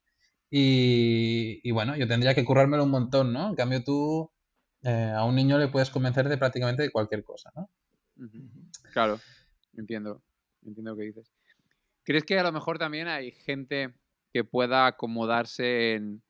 y, 0.49 1.71
bueno, 1.71 1.95
yo 1.97 2.07
tendría 2.07 2.35
que 2.35 2.45
currármelo 2.45 2.83
un 2.83 2.91
montón, 2.91 3.33
¿no? 3.33 3.49
En 3.49 3.55
cambio 3.55 3.83
tú 3.83 4.31
eh, 4.83 5.11
a 5.15 5.25
un 5.25 5.35
niño 5.35 5.57
le 5.57 5.69
puedes 5.69 5.89
convencer 5.89 6.29
de 6.29 6.37
prácticamente 6.37 6.83
de 6.83 6.91
cualquier 6.91 7.23
cosa, 7.23 7.51
¿no? 7.55 7.69
Claro, 8.93 9.19
entiendo, 9.73 10.21
entiendo 10.63 10.91
lo 10.91 10.97
que 10.97 11.05
dices. 11.05 11.31
¿Crees 12.07 12.23
que 12.23 12.39
a 12.39 12.43
lo 12.43 12.53
mejor 12.53 12.79
también 12.79 13.09
hay 13.09 13.31
gente 13.31 13.93
que 14.31 14.45
pueda 14.45 14.87
acomodarse 14.87 15.95
en, 15.95 16.23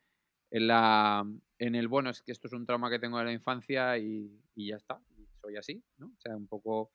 la, 0.50 1.24
en 1.60 1.76
el, 1.76 1.88
bueno, 1.88 2.10
es 2.10 2.24
que 2.24 2.32
esto 2.32 2.48
es 2.48 2.54
un 2.54 2.66
trauma 2.66 2.90
que 2.90 2.98
tengo 2.98 3.20
de 3.20 3.26
la 3.26 3.32
infancia 3.32 3.96
y, 4.00 4.42
ya 4.56 4.78
está, 4.78 5.00
soy 5.40 5.56
así, 5.56 5.84
¿no? 6.00 6.08
O 6.08 6.20
sea, 6.20 6.36
un 6.36 6.48
poco 6.48 6.92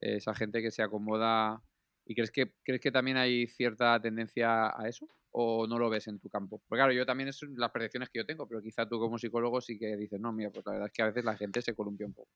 esa 0.00 0.34
gente 0.34 0.60
que 0.60 0.72
se 0.72 0.82
acomoda. 0.82 1.62
¿Y 2.06 2.16
crees 2.16 2.32
que, 2.32 2.52
crees 2.64 2.80
que 2.80 2.90
también 2.90 3.18
hay 3.18 3.46
cierta 3.46 4.00
tendencia 4.02 4.76
a 4.76 4.88
eso? 4.88 5.06
¿O 5.30 5.68
no 5.68 5.78
lo 5.78 5.88
ves 5.88 6.08
en 6.08 6.18
tu 6.18 6.28
campo? 6.28 6.60
Porque 6.66 6.80
claro, 6.80 6.92
yo 6.92 7.06
también 7.06 7.28
es 7.28 7.40
las 7.56 7.70
percepciones 7.70 8.10
que 8.10 8.18
yo 8.18 8.26
tengo, 8.26 8.48
pero 8.48 8.60
quizá 8.60 8.88
tú 8.88 8.98
como 8.98 9.16
psicólogo 9.16 9.60
sí 9.60 9.78
que 9.78 9.96
dices, 9.96 10.18
no, 10.20 10.32
mira, 10.32 10.50
pues 10.50 10.66
la 10.66 10.72
verdad 10.72 10.88
es 10.88 10.92
que 10.92 11.02
a 11.02 11.06
veces 11.06 11.24
la 11.24 11.36
gente 11.36 11.62
se 11.62 11.76
columpia 11.76 12.04
un 12.04 12.14
poco. 12.14 12.32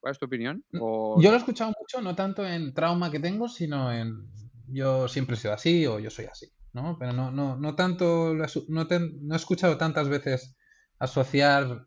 ¿Cuál 0.00 0.12
es 0.12 0.18
tu 0.18 0.24
opinión? 0.24 0.64
Yo 0.72 1.18
lo 1.18 1.34
he 1.34 1.36
escuchado 1.36 1.74
mucho, 1.78 2.00
no 2.00 2.14
tanto 2.14 2.46
en 2.46 2.72
trauma 2.72 3.10
que 3.10 3.20
tengo, 3.20 3.48
sino 3.48 3.92
en 3.92 4.30
yo 4.68 5.08
siempre 5.08 5.36
he 5.36 5.38
sido 5.38 5.54
así 5.54 5.86
o 5.86 5.98
yo 5.98 6.10
soy 6.10 6.26
así, 6.26 6.52
¿no? 6.72 6.96
Pero 6.98 7.12
no, 7.12 7.30
no, 7.30 7.56
no 7.56 7.74
tanto, 7.74 8.34
no, 8.34 8.46
no 8.68 9.34
he 9.34 9.36
escuchado 9.36 9.76
tantas 9.78 10.08
veces 10.08 10.56
asociar 10.98 11.86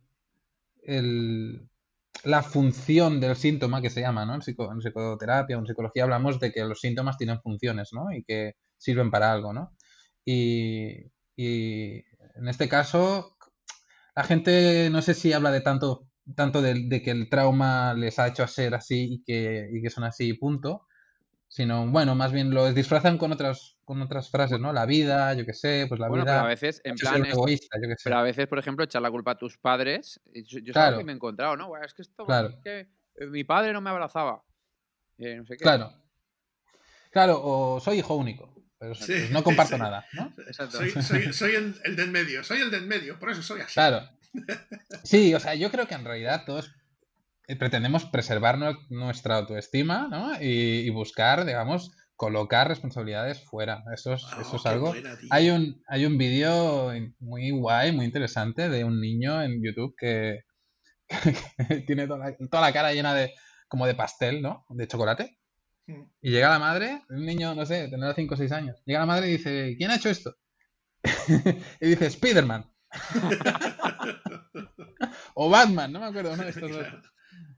el, 0.83 1.69
la 2.23 2.43
función 2.43 3.19
del 3.19 3.35
síntoma 3.35 3.81
que 3.81 3.89
se 3.89 4.01
llama, 4.01 4.25
¿no? 4.25 4.35
En, 4.35 4.41
psicoterapia 4.41 5.57
o 5.57 5.59
en 5.59 5.67
psicología 5.67 6.03
hablamos 6.03 6.39
de 6.39 6.51
que 6.51 6.63
los 6.63 6.79
síntomas 6.79 7.17
tienen 7.17 7.41
funciones, 7.41 7.89
¿no? 7.93 8.11
Y 8.11 8.23
que 8.23 8.53
sirven 8.77 9.11
para 9.11 9.31
algo, 9.31 9.53
¿no? 9.53 9.75
Y, 10.25 11.11
y 11.35 12.03
en 12.35 12.47
este 12.47 12.67
caso, 12.67 13.37
la 14.15 14.23
gente 14.23 14.89
no 14.89 15.01
sé 15.01 15.13
si 15.13 15.33
habla 15.33 15.51
de 15.51 15.61
tanto, 15.61 16.07
tanto 16.35 16.61
de, 16.61 17.01
que 17.03 17.11
el 17.11 17.29
trauma 17.29 17.93
les 17.93 18.19
ha 18.19 18.27
hecho 18.27 18.47
ser 18.47 18.75
así 18.75 19.13
y 19.13 19.23
que, 19.23 19.69
y 19.71 19.81
que 19.81 19.89
son 19.89 20.03
así, 20.03 20.33
punto, 20.33 20.86
sino 21.47 21.87
bueno, 21.87 22.15
más 22.15 22.31
bien 22.31 22.51
lo 22.51 22.71
disfrazan 22.73 23.17
con 23.17 23.31
otras 23.31 23.77
con 23.87 24.01
otras 24.01 24.29
frases, 24.29 24.59
¿no? 24.59 24.73
La 24.73 24.85
vida, 24.85 25.33
yo 25.33 25.45
qué 25.45 25.53
sé, 25.53 25.85
pues 25.87 25.97
la 25.97 26.09
vida. 26.09 26.25
Pero 26.25 26.39
a 26.39 26.47
veces, 26.47 26.81
en 26.83 26.95
plan, 26.95 27.25
egoísta, 27.25 27.77
yo 27.81 27.87
qué 27.87 27.95
sé. 27.95 28.03
Pero 28.03 28.17
a 28.17 28.23
veces, 28.23 28.45
por 28.47 28.59
ejemplo, 28.59 28.83
echar 28.83 29.01
la 29.01 29.09
culpa 29.09 29.31
a 29.31 29.37
tus 29.37 29.57
padres. 29.57 30.19
Yo, 30.33 30.59
yo 30.59 30.73
claro. 30.73 30.97
que 30.97 31.05
me 31.05 31.13
he 31.13 31.15
encontrado, 31.15 31.55
¿no? 31.55 31.71
Es 31.81 31.93
que 31.93 32.01
esto, 32.01 32.25
claro. 32.25 32.49
es 32.49 32.55
que 32.63 32.79
eh, 33.15 33.27
mi 33.27 33.45
padre 33.45 33.71
no 33.71 33.79
me 33.79 33.89
abrazaba. 33.89 34.43
Eh, 35.17 35.37
no 35.37 35.45
sé 35.45 35.55
qué. 35.55 35.63
Claro. 35.63 35.93
Claro, 37.11 37.39
o 37.41 37.79
soy 37.79 37.99
hijo 37.99 38.15
único. 38.15 38.53
Pero 38.77 38.93
pues 38.93 39.31
no 39.31 39.41
comparto 39.41 39.77
nada, 39.77 40.05
¿no? 40.11 40.33
Exacto. 40.45 40.79
Soy, 40.79 40.91
soy, 40.91 41.33
soy 41.33 41.55
el, 41.55 41.75
el, 41.85 41.95
del 41.95 42.11
medio, 42.11 42.43
soy 42.43 42.59
el 42.59 42.69
del 42.69 42.85
medio, 42.85 43.17
por 43.17 43.31
eso 43.31 43.41
soy 43.41 43.61
así. 43.61 43.73
Claro. 43.73 44.09
Sí, 45.03 45.33
o 45.33 45.39
sea, 45.39 45.55
yo 45.55 45.71
creo 45.71 45.87
que 45.87 45.95
en 45.95 46.03
realidad 46.03 46.43
todos 46.45 46.75
pretendemos 47.55 48.05
preservar 48.05 48.57
nuestra 48.89 49.37
autoestima 49.37 50.07
¿no? 50.09 50.33
y, 50.41 50.89
buscar, 50.89 51.45
digamos, 51.45 51.95
colocar 52.15 52.67
responsabilidades 52.67 53.41
fuera. 53.41 53.83
Eso 53.93 54.13
es, 54.13 54.25
eso 54.41 54.57
es 54.57 54.65
algo. 54.65 54.93
hay 55.29 55.49
un, 55.49 55.81
hay 55.87 56.05
un 56.05 56.17
vídeo 56.17 56.91
muy 57.19 57.51
guay, 57.51 57.93
muy 57.93 58.05
interesante 58.05 58.69
de 58.69 58.83
un 58.83 58.99
niño 58.99 59.41
en 59.41 59.63
YouTube 59.63 59.95
que, 59.97 60.41
tiene 61.87 62.07
toda 62.07 62.61
la, 62.61 62.73
cara 62.73 62.93
llena 62.93 63.13
de 63.13 63.33
como 63.67 63.87
de 63.87 63.95
pastel, 63.95 64.41
¿no? 64.41 64.65
De 64.69 64.87
chocolate. 64.87 65.37
Hmm. 65.87 66.03
Y 66.21 66.31
llega 66.31 66.49
la 66.49 66.59
madre, 66.59 67.03
un 67.09 67.25
niño, 67.25 67.55
no 67.55 67.65
sé, 67.65 67.87
tendrá 67.87 68.13
5 68.13 68.33
o 68.33 68.37
6 68.37 68.51
años. 68.51 68.81
Llega 68.85 68.99
la 68.99 69.05
madre 69.05 69.29
y 69.29 69.37
dice, 69.37 69.75
¿quién 69.77 69.91
ha 69.91 69.95
hecho 69.95 70.09
esto? 70.09 70.35
y 71.81 71.87
dice, 71.87 72.09
Spiderman. 72.09 72.69
o 75.35 75.49
Batman, 75.49 75.91
no 75.91 75.99
me 75.99 76.07
acuerdo, 76.07 76.35
de 76.35 76.49
estos 76.49 76.71
dos. 76.71 76.87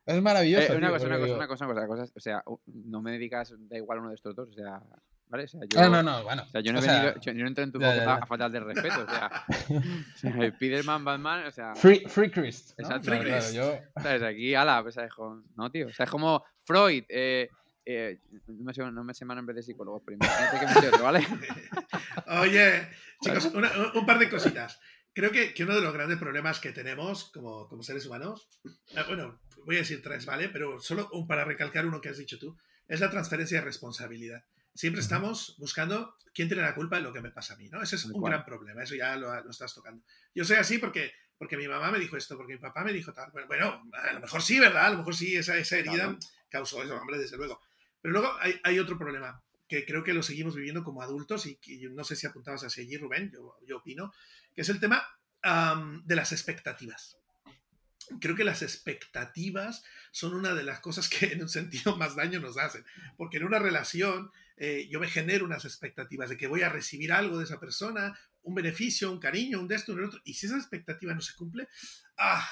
Es 0.10 0.22
maravilloso. 0.22 0.74
Eh, 0.74 0.78
una, 0.78 0.90
cosa, 0.90 1.06
una, 1.08 1.20
cosa, 1.20 1.36
una, 1.36 1.48
cosa, 1.48 1.68
una, 1.68 1.88
cosa, 1.88 2.12
O 2.16 2.20
sea, 2.20 2.44
no 2.66 3.02
me 3.02 3.12
dedicas, 3.12 3.54
da 3.58 3.78
igual 3.78 4.00
uno 4.00 4.10
de 4.10 4.16
estos 4.16 4.36
dos. 4.36 4.50
O 4.50 4.54
sea, 4.54 4.82
¿vale? 5.28 5.44
O 5.44 5.48
sea, 5.48 5.62
yo, 5.70 5.82
no, 5.82 5.90
no, 5.90 6.04
no, 6.04 6.24
bueno. 6.24 6.44
O 6.48 6.50
sea, 6.50 6.62
yo 6.62 6.74
no, 6.74 6.80
he 6.80 6.88
venido, 6.88 7.20
yo 7.22 7.34
no 7.34 7.48
entro 7.48 7.64
en 7.64 7.72
tu 7.72 7.80
boca 7.80 8.16
a 8.16 8.26
faltar 8.26 8.52
de 8.52 8.60
respeto. 8.60 9.06
O 9.06 9.10
sea, 9.10 10.52
Spiderman, 10.56 11.06
Batman, 11.06 11.46
o 11.48 11.52
sea. 11.52 11.76
Free, 11.76 12.04
free 12.08 12.32
Christ. 12.32 12.78
¿no? 12.78 12.86
Exacto. 12.86 13.10
Free 13.10 13.20
Christ. 13.20 13.52
Claro, 13.52 13.80
yo... 13.96 14.02
¿Sabes? 14.02 14.24
Aquí, 14.24 14.56
ala, 14.56 14.82
pues, 14.84 14.98
no, 15.56 15.72
tío. 15.72 15.88
O 15.88 15.94
sea, 15.94 16.06
es 16.06 16.10
como 16.12 16.44
Freud. 16.66 17.04
Eh, 17.08 17.50
eh, 17.92 18.20
no, 18.48 18.66
me 18.66 18.74
sé, 18.74 18.84
no 18.84 19.04
me 19.04 19.16
sé 19.16 19.26
más 19.26 19.36
nombres 19.36 19.56
de 19.56 19.64
psicólogos, 19.64 20.04
pero 20.06 20.18
imagínate 20.18 20.60
que 20.60 20.66
me 20.68 20.74
sé 20.74 20.88
otro, 20.90 21.04
¿vale? 21.06 21.26
Oye, 22.42 22.88
chicos, 23.22 23.46
una, 23.56 23.72
un 23.96 24.06
par 24.06 24.20
de 24.20 24.30
cositas. 24.30 24.80
Creo 25.12 25.32
que, 25.32 25.56
que, 25.56 25.64
uno 25.64 25.74
de 25.74 25.82
los 25.82 25.92
grandes 25.92 26.20
problemas 26.20 26.60
que 26.60 26.72
tenemos 26.72 27.32
como, 27.32 27.68
como 27.68 27.82
seres 27.82 28.06
humanos, 28.06 28.48
eh, 28.64 29.04
bueno, 29.08 29.40
voy 29.66 29.78
a 29.78 29.80
decir 29.80 30.02
tres, 30.02 30.26
¿vale? 30.26 30.50
Pero 30.50 30.80
solo 30.80 31.10
para 31.28 31.46
recalcar 31.46 31.86
uno 31.86 32.02
que 32.02 32.10
has 32.10 32.18
dicho 32.18 32.38
tú, 32.38 32.58
es 32.88 33.00
la 33.00 33.10
transferencia 33.10 33.60
de 33.60 33.66
responsabilidad. 33.66 34.44
Siempre 34.74 35.02
estamos 35.02 35.56
buscando 35.58 36.16
quién 36.34 36.48
tiene 36.48 36.64
la 36.64 36.76
culpa 36.76 36.98
de 36.98 37.04
lo 37.04 37.14
que 37.14 37.22
me 37.22 37.32
pasa 37.32 37.54
a 37.54 37.58
mí, 37.58 37.70
¿no? 37.70 37.82
Ese 37.82 37.96
es 37.96 38.06
un 38.06 38.22
gran 38.22 38.46
problema, 38.46 38.84
eso 38.84 38.96
ya 38.96 39.16
lo, 39.16 39.34
lo, 39.44 39.50
estás 39.50 39.74
tocando. 39.74 40.04
Yo 40.34 40.46
soy 40.46 40.58
así 40.58 40.78
porque, 40.78 41.12
porque 41.38 41.58
mi 41.58 41.68
mamá 41.68 41.92
me 41.92 42.00
dijo 42.00 42.18
esto, 42.18 42.38
porque 42.38 42.54
mi 42.54 42.60
papá 42.60 42.84
me 42.84 42.94
dijo 42.94 43.14
tal. 43.14 43.32
Bueno, 43.48 43.84
a 43.94 44.14
lo 44.14 44.20
mejor 44.20 44.42
sí, 44.42 44.60
¿verdad? 44.60 44.86
A 44.86 44.90
lo 44.92 44.98
mejor 45.00 45.16
sí, 45.16 45.36
esa, 45.36 45.58
esa 45.58 45.78
herida 45.78 46.18
causó 46.50 46.82
eso, 46.84 46.96
hombre, 46.96 47.18
desde 47.18 47.38
luego. 47.38 47.62
Pero 48.02 48.14
luego 48.14 48.34
hay, 48.40 48.60
hay, 48.64 48.80
otro 48.80 48.98
problema 48.98 49.44
que 49.68 49.86
creo 49.86 50.04
que 50.04 50.14
lo 50.14 50.24
seguimos 50.24 50.56
viviendo 50.56 50.84
como 50.84 51.02
adultos 51.02 51.46
y 51.46 51.58
que 51.58 51.90
no 51.92 52.04
sé 52.04 52.16
si 52.16 52.26
apuntabas 52.26 52.64
hacia 52.64 52.84
allí, 52.84 52.98
Rubén, 52.98 53.32
yo, 53.32 53.58
yo 53.68 53.78
opino, 53.78 54.14
que 54.56 54.62
es 54.62 54.70
el 54.70 54.80
tema 54.80 55.06
de 56.04 56.16
las 56.16 56.32
expectativas 56.32 57.19
creo 58.20 58.36
que 58.36 58.44
las 58.44 58.62
expectativas 58.62 59.84
son 60.12 60.34
una 60.34 60.54
de 60.54 60.64
las 60.64 60.80
cosas 60.80 61.10
que 61.10 61.34
en 61.34 61.42
un 61.42 61.50
sentido 61.50 61.96
más 61.96 62.16
daño 62.16 62.40
nos 62.40 62.58
hacen, 62.58 62.86
porque 63.18 63.38
en 63.38 63.44
una 63.44 63.60
relación 63.60 64.32
eh, 64.58 64.88
yo 64.90 65.00
me 65.00 65.08
genero 65.08 65.46
unas 65.46 65.66
expectativas 65.66 66.30
de 66.30 66.38
que 66.38 66.48
voy 66.48 66.64
a 66.64 66.70
recibir 66.70 67.14
algo 67.14 67.38
de 67.38 67.46
esa 67.46 67.60
persona, 67.60 68.18
un 68.44 68.56
beneficio, 68.56 69.12
un 69.12 69.20
cariño, 69.20 69.60
un 69.60 69.68
de 69.68 69.76
esto, 69.76 69.94
un 69.94 70.00
de 70.00 70.06
otro, 70.06 70.22
y 70.24 70.34
si 70.34 70.48
esa 70.48 70.58
expectativa 70.58 71.14
no 71.14 71.22
se 71.22 71.36
cumple, 71.36 71.68
ah, 72.18 72.48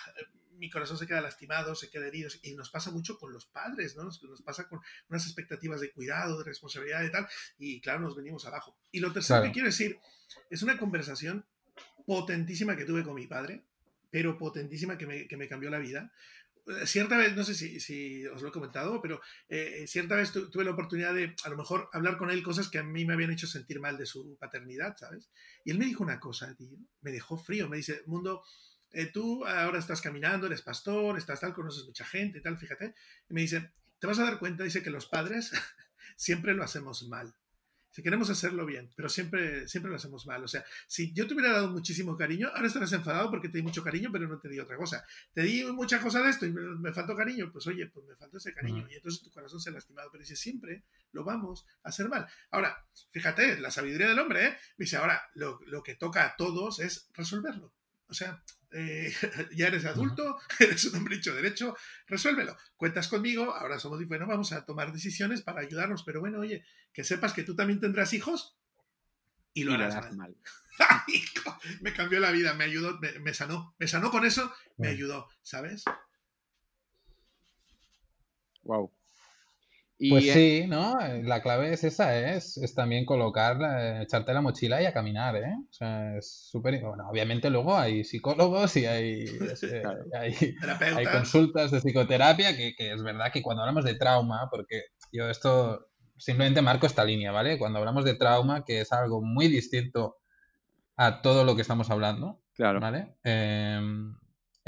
mi 0.58 0.70
corazón 0.70 0.98
se 0.98 1.06
queda 1.06 1.22
lastimado, 1.22 1.76
se 1.76 1.90
queda 1.90 2.08
herido, 2.08 2.30
y 2.42 2.56
nos 2.56 2.70
pasa 2.70 2.92
mucho 2.92 3.18
con 3.18 3.32
los 3.32 3.46
padres, 3.46 3.96
¿no? 3.96 4.04
Nos, 4.04 4.24
nos 4.24 4.42
pasa 4.42 4.68
con 4.68 4.80
unas 5.10 5.26
expectativas 5.26 5.82
de 5.82 5.92
cuidado, 5.92 6.38
de 6.40 6.46
responsabilidad 6.46 7.04
y 7.04 7.12
tal, 7.12 7.28
y 7.60 7.82
claro, 7.82 8.00
nos 8.00 8.16
venimos 8.16 8.46
abajo. 8.46 8.78
Y 8.92 9.00
lo 9.00 9.12
tercero 9.12 9.44
que 9.44 9.52
quiero 9.52 9.68
decir, 9.68 10.00
es 10.50 10.64
una 10.64 10.78
conversación 10.78 11.46
potentísima 12.06 12.76
que 12.76 12.86
tuve 12.86 13.04
con 13.04 13.16
mi 13.16 13.28
padre, 13.28 13.66
pero 14.10 14.38
potentísima 14.38 14.98
que 14.98 15.06
me, 15.06 15.28
que 15.28 15.38
me 15.38 15.48
cambió 15.48 15.70
la 15.70 15.80
vida, 15.80 16.12
cierta 16.86 17.18
vez, 17.18 17.36
no 17.36 17.44
sé 17.44 17.54
si, 17.54 17.80
si, 17.80 18.26
os 18.28 18.42
lo 18.42 18.50
he 18.50 18.52
comentado, 18.52 19.02
pero 19.02 19.22
eh, 19.48 19.86
cierta 19.88 20.16
vez 20.16 20.32
tuve 20.32 20.66
la 20.66 20.72
oportunidad 20.72 21.14
de 21.14 21.34
a 21.44 21.50
lo 21.50 21.58
mejor 21.58 21.90
hablar 21.94 22.18
con 22.18 22.30
él 22.30 22.44
cosas 22.44 22.70
que 22.70 22.80
a 22.80 22.84
mí 22.84 23.06
me 23.06 23.14
habían 23.14 23.32
hecho 23.32 23.48
sentir 23.48 23.80
mal 23.80 23.98
de 23.98 24.06
su 24.06 24.38
paternidad, 24.38 24.98
¿sabes? 24.98 25.30
Y 25.64 25.72
él 25.72 25.78
me 25.78 25.86
dijo 25.86 26.04
una 26.04 26.20
cosa, 26.20 26.54
tío, 26.56 26.78
me 27.02 27.12
dejó 27.12 27.38
frío, 27.38 27.70
me 27.70 27.78
dice, 27.78 28.04
Mundo, 28.06 28.44
eh, 28.92 29.06
tú 29.06 29.46
ahora 29.46 29.80
estás 29.80 30.02
caminando, 30.02 30.48
eres 30.48 30.62
pastor, 30.62 31.18
estás 31.18 31.40
tal, 31.40 31.54
conoces 31.54 31.86
mucha 31.86 32.06
gente 32.06 32.40
y 32.40 32.42
tal, 32.42 32.58
fíjate. 32.58 32.94
Y 33.30 33.34
me 33.34 33.42
dice, 33.42 33.72
te 34.00 34.08
vas 34.08 34.20
a 34.20 34.24
dar 34.24 34.40
cuenta, 34.40 34.64
dice 34.64 34.84
que 34.84 34.90
los 34.90 35.06
padres 35.06 35.52
siempre 36.18 36.54
lo 36.54 36.64
hacemos 36.64 37.08
mal 37.08 37.34
si 37.92 38.04
queremos 38.04 38.30
hacerlo 38.30 38.66
bien, 38.66 38.92
pero 38.96 39.10
siempre, 39.10 39.68
siempre 39.68 39.90
lo 39.90 39.96
hacemos 39.96 40.26
mal. 40.26 40.44
O 40.44 40.48
sea, 40.48 40.64
si 40.88 41.14
yo 41.14 41.28
te 41.28 41.34
hubiera 41.34 41.54
dado 41.54 41.70
muchísimo 41.70 42.16
cariño, 42.16 42.50
ahora 42.54 42.68
estarás 42.68 42.94
enfadado 42.94 43.30
porque 43.30 43.50
te 43.50 43.58
di 43.58 43.64
mucho 43.64 43.84
cariño, 43.84 44.10
pero 44.12 44.28
no 44.28 44.40
te 44.40 44.50
di 44.50 44.60
otra 44.60 44.78
cosa. 44.78 45.04
Te 45.34 45.42
di 45.42 45.64
mucha 45.72 46.02
cosa 46.02 46.22
de 46.22 46.30
esto 46.30 46.46
y 46.46 46.52
me, 46.52 46.94
faltó 46.94 47.16
cariño, 47.16 47.52
pues 47.52 47.66
oye, 47.68 47.88
pues 47.88 48.06
me 48.06 48.16
faltó 48.16 48.38
ese 48.38 48.54
cariño. 48.54 48.88
Y 48.90 48.96
entonces 48.96 49.24
tu 49.24 49.32
corazón 49.32 49.60
se 49.60 49.70
ha 49.70 49.74
lastimado, 49.74 50.10
pero 50.12 50.22
dice, 50.22 50.36
siempre 50.36 50.84
lo 51.12 51.24
vamos 51.24 51.66
a 51.84 51.90
hacer 51.90 52.08
mal. 52.10 52.28
Ahora, 52.52 52.86
fíjate, 53.10 53.60
la 53.60 53.72
sabiduría 53.72 54.08
del 54.08 54.20
hombre, 54.20 54.46
¿eh? 54.46 54.58
dice, 54.78 54.98
ahora, 54.98 55.22
lo, 55.34 55.60
lo 55.66 55.82
que 55.82 55.96
toca 55.96 56.26
a 56.26 56.36
todos 56.36 56.80
es 56.80 57.10
resolverlo. 57.14 57.74
O 58.10 58.14
sea, 58.14 58.44
eh, 58.72 59.12
ya 59.56 59.68
eres 59.68 59.86
adulto, 59.86 60.40
eres 60.60 60.86
un 60.86 60.96
hombre 60.96 61.18
hecho 61.18 61.36
derecho, 61.36 61.76
resuélvelo. 62.08 62.58
Cuentas 62.76 63.08
conmigo, 63.08 63.54
ahora 63.54 63.80
somos, 63.80 64.06
bueno, 64.08 64.28
vamos 64.28 64.52
a 64.52 64.66
tomar 64.66 64.92
decisiones 64.92 65.42
para 65.42 65.62
ayudarnos, 65.62 66.04
pero 66.04 66.20
bueno, 66.20 66.40
oye, 66.40 66.66
que 66.94 67.04
sepas 67.04 67.34
que 67.34 67.44
tú 67.44 67.56
también 67.56 67.80
tendrás 67.80 68.14
hijos 68.14 68.58
y 69.54 69.64
lo 69.64 69.74
harás 69.74 70.14
mal. 70.16 70.36
me 71.82 71.94
cambió 71.94 72.20
la 72.20 72.32
vida, 72.32 72.54
me 72.54 72.66
ayudó, 72.66 73.00
me, 73.00 73.34
sanó, 73.34 73.76
me 73.80 73.88
sanó 73.88 74.12
con 74.12 74.26
eso, 74.26 74.54
me 74.78 74.90
ayudó, 74.90 75.30
¿sabes? 75.42 75.84
Wow 78.64 78.97
pues 80.00 80.32
sí, 80.32 80.66
¿no? 80.68 81.00
Eh, 81.02 81.24
la 81.24 81.42
clave 81.42 81.74
es 81.74 81.84
esa, 81.84 82.18
¿eh? 82.18 82.38
es, 82.38 82.58
es, 82.58 82.76
también 82.76 83.06
colocar, 83.06 83.58
echarte 84.02 84.34
la 84.34 84.42
mochila 84.42 84.82
y 84.82 84.86
a 84.86 84.94
caminar, 84.94 85.36
¿eh? 85.36 85.56
O 85.58 85.74
sea, 85.74 86.18
es 86.18 86.50
súper... 86.52 86.80
Bueno, 86.82 87.10
obviamente 87.10 87.50
luego 87.50 87.76
hay 87.76 88.04
psicólogos 88.04 88.78
y 88.78 88.86
hay, 88.86 89.26
eh, 89.26 89.84
hay, 90.14 91.06
consultas 91.06 91.72
de 91.72 91.82
psicoterapia, 91.82 92.56
que, 92.56 92.76
que, 92.76 92.94
es 92.94 93.02
verdad 93.02 93.32
que 93.32 93.42
cuando 93.42 93.64
hablamos 93.64 93.86
de 93.86 93.96
trauma, 93.96 94.48
porque 94.52 94.84
yo 95.12 95.30
esto 95.30 95.88
simplemente 96.16 96.62
marco 96.62 96.86
esta 96.86 97.04
línea, 97.04 97.32
¿vale? 97.32 97.58
Cuando 97.58 97.80
hablamos 97.80 98.06
de 98.06 98.16
trauma, 98.16 98.66
que 98.66 98.82
es 98.82 98.92
algo 98.92 99.22
muy 99.24 99.48
distinto 99.48 100.18
a 100.96 101.22
todo 101.22 101.44
lo 101.44 101.56
que 101.56 101.62
estamos 101.64 101.90
hablando, 101.90 102.40
claro. 102.54 102.80
¿vale? 102.80 103.16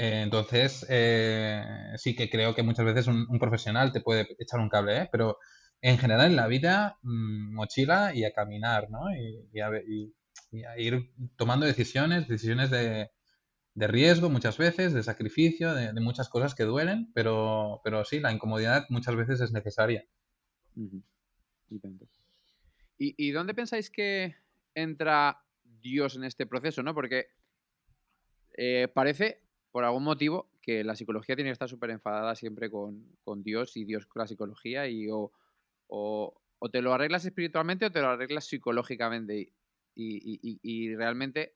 Eh, 0.00 0.20
eh, 0.20 0.22
entonces, 0.22 0.86
eh, 0.88 1.62
sí 1.96 2.16
que 2.16 2.30
creo 2.30 2.54
que 2.54 2.62
muchas 2.62 2.86
veces 2.86 3.06
un, 3.06 3.38
profesional 3.38 3.92
te 3.92 4.00
puede 4.00 4.26
echar 4.38 4.60
un 4.60 4.70
cable, 4.70 5.02
¿eh? 5.02 5.08
pero 5.12 5.38
en 5.82 5.98
general 5.98 6.30
en 6.30 6.36
la 6.36 6.46
vida, 6.46 6.98
mm, 7.02 7.54
mochila 7.54 8.14
y 8.14 8.24
a 8.24 8.32
caminar, 8.32 8.88
¿no? 8.90 9.14
Y, 9.14 9.60
a, 9.60 10.78
ir 10.78 11.12
tomando 11.36 11.66
decisiones, 11.66 12.26
decisiones 12.28 12.70
de, 12.70 13.10
riesgo 13.76 14.30
muchas 14.30 14.58
veces, 14.58 14.92
de 14.92 15.02
sacrificio, 15.02 15.74
de, 15.74 15.92
muchas 16.00 16.28
cosas 16.28 16.54
que 16.54 16.64
duelen, 16.64 17.10
pero, 17.14 17.80
pero 17.84 18.04
sí, 18.04 18.20
la 18.20 18.32
incomodidad 18.32 18.86
muchas 18.88 19.16
veces 19.16 19.40
es 19.40 19.52
necesaria. 19.52 20.04
¿Y, 22.98 23.30
dónde 23.32 23.54
pensáis 23.54 23.90
que 23.90 24.34
entra 24.74 25.42
Dios 25.64 26.16
en 26.16 26.24
este 26.24 26.46
proceso? 26.46 26.82
¿no? 26.82 26.94
Porque 26.94 27.28
parece 28.94 29.49
por 29.70 29.84
algún 29.84 30.04
motivo 30.04 30.50
que 30.60 30.84
la 30.84 30.96
psicología 30.96 31.36
tiene 31.36 31.50
que 31.50 31.52
estar 31.52 31.68
súper 31.68 31.90
enfadada 31.90 32.34
siempre 32.34 32.70
con, 32.70 33.04
Dios 33.42 33.76
y 33.76 33.84
Dios 33.84 34.06
con 34.06 34.20
la 34.20 34.26
psicología 34.26 34.88
y 34.88 35.08
o, 35.10 35.32
te 36.70 36.82
lo 36.82 36.92
arreglas 36.92 37.24
espiritualmente 37.24 37.86
o 37.86 37.92
te 37.92 38.00
lo 38.00 38.08
arreglas 38.08 38.46
psicológicamente 38.46 39.52
y, 39.94 40.94
realmente 40.94 41.54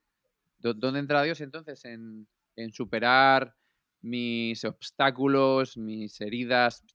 ¿dónde 0.59 0.99
entra 0.99 1.23
Dios 1.23 1.41
entonces? 1.41 1.83
En, 1.85 2.27
superar 2.71 3.53
mis 4.01 4.63
obstáculos, 4.63 5.77
mis 5.77 6.21
heridas, 6.21 6.85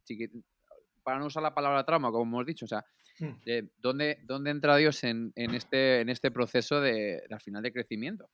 para 1.02 1.18
no 1.18 1.26
usar 1.26 1.42
la 1.42 1.54
palabra 1.54 1.84
trauma, 1.84 2.10
como 2.10 2.22
hemos 2.22 2.46
dicho, 2.46 2.64
o 2.64 2.68
sea, 2.68 2.84
hmm. 3.18 3.66
¿dónde, 3.78 4.20
¿dónde, 4.22 4.50
entra 4.50 4.76
Dios 4.76 5.02
en, 5.04 5.32
este, 5.36 6.00
en 6.00 6.08
este 6.08 6.30
proceso 6.30 6.80
de, 6.80 7.22
al 7.30 7.40
final 7.40 7.62
de 7.62 7.72
crecimiento? 7.72 8.30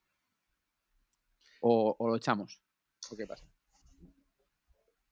o, 1.61 1.97
lo 2.01 2.17
echamos? 2.17 2.61
Qué 3.15 3.27
pasa? 3.27 3.45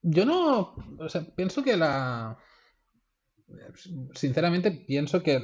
Yo 0.01 0.25
no, 0.25 0.75
o 0.99 1.09
sea, 1.09 1.21
pienso 1.35 1.63
que 1.63 1.77
la... 1.77 2.37
Sinceramente 4.13 4.71
pienso 4.71 5.21
que, 5.21 5.39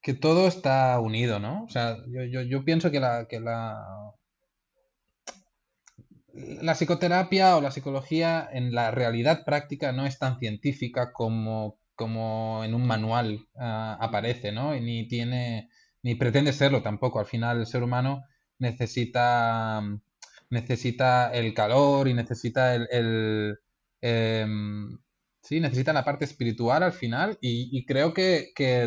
que 0.00 0.14
todo 0.14 0.46
está 0.46 0.98
unido, 1.00 1.38
¿no? 1.38 1.64
O 1.64 1.68
sea, 1.68 1.96
yo, 2.06 2.64
pienso 2.64 2.90
que 2.90 3.00
la, 3.00 3.26
que 3.28 3.40
la, 3.40 4.14
la 6.32 6.74
psicoterapia 6.74 7.56
o 7.56 7.60
la 7.60 7.70
psicología 7.70 8.48
en 8.52 8.72
la 8.72 8.90
realidad 8.90 9.44
práctica 9.44 9.92
no 9.92 10.06
es 10.06 10.18
tan 10.18 10.38
científica 10.38 11.12
como, 11.12 11.78
como 11.94 12.64
en 12.64 12.74
un 12.74 12.86
manual 12.86 13.48
ah, 13.56 13.98
aparece, 14.00 14.52
¿no? 14.52 14.74
Y 14.74 14.80
ni 14.80 15.08
tiene, 15.08 15.68
ni 16.02 16.14
pretende 16.14 16.52
serlo 16.52 16.82
tampoco. 16.82 17.20
Al 17.20 17.26
final 17.26 17.58
el 17.58 17.66
ser 17.66 17.82
humano 17.82 18.24
necesita 18.58 19.82
necesita 20.50 21.30
el 21.32 21.54
calor 21.54 22.08
y 22.08 22.14
necesita 22.14 22.74
el, 22.74 23.58
em, 24.00 24.98
sí, 25.42 25.60
necesita 25.60 25.92
la 25.92 26.04
parte 26.04 26.24
espiritual 26.24 26.82
al 26.82 26.92
final 26.92 27.38
y, 27.40 27.84
creo 27.86 28.14
que, 28.14 28.52
que, 28.54 28.82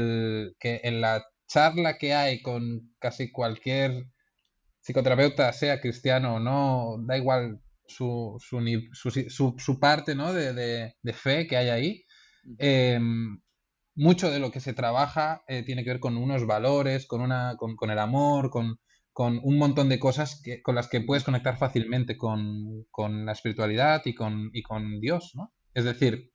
en 0.61 1.01
la 1.01 1.23
charla 1.47 1.97
que 1.97 2.13
hay 2.13 2.41
con 2.41 2.93
casi 2.99 3.31
cualquier 3.31 4.07
psicoterapeuta, 4.81 5.53
sea 5.53 5.81
cristiano 5.81 6.35
o 6.35 6.39
no, 6.39 6.97
da 7.05 7.17
igual 7.17 7.61
su, 7.85 8.37
su, 8.39 9.55
su, 9.57 9.79
parte 9.79 10.15
¿no? 10.15 10.33
de, 10.33 10.93
fe 11.13 11.47
que 11.47 11.57
hay 11.57 11.69
ahí. 11.69 12.05
Em, 12.57 13.39
mucho 13.95 14.31
de 14.31 14.39
lo 14.39 14.51
que 14.51 14.59
se 14.59 14.73
trabaja 14.73 15.43
eh, 15.47 15.63
tiene 15.63 15.83
que 15.83 15.91
ver 15.91 15.99
con 15.99 16.17
unos 16.17 16.47
valores, 16.47 17.05
con, 17.05 17.21
una, 17.21 17.55
con, 17.57 17.75
con 17.75 17.91
el 17.91 17.99
amor, 17.99 18.49
con, 18.49 18.79
con 19.13 19.39
un 19.43 19.57
montón 19.57 19.89
de 19.89 19.99
cosas 19.99 20.41
que, 20.43 20.61
con 20.61 20.75
las 20.75 20.87
que 20.87 21.01
puedes 21.01 21.23
conectar 21.23 21.57
fácilmente 21.57 22.17
con, 22.17 22.85
la 23.25 23.31
espiritualidad 23.31 24.01
y 24.05 24.15
con, 24.15 24.49
y 24.53 24.61
con 24.61 24.99
Dios, 24.99 25.31
¿no? 25.35 25.53
Es 25.73 25.85
decir, 25.85 26.31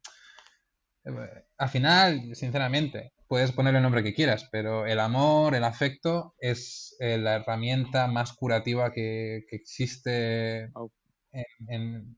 eh, 1.04 1.44
al 1.58 1.68
final, 1.68 2.34
sinceramente, 2.34 3.12
puedes 3.28 3.52
ponerle 3.52 3.78
el 3.78 3.82
nombre 3.82 4.02
que 4.02 4.14
quieras, 4.14 4.48
pero 4.52 4.86
el 4.86 5.00
amor, 5.00 5.54
el 5.54 5.64
afecto 5.64 6.34
es 6.38 6.96
eh, 7.00 7.18
la 7.18 7.36
herramienta 7.36 8.06
más 8.08 8.32
curativa 8.34 8.92
que, 8.92 9.44
existe. 9.50 10.70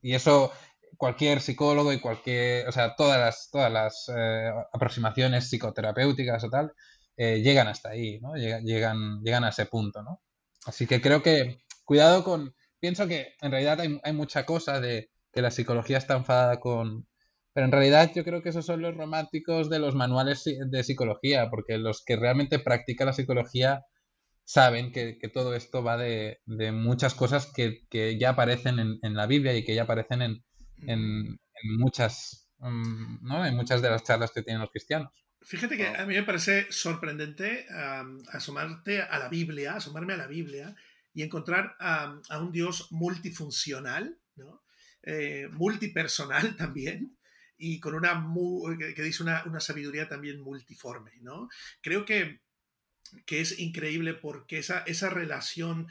y 0.01 0.13
eso 0.13 0.51
cualquier 0.97 1.41
psicólogo 1.41 1.93
y 1.93 1.99
cualquier, 1.99 2.67
o 2.67 2.71
sea, 2.71 2.95
todas 2.95 3.19
las, 3.19 3.49
todas 3.51 3.71
las 3.71 4.11
eh, 4.15 4.51
aproximaciones 4.73 5.49
psicoterapéuticas 5.49 6.43
o 6.43 6.49
tal, 6.49 6.73
llegan 7.17 7.67
hasta 7.67 7.89
ahí, 7.89 8.19
¿no? 8.21 8.35
Llegan, 8.35 9.21
llegan 9.23 9.43
a 9.43 9.49
ese 9.49 9.65
punto, 9.65 10.01
¿no? 10.03 10.21
Así 10.65 10.87
que 10.87 11.01
creo 11.01 11.21
que 11.21 11.59
cuidado 11.85 12.23
con... 12.23 12.55
Pienso 12.79 13.07
que 13.07 13.33
en 13.41 13.51
realidad 13.51 13.79
hay, 13.81 14.13
mucha 14.13 14.45
cosa 14.45 14.79
de 14.79 15.09
que 15.33 15.41
la 15.41 15.51
psicología 15.51 15.97
está 15.97 16.15
enfadada 16.15 16.59
con... 16.59 17.07
Pero 17.53 17.65
en 17.65 17.71
realidad 17.71 18.11
yo 18.15 18.23
creo 18.23 18.41
que 18.41 18.49
esos 18.49 18.65
son 18.65 18.81
los 18.81 18.95
románticos 18.95 19.69
de 19.69 19.79
los 19.79 19.95
manuales 19.95 20.43
de 20.45 20.83
psicología, 20.83 21.49
porque 21.49 21.77
los 21.77 22.03
que 22.05 22.15
realmente 22.15 22.59
practican 22.59 23.07
la 23.07 23.13
psicología 23.13 23.85
saben 24.45 24.91
que, 24.91 25.17
todo 25.33 25.55
esto 25.55 25.83
va 25.83 25.97
de, 25.97 26.39
muchas 26.73 27.15
cosas 27.15 27.51
que, 27.53 28.17
ya 28.19 28.29
aparecen 28.29 28.79
en, 28.79 29.13
la 29.13 29.27
Biblia 29.27 29.55
y 29.55 29.63
que 29.63 29.75
ya 29.75 29.83
aparecen 29.83 30.21
en, 30.21 31.39
muchas, 31.77 32.49
mm, 32.59 33.27
¿no? 33.27 33.45
en 33.45 33.55
muchas 33.55 33.81
de 33.81 33.89
las 33.89 34.03
charlas 34.03 34.31
que 34.31 34.41
tienen 34.41 34.61
los 34.61 34.71
cristianos. 34.71 35.11
Fíjate 35.41 35.77
que 35.77 35.87
a 35.87 36.05
mí 36.05 36.15
me 36.15 36.23
parece 36.23 36.67
sorprendente 36.71 37.65
asomarte 38.31 39.01
a 39.01 39.17
la 39.19 39.29
Biblia, 39.29 39.75
asomarme 39.75 40.13
a 40.13 40.17
la 40.17 40.27
Biblia 40.27 40.75
y 41.13 41.23
encontrar 41.23 41.75
a 41.79 42.39
un 42.39 42.51
Dios 42.51 42.91
multifuncional, 42.91 44.19
¿no? 44.35 44.63
Eh, 45.03 45.47
multipersonal 45.53 46.55
también, 46.57 47.17
y 47.57 47.79
con 47.79 47.95
una, 47.95 48.25
que 48.95 49.01
dice 49.01 49.23
una, 49.23 49.43
una, 49.45 49.59
sabiduría 49.59 50.07
también 50.07 50.41
multiforme, 50.41 51.11
¿no? 51.21 51.49
Creo 51.81 52.05
que, 52.05 52.41
que 53.25 53.41
es 53.41 53.59
increíble 53.59 54.13
porque 54.13 54.59
esa, 54.59 54.79
esa 54.79 55.09
relación 55.09 55.87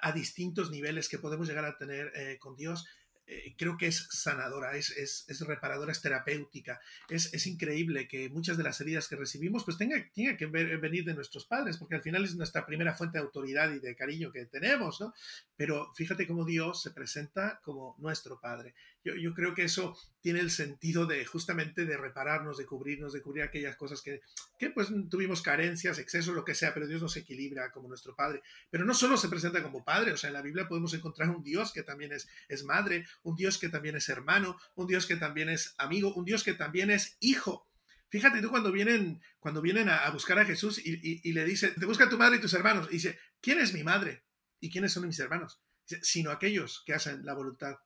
a 0.00 0.12
distintos 0.12 0.70
niveles 0.70 1.08
que 1.08 1.18
podemos 1.18 1.48
llegar 1.48 1.64
a 1.64 1.76
tener 1.76 2.38
con 2.38 2.56
Dios, 2.56 2.86
eh, 3.32 3.54
creo 3.56 3.76
que 3.76 3.86
es 3.86 4.08
sanadora, 4.10 4.76
es, 4.76 4.90
es, 4.90 5.24
es 5.28 5.40
reparadora, 5.40 5.92
es 5.92 6.02
terapéutica. 6.02 6.80
Es, 7.08 7.32
es, 7.32 7.46
increíble 7.46 8.06
que 8.06 8.28
muchas 8.28 8.56
de 8.56 8.62
las 8.62 8.80
heridas 8.80 9.08
que 9.08 9.16
recibimos 9.16 9.64
pues 9.64 9.78
tenga, 9.78 9.96
que 10.12 10.46
venir 10.46 11.04
de 11.04 11.14
nuestros 11.14 11.46
padres, 11.46 11.78
porque 11.78 11.94
al 11.94 12.02
final 12.02 12.24
es 12.24 12.34
nuestra 12.36 12.66
primera 12.66 12.94
fuente 12.94 13.18
de 13.18 13.24
autoridad 13.24 13.72
y 13.72 13.80
de 13.80 13.96
cariño 13.96 14.30
que 14.30 14.46
tenemos, 14.46 15.00
¿no? 15.00 15.14
Pero 15.56 15.92
fíjate 15.94 16.26
cómo 16.26 16.44
Dios 16.44 16.82
se 16.82 16.90
presenta 16.90 17.60
como 17.62 17.96
nuestro 17.98 18.40
Padre. 18.40 18.74
Yo, 19.04 19.34
creo 19.34 19.52
que 19.54 19.64
eso 19.64 19.98
tiene 20.20 20.38
el 20.38 20.50
sentido 20.50 21.06
de 21.06 21.24
justamente 21.24 21.84
de 21.84 21.96
repararnos, 21.96 22.56
de 22.56 22.66
cubrirnos, 22.66 23.12
de 23.12 23.20
cubrir 23.20 23.42
aquellas 23.42 23.74
cosas 23.74 24.00
que, 24.00 24.20
que 24.58 24.70
pues 24.70 24.88
tuvimos 25.10 25.42
carencias, 25.42 25.98
excesos, 25.98 26.34
lo 26.34 26.44
que 26.44 26.54
sea, 26.54 26.72
pero 26.72 26.86
Dios 26.86 27.02
nos 27.02 27.16
equilibra 27.16 27.72
como 27.72 27.88
nuestro 27.88 28.14
Padre. 28.14 28.42
Pero 28.70 28.84
no 28.84 28.94
solo 28.94 29.16
se 29.16 29.28
presenta 29.28 29.62
como 29.62 29.84
Padre, 29.84 30.12
o 30.12 30.16
sea, 30.16 30.28
en 30.28 30.34
la 30.34 30.42
Biblia 30.42 30.68
podemos 30.68 30.94
encontrar 30.94 31.30
un 31.30 31.42
Dios 31.42 31.72
que 31.72 31.82
también 31.82 32.12
es, 32.12 32.28
es 32.48 32.62
madre, 32.62 33.04
un 33.24 33.34
Dios 33.34 33.58
que 33.58 33.68
también 33.68 33.96
es 33.96 34.08
hermano, 34.08 34.56
un 34.76 34.86
Dios 34.86 35.06
que 35.06 35.16
también 35.16 35.48
es 35.48 35.74
amigo, 35.78 36.14
un 36.14 36.24
Dios 36.24 36.44
que 36.44 36.54
también 36.54 36.90
es 36.90 37.16
hijo. 37.18 37.66
Fíjate 38.08 38.40
tú 38.40 38.50
cuando 38.50 38.70
vienen, 38.70 39.20
cuando 39.40 39.62
vienen 39.62 39.88
a, 39.88 40.08
buscar 40.10 40.38
a 40.38 40.44
Jesús 40.44 40.78
y, 40.84 41.32
le 41.32 41.44
dice, 41.44 41.68
te 41.72 41.86
busca 41.86 42.08
tu 42.08 42.18
madre 42.18 42.36
y 42.36 42.40
tus 42.40 42.54
hermanos. 42.54 42.86
Y 42.90 42.94
dice, 42.94 43.18
¿quién 43.40 43.58
es 43.58 43.72
mi 43.72 43.82
madre? 43.82 44.22
¿Y 44.60 44.70
quiénes 44.70 44.92
son 44.92 45.06
mis 45.06 45.18
hermanos? 45.18 45.60
sino 46.00 46.30
aquellos 46.30 46.82
que 46.86 46.94
hacen 46.94 47.24
la 47.26 47.34
voluntad 47.34 47.76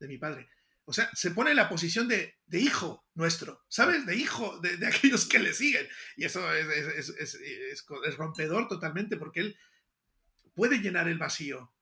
de 0.00 0.08
mi 0.08 0.18
Padre. 0.18 0.48
O 0.84 0.92
sea, 0.92 1.10
se 1.14 1.30
pone 1.30 1.50
en 1.50 1.56
la 1.56 1.68
posición 1.68 2.08
de, 2.08 2.34
hijo 2.50 3.06
nuestro, 3.14 3.64
¿sabes? 3.68 4.04
De 4.04 4.16
hijo 4.16 4.58
de, 4.60 4.86
aquellos 4.86 5.26
que 5.26 5.38
le 5.38 5.52
siguen. 5.52 5.86
Y 6.16 6.24
eso 6.24 6.52
es, 6.52 7.08
es, 7.08 7.86
rompedor 8.16 8.68
totalmente 8.68 9.16
porque 9.16 9.40
él 9.40 9.56
puede 10.54 10.78
llenar 10.78 11.08
el 11.08 11.18
vacío 11.18 11.72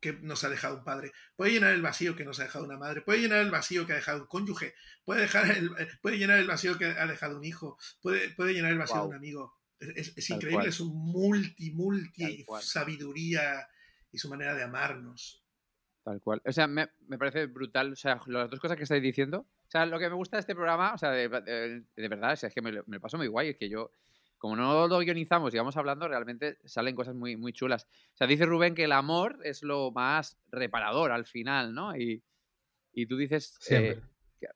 que 0.00 0.12
nos 0.12 0.44
ha 0.44 0.50
dejado 0.50 0.78
un 0.78 0.84
padre, 0.84 1.12
puede 1.36 1.52
llenar 1.52 1.72
el 1.72 1.82
vacío 1.82 2.16
que 2.16 2.24
nos 2.24 2.38
ha 2.38 2.44
dejado 2.44 2.64
una 2.64 2.76
madre, 2.76 3.00
puede 3.00 3.20
llenar 3.20 3.40
el 3.40 3.50
vacío 3.50 3.86
que 3.86 3.92
ha 3.92 3.96
dejado 3.96 4.22
un 4.22 4.26
cónyuge, 4.26 4.74
puede, 5.04 5.22
dejar 5.22 5.50
el, 5.50 5.70
puede 6.02 6.18
llenar 6.18 6.38
el 6.38 6.46
vacío 6.46 6.76
que 6.76 6.84
ha 6.84 7.06
dejado 7.06 7.38
un 7.38 7.44
hijo, 7.44 7.78
puede, 8.02 8.30
puede 8.30 8.52
llenar 8.52 8.72
el 8.72 8.78
vacío 8.78 9.00
de 9.02 9.08
un 9.08 9.14
amigo. 9.14 9.54
Es, 9.78 10.30
increíble, 10.30 10.68
es 10.68 10.80
un 10.80 10.94
multi, 10.94 11.70
multi 11.72 12.44
sabiduría 12.60 13.68
y 14.10 14.18
su 14.18 14.28
manera 14.28 14.54
de 14.54 14.62
amarnos. 14.62 15.45
Tal 16.06 16.20
cual. 16.20 16.40
O 16.46 16.52
sea, 16.52 16.68
me, 16.68 16.86
parece 17.18 17.46
brutal. 17.46 17.90
O 17.90 17.96
sea, 17.96 18.20
las 18.28 18.48
dos 18.48 18.60
cosas 18.60 18.76
que 18.76 18.84
estáis 18.84 19.02
diciendo. 19.02 19.40
O 19.40 19.68
sea, 19.68 19.86
lo 19.86 19.98
que 19.98 20.08
me 20.08 20.14
gusta 20.14 20.36
de 20.36 20.42
este 20.42 20.54
programa, 20.54 20.94
o 20.94 20.98
sea, 20.98 21.10
de, 21.10 21.26
verdad, 21.26 22.32
es 22.32 22.54
que 22.54 22.62
me, 22.62 22.80
me 22.86 23.00
paso 23.00 23.16
muy 23.16 23.26
guay. 23.26 23.48
Es 23.48 23.56
que 23.56 23.68
yo, 23.68 23.90
como 24.38 24.54
no 24.54 24.86
lo 24.86 25.00
guionizamos 25.00 25.52
y 25.52 25.58
vamos 25.58 25.76
hablando, 25.76 26.06
realmente 26.06 26.58
salen 26.64 26.94
cosas 26.94 27.16
muy, 27.16 27.36
muy 27.36 27.52
chulas. 27.52 27.88
O 28.14 28.16
sea, 28.18 28.28
dice 28.28 28.46
Rubén 28.46 28.76
que 28.76 28.84
el 28.84 28.92
amor 28.92 29.40
es 29.42 29.64
lo 29.64 29.90
más 29.90 30.38
reparador 30.46 31.10
al 31.10 31.26
final, 31.26 31.74
¿no? 31.74 31.96
Y, 31.96 32.22
tú 33.08 33.16
dices. 33.16 33.58
Eh, 33.70 34.00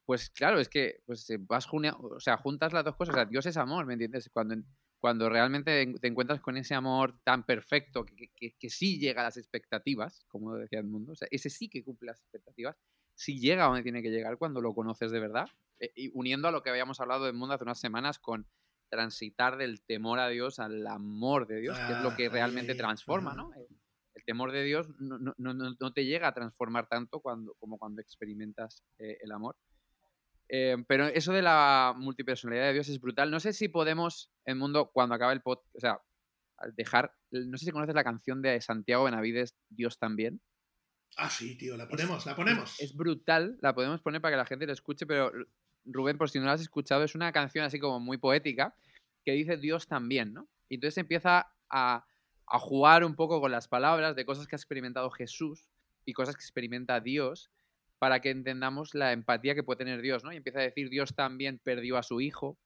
pues 0.06 0.30
claro, 0.30 0.60
es 0.60 0.68
que 0.68 1.02
pues, 1.04 1.26
vas 1.40 1.66
o 1.68 2.20
sea, 2.20 2.36
juntas 2.36 2.72
las 2.72 2.84
dos 2.84 2.94
cosas. 2.94 3.12
O 3.12 3.16
sea, 3.16 3.24
Dios 3.24 3.44
es 3.46 3.56
amor, 3.56 3.86
¿me 3.86 3.94
entiendes? 3.94 4.30
Cuando 4.32 4.54
cuando 5.00 5.30
realmente 5.30 5.94
te 5.98 6.08
encuentras 6.08 6.40
con 6.40 6.58
ese 6.58 6.74
amor 6.74 7.18
tan 7.24 7.44
perfecto 7.44 8.04
que, 8.04 8.30
que, 8.36 8.70
sí 8.70 8.98
llega 8.98 9.22
a 9.22 9.24
las 9.24 9.38
expectativas, 9.38 10.24
como 10.28 10.54
decía 10.54 10.78
el 10.78 10.86
mundo, 10.86 11.12
o 11.12 11.16
sea, 11.16 11.26
ese 11.30 11.48
sí 11.48 11.70
que 11.70 11.82
cumple 11.82 12.08
las 12.08 12.20
expectativas, 12.20 12.76
sí 13.14 13.40
llega 13.40 13.64
a 13.64 13.68
donde 13.68 13.82
tiene 13.82 14.02
que 14.02 14.10
llegar 14.10 14.36
cuando 14.36 14.60
lo 14.60 14.74
conoces 14.74 15.10
de 15.10 15.18
verdad, 15.18 15.48
eh, 15.80 15.90
y 15.96 16.10
uniendo 16.12 16.48
a 16.48 16.50
lo 16.50 16.62
que 16.62 16.68
habíamos 16.68 17.00
hablado 17.00 17.24
del 17.24 17.34
mundo 17.34 17.54
hace 17.54 17.64
unas 17.64 17.80
semanas 17.80 18.18
con 18.18 18.46
transitar 18.90 19.56
del 19.56 19.80
temor 19.80 20.18
a 20.18 20.28
Dios 20.28 20.58
al 20.58 20.86
amor 20.86 21.46
de 21.46 21.60
Dios, 21.60 21.78
que 21.78 21.92
es 21.94 22.02
lo 22.02 22.14
que 22.14 22.26
ah, 22.26 22.30
realmente 22.30 22.74
transforma, 22.74 23.34
¿no? 23.34 23.52
El, 23.54 23.66
temor 24.26 24.52
de 24.52 24.62
Dios 24.62 24.88
no, 25.00 25.18
no, 25.18 25.34
no, 25.38 25.54
no, 25.54 25.92
te 25.92 26.04
llega 26.04 26.28
a 26.28 26.34
transformar 26.34 26.86
tanto 26.86 27.20
cuando, 27.20 27.54
como 27.54 27.78
cuando 27.78 28.00
experimentas 28.02 28.84
eh, 28.98 29.18
el 29.22 29.32
amor. 29.32 29.56
Eh, 30.52 30.76
pero 30.88 31.06
eso 31.06 31.32
de 31.32 31.42
la 31.42 31.94
multipersonalidad 31.96 32.66
de 32.66 32.72
Dios 32.72 32.88
es 32.88 33.00
brutal. 33.00 33.30
No 33.30 33.38
sé 33.38 33.52
si 33.52 33.68
podemos, 33.68 34.32
en 34.44 34.58
mundo, 34.58 34.90
cuando 34.92 35.14
acabe 35.14 35.32
el 35.32 35.42
podcast, 35.42 35.76
o 35.76 35.80
sea, 35.80 36.00
dejar. 36.74 37.14
No 37.30 37.56
sé 37.56 37.66
si 37.66 37.70
conoces 37.70 37.94
la 37.94 38.02
canción 38.02 38.42
de 38.42 38.60
Santiago 38.60 39.04
Benavides, 39.04 39.54
Dios 39.68 39.98
también. 39.98 40.40
Ah, 41.16 41.30
sí, 41.30 41.56
tío, 41.56 41.76
la 41.76 41.88
ponemos, 41.88 42.26
la 42.26 42.34
ponemos. 42.34 42.80
Es, 42.80 42.96
brutal, 42.96 43.58
la 43.60 43.74
podemos 43.74 44.00
poner 44.00 44.20
para 44.20 44.32
que 44.32 44.38
la 44.38 44.44
gente 44.44 44.66
la 44.66 44.72
escuche, 44.72 45.06
pero 45.06 45.30
Rubén, 45.84 46.18
por 46.18 46.30
si 46.30 46.40
no 46.40 46.46
la 46.46 46.52
has 46.52 46.60
escuchado, 46.60 47.04
es 47.04 47.14
una 47.14 47.30
canción 47.30 47.64
así 47.64 47.78
como 47.78 48.00
muy 48.00 48.18
poética 48.18 48.74
que 49.24 49.32
dice 49.32 49.56
Dios 49.56 49.86
también, 49.86 50.32
¿no? 50.32 50.48
Y 50.68 50.76
entonces 50.76 50.98
empieza 50.98 51.52
a, 51.68 52.04
a 52.46 52.58
jugar 52.58 53.04
un 53.04 53.14
poco 53.14 53.40
con 53.40 53.52
las 53.52 53.68
palabras 53.68 54.16
de 54.16 54.24
cosas 54.24 54.48
que 54.48 54.56
ha 54.56 54.58
experimentado 54.58 55.10
Jesús 55.10 55.68
y 56.04 56.12
cosas 56.12 56.34
que 56.36 56.42
experimenta 56.42 57.00
Dios 57.00 57.50
para 58.00 58.20
que 58.20 58.30
entendamos 58.30 58.94
la 58.94 59.12
empatía 59.12 59.54
que 59.54 59.62
puede 59.62 59.76
tener 59.76 60.00
Dios, 60.00 60.24
¿no? 60.24 60.32
Y 60.32 60.36
empieza 60.36 60.60
a 60.60 60.62
decir, 60.62 60.88
Dios 60.88 61.14
también 61.14 61.60
perdió 61.62 61.98
a 61.98 62.02
su 62.02 62.22
hijo, 62.22 62.58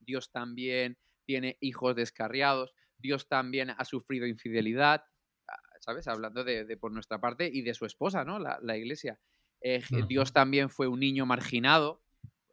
Dios 0.00 0.30
también 0.30 0.98
tiene 1.24 1.56
hijos 1.60 1.96
descarriados, 1.96 2.74
Dios 2.98 3.26
también 3.26 3.70
ha 3.70 3.84
sufrido 3.86 4.26
infidelidad, 4.26 5.02
ah, 5.48 5.62
¿sabes? 5.80 6.06
Hablando 6.08 6.44
de, 6.44 6.76
por 6.76 6.92
nuestra 6.92 7.18
parte 7.22 7.48
y 7.50 7.62
de 7.62 7.72
su 7.72 7.86
esposa, 7.86 8.22
¿no? 8.26 8.38
La, 8.38 8.76
iglesia. 8.76 9.18
Eh, 9.62 9.82
Dios 10.06 10.34
también 10.34 10.68
fue 10.68 10.88
un 10.88 11.00
niño 11.00 11.24
marginado, 11.24 12.02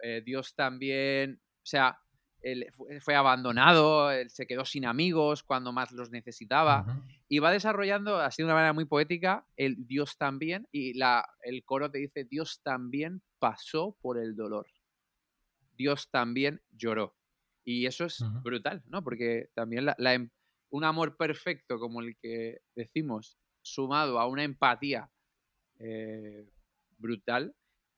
eh, 0.02 0.22
Dios 0.26 0.56
también, 0.56 1.41
o 1.58 1.65
sea, 1.65 2.00
él 2.41 2.67
fue 3.02 3.15
abandonado, 3.15 4.12
él 4.12 4.30
se 4.30 4.45
quedó 4.45 4.63
sin 4.65 4.86
amigos 4.86 5.43
cuando 5.43 5.71
más 5.71 5.91
los 5.91 6.12
necesitaba. 6.12 6.86
Y 7.28 7.39
va 7.39 7.52
desarrollando, 7.52 8.19
así 8.19 8.41
de 8.41 8.45
una 8.45 8.54
manera 8.54 8.73
muy 8.73 8.86
poética, 8.86 9.45
el 9.56 9.88
Dios 9.88 10.17
también, 10.17 10.67
y 10.71 10.93
la, 10.93 11.28
el 11.41 11.63
coro 11.63 11.91
te 11.91 11.97
dice, 11.97 12.23
Dios 12.26 12.62
también 12.63 13.21
pasó 13.39 13.97
por 14.02 14.17
el 14.17 14.36
dolor. 14.36 14.67
Dios 15.76 16.10
también 16.10 16.62
lloró. 16.71 17.15
Y 17.63 17.86
eso 17.86 18.06
es 18.06 18.23
brutal, 18.43 18.82
¿no? 18.88 19.04
Porque 19.04 19.50
también 19.54 19.86
la, 19.86 20.13
em, 20.13 20.30
un 20.69 20.84
amor 20.84 21.17
perfecto 21.17 21.80
como 21.80 22.02
el 22.02 22.15
que 22.17 22.62
decimos, 22.76 23.38
sumado 23.62 24.19
a 24.19 24.28
una 24.28 24.43
empatía 24.43 25.12
eh, 25.80 26.50
brutal, 26.97 27.54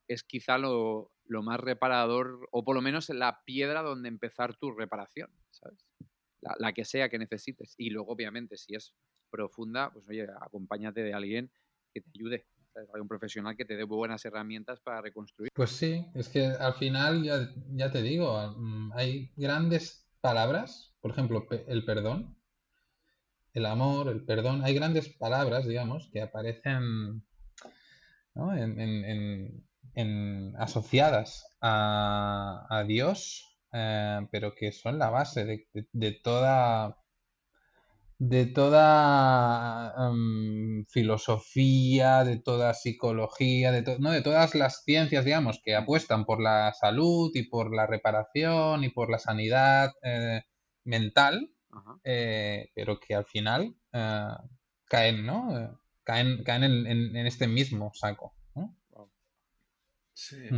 es 0.08 0.24
quizá 0.24 0.58
lo, 0.58 1.12
lo 1.30 1.44
más 1.44 1.60
reparador, 1.60 2.48
o 2.52 2.64
por 2.64 2.76
lo 2.76 2.82
menos 2.82 3.08
la 3.10 3.44
piedra 3.46 3.84
donde 3.84 4.10
empezar 4.10 4.56
tu 4.58 4.72
reparación, 4.72 5.30
¿sabes? 5.52 5.86
La, 6.42 6.74
que 6.74 6.86
sea 6.86 7.08
que 7.08 7.20
necesites. 7.20 7.76
Y 7.78 7.92
luego, 7.92 8.12
obviamente, 8.12 8.58
si 8.58 8.74
es 8.74 8.96
profunda, 9.30 9.92
pues 9.94 10.08
oye, 10.10 10.28
acompáñate 10.42 11.04
de 11.04 11.14
alguien 11.14 11.52
que 11.94 12.02
te 12.02 12.10
ayude. 12.16 12.48
Hay 12.76 13.02
un 13.02 13.08
profesional 13.08 13.56
que 13.56 13.66
te 13.66 13.76
dé 13.76 13.84
buenas 13.84 14.26
herramientas 14.26 14.80
para 14.80 15.02
reconstruir. 15.02 15.52
Pues 15.54 15.72
sí, 15.72 16.06
es 16.16 16.30
que 16.30 16.48
al 16.48 16.74
final, 16.74 17.24
ya, 17.24 17.54
ya 17.74 17.92
te 17.92 18.02
digo, 18.02 18.56
mm, 18.58 18.94
hay 18.94 19.32
grandes 19.36 20.10
palabras, 20.22 20.96
por 21.00 21.12
ejemplo, 21.12 21.46
el 21.68 21.86
perdón, 21.86 22.36
el 23.54 23.66
amor, 23.66 24.08
el 24.08 24.24
perdón, 24.24 24.64
hay 24.64 24.74
grandes 24.74 25.10
palabras, 25.10 25.68
digamos, 25.68 26.10
que 26.12 26.22
aparecen 26.22 27.24
¿no? 28.34 28.56
en, 28.56 29.64
asociadas 30.58 31.56
a, 31.62 32.84
Dios, 32.88 33.58
eh, 33.74 34.20
pero 34.32 34.54
que 34.56 34.72
son 34.72 35.00
la 35.00 35.10
base 35.10 35.46
de, 35.94 36.12
toda 36.24 36.98
de 38.20 38.46
toda 38.48 39.94
em, 39.98 40.86
filosofía, 40.88 42.24
de 42.26 42.38
toda 42.38 42.74
psicología, 42.74 43.72
de, 43.72 43.98
¿no? 44.00 44.12
de 44.12 44.22
todas 44.22 44.56
las 44.56 44.84
ciencias, 44.84 45.24
digamos, 45.24 45.62
que 45.64 45.76
apuestan 45.76 46.26
por 46.26 46.42
la 46.42 46.74
salud 46.74 47.32
y 47.34 47.44
por 47.44 47.74
la 47.74 47.88
reparación 47.88 48.84
y 48.84 48.90
por 48.90 49.10
la 49.10 49.20
sanidad 49.20 49.92
eh, 50.04 50.42
mental, 50.84 51.50
eh, 52.04 52.70
pero 52.76 53.00
que 53.00 53.16
al 53.16 53.26
final 53.26 53.76
caen, 54.86 55.26
¿no? 55.26 55.80
caen, 56.04 56.44
caen 56.44 56.64
en, 56.64 57.16
en, 57.16 57.28
este 57.28 57.48
mismo 57.48 57.92
saco. 57.94 58.34
Sí. 60.20 60.50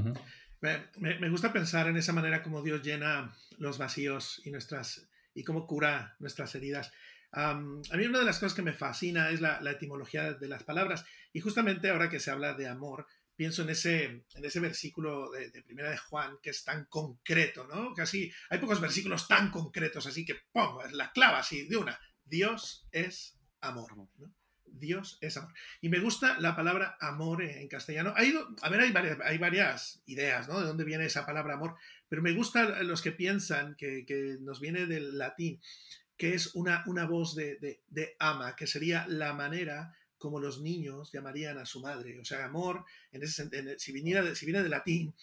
me, 0.97 1.29
gusta 1.29 1.53
pensar 1.53 1.87
en 1.87 1.95
esa 1.95 2.13
manera 2.13 2.41
como 2.41 2.63
Dios 2.63 2.81
llena 2.81 3.31
los 3.59 3.77
vacíos 3.77 4.41
y, 4.43 4.49
nuestras, 4.49 5.07
y 5.35 5.43
cómo 5.43 5.67
cura 5.67 6.15
nuestras 6.17 6.55
heridas. 6.55 6.91
a 7.31 7.53
mí 7.53 8.05
una 8.05 8.19
de 8.19 8.25
las 8.25 8.39
cosas 8.39 8.55
que 8.55 8.63
me 8.63 8.73
fascina 8.73 9.29
es 9.29 9.39
la, 9.39 9.59
etimología 9.69 10.33
de 10.33 10.47
las 10.47 10.63
palabras 10.63 11.05
y 11.31 11.41
justamente 11.41 11.91
ahora 11.91 12.09
que 12.09 12.19
se 12.19 12.31
habla 12.31 12.55
de 12.55 12.67
amor, 12.67 13.05
pienso 13.35 13.61
en 13.61 13.69
ese, 13.69 14.03
en 14.33 14.45
ese 14.45 14.59
versículo 14.59 15.29
de, 15.29 15.61
Primera 15.61 15.91
de 15.91 15.97
Juan 15.97 16.39
que 16.41 16.49
es 16.49 16.63
tan 16.63 16.85
concreto, 16.85 17.67
¿no? 17.67 17.93
Casi 17.93 18.31
hay 18.49 18.57
pocos 18.57 18.81
versículos 18.81 19.27
tan 19.27 19.51
concretos, 19.51 20.07
así 20.07 20.25
que 20.25 20.37
¡pum! 20.51 20.79
la 20.93 21.11
clava 21.11 21.37
así 21.37 21.67
de 21.67 21.77
una. 21.77 21.99
Dios 22.25 22.87
es 22.91 23.39
amor. 23.61 23.95
¿no? 24.17 24.33
Dios 24.73 25.17
es 25.21 25.37
amor. 25.37 25.53
Y 25.81 25.89
me 25.89 25.99
gusta 25.99 26.39
la 26.39 26.55
palabra 26.55 26.97
amor 26.99 27.43
en 27.43 27.67
castellano. 27.67 28.13
Hay, 28.15 28.33
a 28.61 28.69
ver, 28.69 28.81
hay 28.81 28.91
varias, 28.91 29.17
hay 29.23 29.37
varias 29.37 30.01
ideas, 30.05 30.47
¿no? 30.47 30.59
De 30.59 30.67
dónde 30.67 30.83
viene 30.83 31.05
esa 31.05 31.25
palabra 31.25 31.55
amor, 31.55 31.75
pero 32.09 32.21
me 32.21 32.33
gustan 32.33 32.87
los 32.87 33.01
que 33.01 33.11
piensan 33.11 33.75
que, 33.75 34.37
nos 34.41 34.59
viene 34.59 34.85
del 34.85 35.17
latín, 35.17 35.61
que 36.17 36.33
es 36.33 36.55
una, 36.55 36.83
una 36.87 37.05
voz 37.05 37.35
de, 37.35 37.79
ama, 38.19 38.55
que 38.55 38.67
sería 38.67 39.05
la 39.07 39.33
manera 39.33 39.95
como 40.17 40.39
los 40.39 40.61
niños 40.61 41.11
llamarían 41.11 41.57
a 41.57 41.65
su 41.65 41.81
madre. 41.81 42.19
O 42.19 42.25
sea, 42.25 42.45
amor, 42.45 42.85
en 43.11 43.23
ese, 43.23 43.49
en, 43.51 43.79
si, 43.79 43.91
viniera 43.91 44.21
de, 44.21 44.35
si 44.35 44.45
viene 44.45 44.61
de 44.61 44.69
latín, 44.69 45.15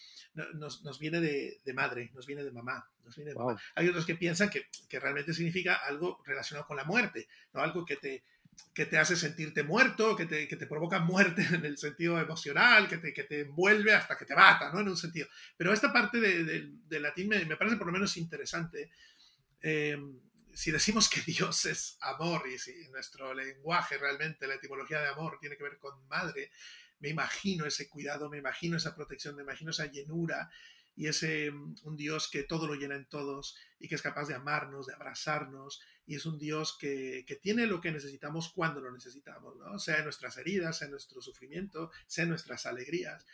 nos, 0.55 0.83
nos 0.83 0.99
viene 0.99 1.21
de, 1.21 1.61
de, 1.63 1.73
madre, 1.73 2.11
nos 2.13 2.25
viene 2.25 2.43
de 2.43 2.51
mamá. 2.51 2.85
Nos 3.05 3.15
viene 3.15 3.31
de 3.31 3.35
wow. 3.35 3.47
mamá. 3.47 3.61
Hay 3.75 3.87
otros 3.87 4.05
que 4.05 4.15
piensan 4.15 4.49
que, 4.49 4.65
que, 4.89 4.99
realmente 4.99 5.33
significa 5.33 5.75
algo 5.75 6.21
relacionado 6.25 6.67
con 6.67 6.75
la 6.75 6.83
muerte, 6.83 7.27
¿no? 7.53 7.61
algo 7.61 7.85
que 7.85 7.95
te, 7.95 8.23
que 8.73 8.85
te 8.85 8.97
hace 8.97 9.15
sentirte 9.15 9.63
muerto, 9.63 10.15
que 10.15 10.25
te, 10.25 10.47
que 10.47 10.55
te 10.55 10.67
provoca 10.67 10.99
muerte 10.99 11.45
en 11.53 11.65
el 11.65 11.77
sentido 11.77 12.19
emocional, 12.19 12.87
que 12.87 12.97
te, 12.97 13.13
que 13.13 13.23
te 13.23 13.41
envuelve 13.41 13.93
hasta 13.93 14.17
que 14.17 14.25
te 14.25 14.35
mata, 14.35 14.71
¿no? 14.71 14.79
En 14.79 14.89
un 14.89 14.97
sentido. 14.97 15.27
Pero 15.57 15.73
esta 15.73 15.91
parte 15.91 16.19
de, 16.19 16.43
de, 16.43 16.69
de 16.87 16.99
latín 16.99 17.29
me, 17.29 17.45
parece 17.55 17.77
por 17.77 17.87
lo 17.87 17.93
menos 17.93 18.15
interesante. 18.17 18.91
Eh, 19.61 19.97
si 20.53 20.71
decimos 20.71 21.09
que 21.09 21.21
Dios 21.25 21.65
es 21.65 21.97
amor 22.01 22.43
y 22.47 22.57
si 22.57 22.87
nuestro 22.89 23.33
lenguaje 23.33 23.97
realmente, 23.97 24.47
la 24.47 24.55
etimología 24.55 24.99
de 25.01 25.09
amor 25.09 25.37
tiene 25.39 25.57
que 25.57 25.63
ver 25.63 25.77
con 25.77 26.07
madre, 26.07 26.51
me 26.99 27.09
imagino 27.09 27.65
ese 27.65 27.87
cuidado, 27.87 28.29
me 28.29 28.37
imagino 28.37 28.77
esa 28.77 28.95
protección, 28.95 29.35
me 29.35 29.43
imagino 29.43 29.71
esa 29.71 29.85
llenura 29.85 30.49
y 30.99 31.07
ese 31.07 31.49
un 31.49 31.95
Dios 31.95 32.29
que 32.29 32.43
todo 32.43 32.67
lo 32.67 32.75
llena 32.75 32.95
en 32.95 33.05
todos 33.05 33.55
y 33.79 33.87
que 33.87 33.95
es 33.95 34.01
capaz 34.01 34.27
de 34.27 34.35
amarnos, 34.35 34.85
de 34.85 34.93
abrazarnos 34.93 35.81
y 36.05 36.15
es 36.15 36.25
un 36.25 36.37
Dios 36.37 36.77
que, 36.77 37.23
que 37.25 37.37
tiene 37.37 37.67
lo 37.67 37.79
que 37.79 37.93
necesitamos 37.93 38.51
cuando 38.53 38.81
lo 38.81 38.91
necesitamos, 38.91 39.55
¿no? 39.55 39.79
sea 39.79 39.99
en 39.99 40.03
nuestras 40.03 40.35
heridas, 40.35 40.77
sea 40.77 40.87
en 40.87 40.91
nuestro 40.91 41.21
sufrimiento, 41.21 41.89
sea 42.05 42.23
en 42.23 42.31
nuestras 42.31 42.65
alegrías, 42.65 43.25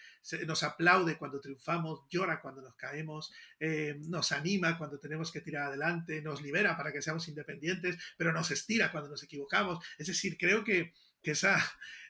nos 0.45 0.61
aplaude 0.61 1.17
cuando 1.17 1.41
triunfamos, 1.41 2.01
llora 2.07 2.39
cuando 2.39 2.61
nos 2.61 2.75
caemos, 2.75 3.33
eh, 3.59 3.95
nos 4.09 4.31
anima 4.31 4.77
cuando 4.77 4.99
tenemos 4.99 5.31
que 5.31 5.41
tirar 5.41 5.63
adelante, 5.63 6.21
nos 6.21 6.43
libera 6.43 6.77
para 6.77 6.93
que 6.93 7.01
seamos 7.01 7.27
independientes, 7.29 7.97
pero 8.15 8.31
nos 8.31 8.51
estira 8.51 8.91
cuando 8.91 9.09
nos 9.09 9.23
equivocamos. 9.23 9.83
Es 9.97 10.05
decir, 10.05 10.37
creo 10.37 10.63
que, 10.63 10.93
que 11.23 11.31
esa, 11.31 11.57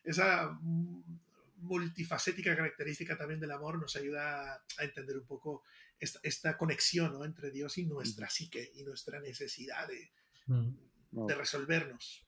esa 0.04 0.60
multifacética 1.58 2.56
característica 2.56 3.18
también 3.18 3.40
del 3.40 3.52
amor 3.52 3.80
nos 3.80 3.96
ayuda 3.96 4.54
a 4.78 4.84
entender 4.84 5.18
un 5.18 5.26
poco 5.26 5.64
esta, 6.00 6.20
esta 6.24 6.58
conexión 6.58 7.14
¿no? 7.14 7.26
entre 7.26 7.52
Dios 7.52 7.78
y 7.78 7.86
nuestra 7.86 8.30
psique 8.30 8.72
y 8.76 8.84
nuestra 8.84 9.20
necesidad 9.20 9.88
de, 9.88 10.12
mm. 10.48 11.26
de 11.28 11.36
resolvernos. 11.36 12.26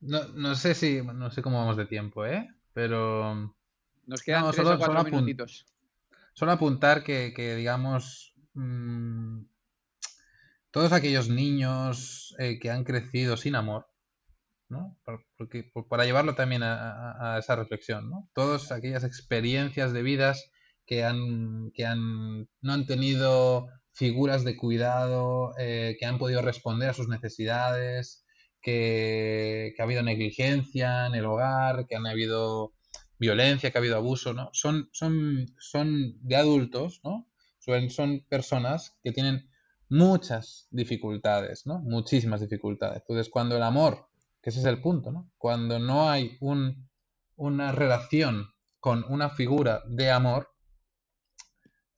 No, 0.00 0.26
no, 0.28 0.54
sé 0.56 0.74
si, 0.74 1.00
no 1.02 1.30
sé 1.30 1.42
cómo 1.42 1.58
vamos 1.58 1.76
de 1.76 1.86
tiempo, 1.86 2.26
¿eh? 2.26 2.48
Pero... 2.72 3.54
Nos 4.04 4.22
quedan 4.22 4.42
no, 4.42 4.50
tres 4.50 4.64
solo, 4.64 4.74
o 4.74 4.78
cuatro 4.78 4.98
solo 4.98 5.10
minutitos. 5.10 5.64
Solo 6.34 6.52
apuntar 6.52 7.04
que, 7.04 7.32
que 7.32 7.54
digamos, 7.54 8.34
mmm, 8.54 9.42
todos 10.72 10.92
aquellos 10.92 11.28
niños 11.28 12.34
eh, 12.38 12.58
que 12.58 12.70
han 12.70 12.82
crecido 12.82 13.36
sin 13.36 13.54
amor, 13.54 13.86
para 15.88 16.04
llevarlo 16.04 16.34
también 16.34 16.62
a, 16.62 17.36
esa 17.38 17.56
reflexión, 17.56 18.10
¿no? 18.10 18.28
Todas 18.34 18.72
aquellas 18.72 19.04
experiencias 19.04 19.92
de 19.92 20.02
vidas 20.02 20.50
que, 20.86 21.04
han, 21.04 21.70
que 21.74 21.86
han, 21.86 22.48
no 22.60 22.72
han 22.72 22.86
tenido 22.86 23.68
figuras 23.92 24.44
de 24.44 24.56
cuidado, 24.56 25.52
eh, 25.58 25.96
que 25.98 26.06
han 26.06 26.18
podido 26.18 26.42
responder 26.42 26.90
a 26.90 26.94
sus 26.94 27.08
necesidades, 27.08 28.24
que, 28.60 29.74
ha 29.78 29.82
habido 29.82 30.02
negligencia 30.02 31.06
en 31.06 31.14
el 31.14 31.26
hogar, 31.26 31.86
que 31.86 31.96
han 31.96 32.06
habido 32.06 32.72
violencia, 33.18 33.70
que 33.70 33.78
ha 33.78 33.80
habido 33.80 33.96
abuso, 33.96 34.32
¿no? 34.32 34.50
Son, 34.52 34.88
son, 34.92 35.46
son 35.58 36.18
de 36.20 36.36
adultos, 36.36 37.00
¿no? 37.04 37.28
Son, 37.58 37.90
son 37.90 38.24
personas 38.28 38.96
que 39.02 39.12
tienen 39.12 39.48
muchas 39.88 40.68
dificultades. 40.70 41.66
Muchísimas 41.66 42.40
dificultades. 42.40 43.02
Entonces, 43.02 43.28
cuando 43.28 43.56
el 43.56 43.62
amor 43.62 44.08
que 44.42 44.50
ese 44.50 44.58
es 44.58 44.66
el 44.66 44.80
punto, 44.80 45.12
¿no? 45.12 45.30
Cuando 45.38 45.78
no 45.78 46.10
hay 46.10 46.36
un, 46.40 46.88
una 47.36 47.72
relación 47.72 48.48
con 48.80 49.04
una 49.08 49.30
figura 49.30 49.82
de 49.88 50.10
amor, 50.10 50.48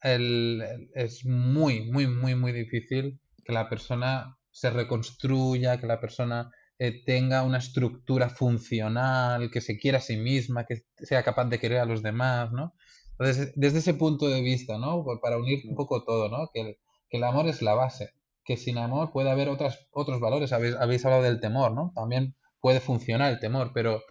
es 0.03 1.25
muy, 1.25 1.91
muy, 1.91 2.07
muy, 2.07 2.35
muy 2.35 2.53
difícil 2.53 3.19
que 3.43 3.53
la 3.55 3.71
persona 3.71 4.37
se 4.51 4.69
reconstruya, 4.69 5.81
que 5.81 5.87
la 5.87 5.99
persona 5.99 6.51
eh, 6.79 7.03
tenga 7.07 7.43
una 7.43 7.59
estructura 7.59 8.29
funcional, 8.29 9.51
que 9.51 9.63
se 9.63 9.79
quiera 9.79 9.99
a 9.99 10.03
sí 10.03 10.19
misma, 10.19 10.67
que 10.67 10.85
sea 10.99 11.23
capaz 11.23 11.47
de 11.47 11.59
querer 11.59 11.79
a 11.79 11.87
los 11.87 12.03
demás, 12.03 12.53
¿no? 12.53 12.75
Entonces, 13.19 13.55
desde 13.57 13.79
ese 13.79 13.95
punto 13.95 14.29
de 14.29 14.43
vista, 14.43 14.77
¿no? 14.77 15.05
Para 15.23 15.39
unir 15.39 15.63
un 15.67 15.75
poco 15.75 16.05
todo, 16.05 16.29
¿no? 16.29 16.51
Que 16.53 16.79
el 17.09 17.25
amor 17.25 17.47
es 17.47 17.63
la 17.63 17.75
base 17.75 18.13
que 18.45 18.57
sin 18.57 18.79
amor 18.79 19.13
puede 19.13 19.31
haber 19.31 19.49
otras, 19.49 19.87
otros 19.91 20.21
valores. 20.21 20.53
Habéis, 20.53 20.75
habéis 20.77 21.05
hablado 21.05 21.23
del 21.23 21.41
temor, 21.41 21.73
¿no? 21.73 21.93
También 21.95 22.37
puede 22.61 22.81
funcionar 22.81 23.33
el 23.33 23.41
temor, 23.41 23.73
pero, 23.75 24.03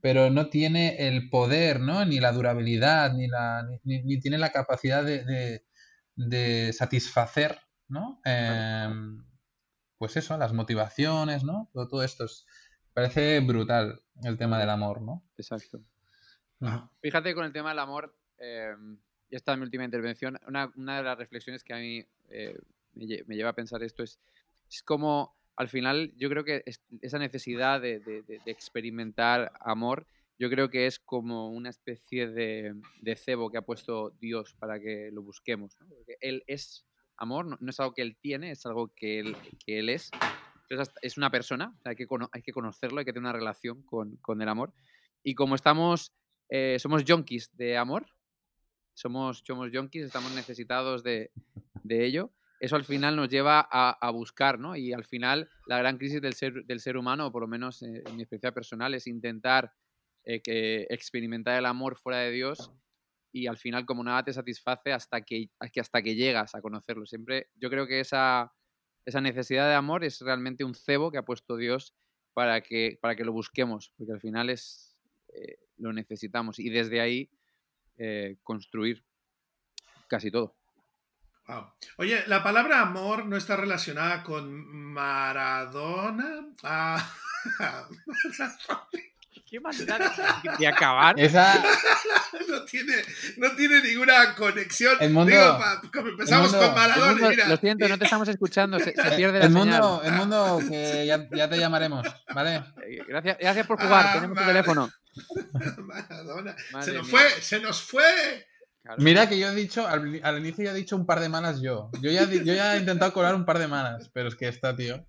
pero 0.00 0.30
no 0.30 0.48
tiene 0.48 1.08
el 1.08 1.30
poder, 1.30 1.80
¿no? 1.80 2.04
Ni 2.04 2.20
la 2.20 2.32
durabilidad, 2.32 3.12
ni, 3.14 3.26
la, 3.26 3.62
ni, 3.84 4.02
ni 4.02 4.20
tiene 4.20 4.38
la 4.38 4.50
capacidad 4.50 5.04
de, 5.04 5.24
de, 5.24 5.64
de 6.16 6.72
satisfacer, 6.72 7.58
¿no? 7.88 8.20
Eh, 8.24 8.88
pues 9.98 10.16
eso, 10.16 10.36
las 10.38 10.52
motivaciones, 10.52 11.44
¿no? 11.44 11.68
Todo, 11.72 11.88
todo 11.88 12.02
esto 12.02 12.24
es, 12.24 12.46
parece 12.94 13.40
brutal 13.40 14.00
el 14.24 14.38
tema 14.38 14.58
del 14.58 14.70
amor, 14.70 15.02
¿no? 15.02 15.22
Exacto. 15.36 15.82
Ajá. 16.60 16.90
Fíjate 17.00 17.34
con 17.34 17.44
el 17.44 17.52
tema 17.52 17.70
del 17.70 17.78
amor, 17.78 18.16
eh, 18.38 18.74
y 19.28 19.36
esta 19.36 19.52
es 19.52 19.58
mi 19.58 19.64
última 19.64 19.84
intervención, 19.84 20.38
una, 20.46 20.72
una, 20.76 20.98
de 20.98 21.02
las 21.02 21.18
reflexiones 21.18 21.62
que 21.62 21.74
a 21.74 21.76
mí 21.76 22.04
eh, 22.30 22.58
me, 22.94 23.06
lleva 23.06 23.50
a 23.50 23.54
pensar 23.54 23.82
esto 23.82 24.02
es, 24.02 24.18
es 24.68 24.82
como 24.82 25.34
al 25.60 25.68
final 25.68 26.10
yo 26.16 26.30
creo 26.30 26.42
que 26.42 26.64
esa 27.02 27.18
necesidad 27.18 27.82
de, 27.82 28.24
experimentar 28.46 29.52
amor, 29.60 30.06
yo 30.38 30.48
creo 30.48 30.70
que 30.70 30.86
es 30.86 30.98
como 30.98 31.50
una 31.50 31.68
especie 31.68 32.28
de, 32.28 32.74
cebo 33.16 33.50
que 33.50 33.58
ha 33.58 33.62
puesto 33.62 34.08
Dios 34.20 34.54
para 34.58 34.80
que 34.80 35.10
lo 35.12 35.22
busquemos. 35.22 35.76
Porque 35.76 36.16
Él 36.22 36.44
es 36.46 36.86
amor, 37.18 37.44
no, 37.44 37.58
no, 37.60 37.68
es 37.68 37.78
algo 37.78 37.92
que 37.92 38.00
Él 38.00 38.16
tiene, 38.18 38.52
es 38.52 38.64
algo 38.64 38.90
que 38.96 39.20
Él, 39.20 39.88
es. 39.90 40.10
Es 41.02 41.18
una 41.18 41.30
persona, 41.30 41.76
hay 41.84 41.94
que, 41.94 42.06
hay 42.32 42.40
que 42.40 42.52
conocerlo, 42.52 43.00
hay 43.00 43.04
que 43.04 43.12
tener 43.12 43.28
una 43.28 43.38
relación 43.38 43.82
con, 43.82 44.40
el 44.40 44.48
amor. 44.48 44.72
Y 45.22 45.34
como 45.34 45.56
estamos, 45.56 46.14
eh, 46.48 46.78
somos 46.78 47.04
junkies 47.06 47.54
de 47.54 47.76
amor, 47.76 48.06
somos, 48.94 49.42
somos 49.46 49.68
junkies, 49.70 50.06
estamos 50.06 50.34
necesitados 50.34 51.02
de 51.02 51.30
ello, 51.84 52.32
eso 52.60 52.76
al 52.76 52.84
final 52.84 53.16
nos 53.16 53.30
lleva 53.30 53.66
a, 53.70 54.10
buscar, 54.10 54.58
¿no? 54.58 54.76
Y 54.76 54.92
al 54.92 55.04
final 55.06 55.48
la 55.66 55.78
gran 55.78 55.96
crisis 55.96 56.20
del 56.20 56.34
ser, 56.34 56.66
del 56.66 56.80
ser 56.80 56.98
humano, 56.98 57.26
o 57.26 57.32
por 57.32 57.40
lo 57.40 57.48
menos 57.48 57.82
eh, 57.82 58.02
en 58.06 58.16
mi 58.16 58.22
experiencia 58.22 58.52
personal, 58.52 58.92
es 58.92 59.06
intentar 59.06 59.72
eh, 60.24 60.42
que 60.42 60.86
experimentar 60.90 61.58
el 61.58 61.64
amor 61.64 61.96
fuera 61.96 62.18
de 62.18 62.30
Dios 62.30 62.70
y 63.32 63.46
al 63.46 63.56
final 63.56 63.86
como 63.86 64.04
nada 64.04 64.24
te 64.24 64.34
satisface 64.34 64.92
hasta 64.92 65.22
que, 65.22 65.48
hasta 65.58 66.02
que 66.02 66.14
llegas 66.14 66.54
a 66.54 66.60
conocerlo. 66.60 67.06
Siempre 67.06 67.48
yo 67.54 67.70
creo 67.70 67.86
que 67.86 68.00
esa, 68.00 68.52
esa 69.06 69.22
necesidad 69.22 69.66
de 69.66 69.74
amor 69.74 70.04
es 70.04 70.20
realmente 70.20 70.62
un 70.62 70.74
cebo 70.74 71.10
que 71.10 71.16
ha 71.16 71.24
puesto 71.24 71.56
Dios 71.56 71.94
para 72.34 72.60
que, 72.60 72.98
para 73.00 73.16
que 73.16 73.24
lo 73.24 73.32
busquemos, 73.32 73.94
porque 73.96 74.12
al 74.12 74.20
final 74.20 74.50
es, 74.50 74.98
eh, 75.32 75.56
lo 75.78 75.94
necesitamos 75.94 76.58
y 76.58 76.68
desde 76.68 77.00
ahí 77.00 77.30
construir 78.42 79.04
casi 80.08 80.30
todo. 80.30 80.59
Wow. 81.50 81.72
Oye, 81.96 82.22
la 82.28 82.42
palabra 82.44 82.80
amor 82.80 83.26
no 83.26 83.36
está 83.36 83.56
relacionada 83.56 84.22
con 84.22 84.48
Maradona. 84.92 86.46
Ah. 86.62 87.10
¿Qué 89.50 89.58
manera 89.58 90.12
de 90.60 90.66
acabar? 90.68 91.18
Esa... 91.18 91.60
no, 92.48 92.64
tiene, 92.66 92.94
no 93.38 93.50
tiene 93.56 93.82
ninguna 93.82 94.36
conexión. 94.36 94.96
El 95.00 95.10
mundo, 95.10 95.32
Digo, 95.32 95.58
pa, 95.58 95.82
empezamos 96.08 96.52
mundo, 96.52 96.66
con 96.66 96.74
Maradona. 96.76 97.12
Mundo, 97.12 97.30
mira. 97.30 97.48
Lo 97.48 97.56
siento, 97.56 97.88
no 97.88 97.98
te 97.98 98.04
estamos 98.04 98.28
escuchando. 98.28 98.78
Se, 98.78 98.94
se 98.94 99.10
pierde 99.16 99.40
la 99.40 99.46
el 99.46 99.50
mundo, 99.50 100.00
señal. 100.02 100.12
El 100.12 100.12
mundo, 100.12 100.60
que 100.70 101.04
ya, 101.04 101.28
ya, 101.32 101.50
te 101.50 101.58
llamaremos, 101.58 102.06
¿vale? 102.32 102.62
Gracias, 103.08 103.38
gracias 103.40 103.66
por 103.66 103.80
jugar. 103.80 104.06
Ah, 104.06 104.12
Tenemos 104.14 104.38
tu 104.38 104.44
teléfono. 104.44 104.88
Maradona. 105.78 106.54
Madre 106.70 106.92
se 106.92 106.92
nos 106.96 107.08
mía. 107.08 107.18
fue, 107.18 107.42
se 107.42 107.58
nos 107.58 107.82
fue. 107.82 108.46
Claro. 108.82 109.02
Mira 109.02 109.28
que 109.28 109.38
yo 109.38 109.48
he 109.48 109.54
dicho, 109.54 109.86
al, 109.86 110.20
al, 110.22 110.38
inicio 110.38 110.64
ya 110.64 110.72
he 110.72 110.74
dicho 110.74 110.96
un 110.96 111.04
par 111.04 111.20
de 111.20 111.28
manas 111.28 111.60
yo. 111.60 111.90
Yo 112.00 112.10
ya, 112.10 112.24
yo 112.24 112.54
ya 112.54 112.76
he 112.76 112.80
intentado 112.80 113.12
colar 113.12 113.34
un 113.34 113.44
par 113.44 113.58
de 113.58 113.68
manas, 113.68 114.10
pero 114.12 114.28
es 114.28 114.34
que 114.34 114.48
esta, 114.48 114.74
tío. 114.74 115.06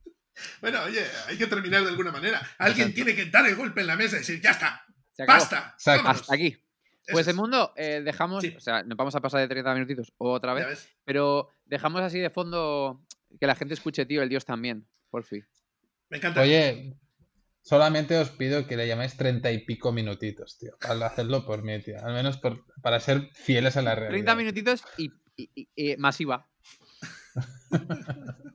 Bueno, 0.59 0.81
oye, 0.83 1.03
hay 1.27 1.37
que 1.37 1.47
terminar 1.47 1.83
de 1.83 1.89
alguna 1.89 2.11
manera. 2.11 2.41
Alguien 2.57 2.89
Exacto. 2.89 2.95
tiene 2.95 3.15
que 3.15 3.29
dar 3.29 3.47
el 3.47 3.55
golpe 3.55 3.81
en 3.81 3.87
la 3.87 3.95
mesa 3.95 4.17
y 4.17 4.19
decir, 4.19 4.41
ya 4.41 4.51
está, 4.51 4.85
basta. 5.25 5.75
Hasta 5.77 6.33
aquí. 6.33 6.57
Pues 7.11 7.27
el 7.27 7.35
mundo, 7.35 7.73
eh, 7.75 8.01
dejamos, 8.03 8.41
sí. 8.41 8.53
o 8.55 8.59
sea, 8.59 8.83
nos 8.83 8.97
vamos 8.97 9.15
a 9.15 9.21
pasar 9.21 9.41
de 9.41 9.47
30 9.47 9.73
minutitos 9.73 10.13
otra 10.17 10.53
vez, 10.53 10.89
pero 11.03 11.49
dejamos 11.65 12.01
así 12.01 12.19
de 12.19 12.29
fondo 12.29 13.03
que 13.39 13.47
la 13.47 13.55
gente 13.55 13.73
escuche, 13.73 14.05
tío, 14.05 14.21
el 14.21 14.29
Dios 14.29 14.45
también, 14.45 14.87
por 15.09 15.23
fin. 15.23 15.45
Me 16.09 16.17
encanta. 16.17 16.41
Oye, 16.41 16.95
solamente 17.61 18.17
os 18.17 18.29
pido 18.29 18.67
que 18.67 18.77
le 18.77 18.87
llaméis 18.87 19.17
30 19.17 19.51
y 19.51 19.65
pico 19.65 19.91
minutitos, 19.91 20.57
tío, 20.57 20.77
al 20.81 21.03
hacerlo 21.03 21.45
por 21.45 21.63
mí, 21.63 21.79
tío, 21.81 21.97
al 22.03 22.13
menos 22.13 22.37
por, 22.37 22.65
para 22.81 22.99
ser 22.99 23.29
fieles 23.33 23.77
a 23.77 23.81
la 23.81 23.95
realidad. 23.95 24.11
30 24.11 24.35
minutitos 24.35 24.83
y, 24.97 25.11
y, 25.35 25.49
y, 25.55 25.69
y 25.75 25.97
masiva. 25.97 26.49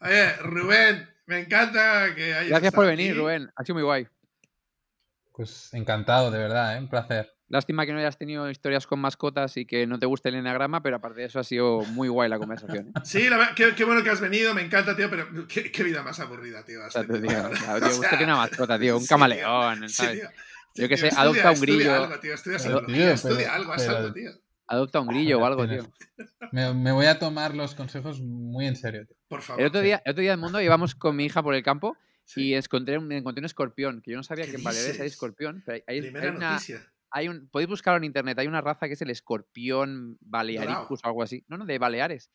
Oye, 0.00 0.32
Rubén, 0.36 1.08
me 1.26 1.40
encanta 1.40 2.14
que 2.14 2.34
hayas 2.34 2.48
Gracias 2.48 2.72
por 2.72 2.86
venir, 2.86 3.10
aquí. 3.10 3.20
Rubén. 3.20 3.50
Ha 3.54 3.64
sido 3.64 3.74
muy 3.74 3.82
guay. 3.84 4.08
Pues 5.32 5.72
encantado, 5.72 6.30
de 6.30 6.38
verdad, 6.38 6.76
¿eh? 6.76 6.80
un 6.80 6.88
placer. 6.88 7.32
Lástima 7.50 7.84
que 7.84 7.92
no 7.92 7.98
hayas 7.98 8.16
tenido 8.16 8.48
historias 8.48 8.86
con 8.86 9.00
mascotas 9.00 9.56
y 9.56 9.66
que 9.66 9.86
no 9.86 9.98
te 9.98 10.06
guste 10.06 10.28
el 10.30 10.36
enagrama, 10.36 10.82
pero 10.82 10.96
aparte 10.96 11.20
de 11.20 11.26
eso 11.26 11.40
ha 11.40 11.44
sido 11.44 11.80
muy 11.80 12.08
guay 12.08 12.30
la 12.30 12.38
conversación. 12.38 12.88
¿eh? 12.96 13.00
Sí, 13.04 13.28
la 13.28 13.36
verdad, 13.38 13.54
qué, 13.56 13.74
qué 13.74 13.84
bueno 13.84 14.02
que 14.04 14.10
has 14.10 14.20
venido, 14.20 14.54
me 14.54 14.62
encanta, 14.62 14.96
tío, 14.96 15.10
pero 15.10 15.26
qué, 15.48 15.72
qué 15.72 15.82
vida 15.82 16.02
más 16.04 16.20
aburrida, 16.20 16.64
tío. 16.64 16.80
has 16.82 16.94
O 16.94 17.02
sea, 17.02 17.02
o 17.10 17.20
tío, 17.20 17.48
O 17.88 17.90
usted 17.90 18.00
sea, 18.00 18.08
tiene 18.10 18.24
una 18.32 18.36
mascota, 18.36 18.78
tío, 18.78 18.96
un 18.96 19.02
sí, 19.02 19.08
camaleón, 19.08 19.88
Sí, 19.88 19.94
¿sabes? 19.96 20.20
tío. 20.20 20.28
Yo 20.76 20.88
qué 20.88 20.94
tío, 20.94 20.96
sé, 20.98 21.06
estudia- 21.08 21.20
adopta 21.22 21.48
un 21.48 21.54
estudia 21.54 21.74
grillo. 21.76 21.94
algo, 22.04 22.20
tío, 22.20 22.34
estudia 22.34 22.58
Pero, 22.58 22.68
psicología, 22.78 22.96
tío, 23.04 23.10
estudia 23.14 23.36
pero- 23.38 23.52
algo, 23.52 23.72
haz 23.72 23.82
pero- 23.84 23.96
algo, 23.98 24.12
tío. 24.12 24.30
Adopta 24.68 25.00
un 25.00 25.08
grillo 25.08 25.40
o 25.40 25.44
algo, 25.44 25.68
tío. 25.68 25.82
Me, 26.52 26.72
me 26.74 26.92
voy 26.92 27.06
a 27.06 27.18
tomar 27.18 27.56
los 27.56 27.74
consejos 27.74 28.20
muy 28.20 28.68
en 28.68 28.76
serio. 28.76 29.04
tío. 29.06 29.16
Por 29.26 29.42
favor. 29.42 29.60
El 29.60 29.66
otro 29.66 29.80
día, 29.80 30.00
el 30.04 30.12
otro 30.12 30.20
día 30.22 30.30
del 30.30 30.38
mundo 30.40 30.60
íbamos 30.60 30.94
con 30.94 31.16
mi 31.16 31.24
hija 31.24 31.42
por 31.42 31.54
el 31.56 31.64
campo 31.64 31.96
Sí. 32.24 32.42
y 32.50 32.54
encontré 32.54 32.96
un, 32.96 33.10
encontré 33.10 33.40
un 33.40 33.46
escorpión, 33.46 34.00
que 34.02 34.12
yo 34.12 34.16
no 34.16 34.22
sabía 34.22 34.44
¿Qué 34.44 34.52
que 34.52 34.56
en 34.58 34.62
Baleares 34.62 35.00
hay 35.00 35.08
escorpión, 35.08 35.64
pero 35.66 35.82
hay, 35.88 35.96
hay 35.96 36.02
Primera 36.02 36.30
una, 36.30 36.52
noticia. 36.52 36.80
Hay 37.10 37.28
un, 37.28 37.48
podéis 37.48 37.68
buscarlo 37.68 37.98
en 37.98 38.04
internet, 38.04 38.38
hay 38.38 38.46
una 38.46 38.60
raza 38.60 38.86
que 38.86 38.94
es 38.94 39.02
el 39.02 39.10
escorpión 39.10 40.16
balearicus 40.20 41.00
o 41.04 41.06
algo 41.06 41.22
así, 41.22 41.44
no, 41.48 41.56
no, 41.58 41.64
de 41.66 41.78
Baleares. 41.78 42.30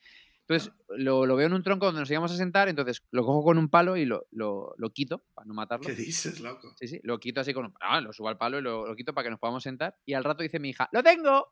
Entonces 0.48 0.72
lo, 0.90 1.26
lo 1.26 1.34
veo 1.34 1.48
en 1.48 1.54
un 1.54 1.62
tronco 1.64 1.86
donde 1.86 2.00
nos 2.02 2.10
íbamos 2.10 2.30
a 2.30 2.36
sentar, 2.36 2.68
entonces 2.68 3.02
lo 3.10 3.24
cojo 3.24 3.42
con 3.42 3.58
un 3.58 3.68
palo 3.68 3.96
y 3.96 4.04
lo, 4.04 4.26
lo, 4.30 4.74
lo 4.78 4.90
quito 4.90 5.24
para 5.34 5.44
no 5.46 5.54
matarlo. 5.54 5.86
¿Qué 5.86 5.94
dices, 5.94 6.38
loco? 6.40 6.72
Sí, 6.78 6.86
sí, 6.86 7.00
lo 7.02 7.18
quito 7.18 7.40
así 7.40 7.52
con 7.52 7.64
un 7.66 7.74
ah, 7.80 8.00
lo 8.00 8.12
subo 8.12 8.28
al 8.28 8.36
palo 8.38 8.58
y 8.58 8.62
lo, 8.62 8.86
lo 8.86 8.94
quito 8.94 9.12
para 9.12 9.24
que 9.24 9.30
nos 9.30 9.40
podamos 9.40 9.64
sentar. 9.64 9.96
Y 10.04 10.14
al 10.14 10.22
rato 10.22 10.44
dice 10.44 10.60
mi 10.60 10.68
hija, 10.70 10.88
¡lo 10.92 11.02
tengo! 11.02 11.48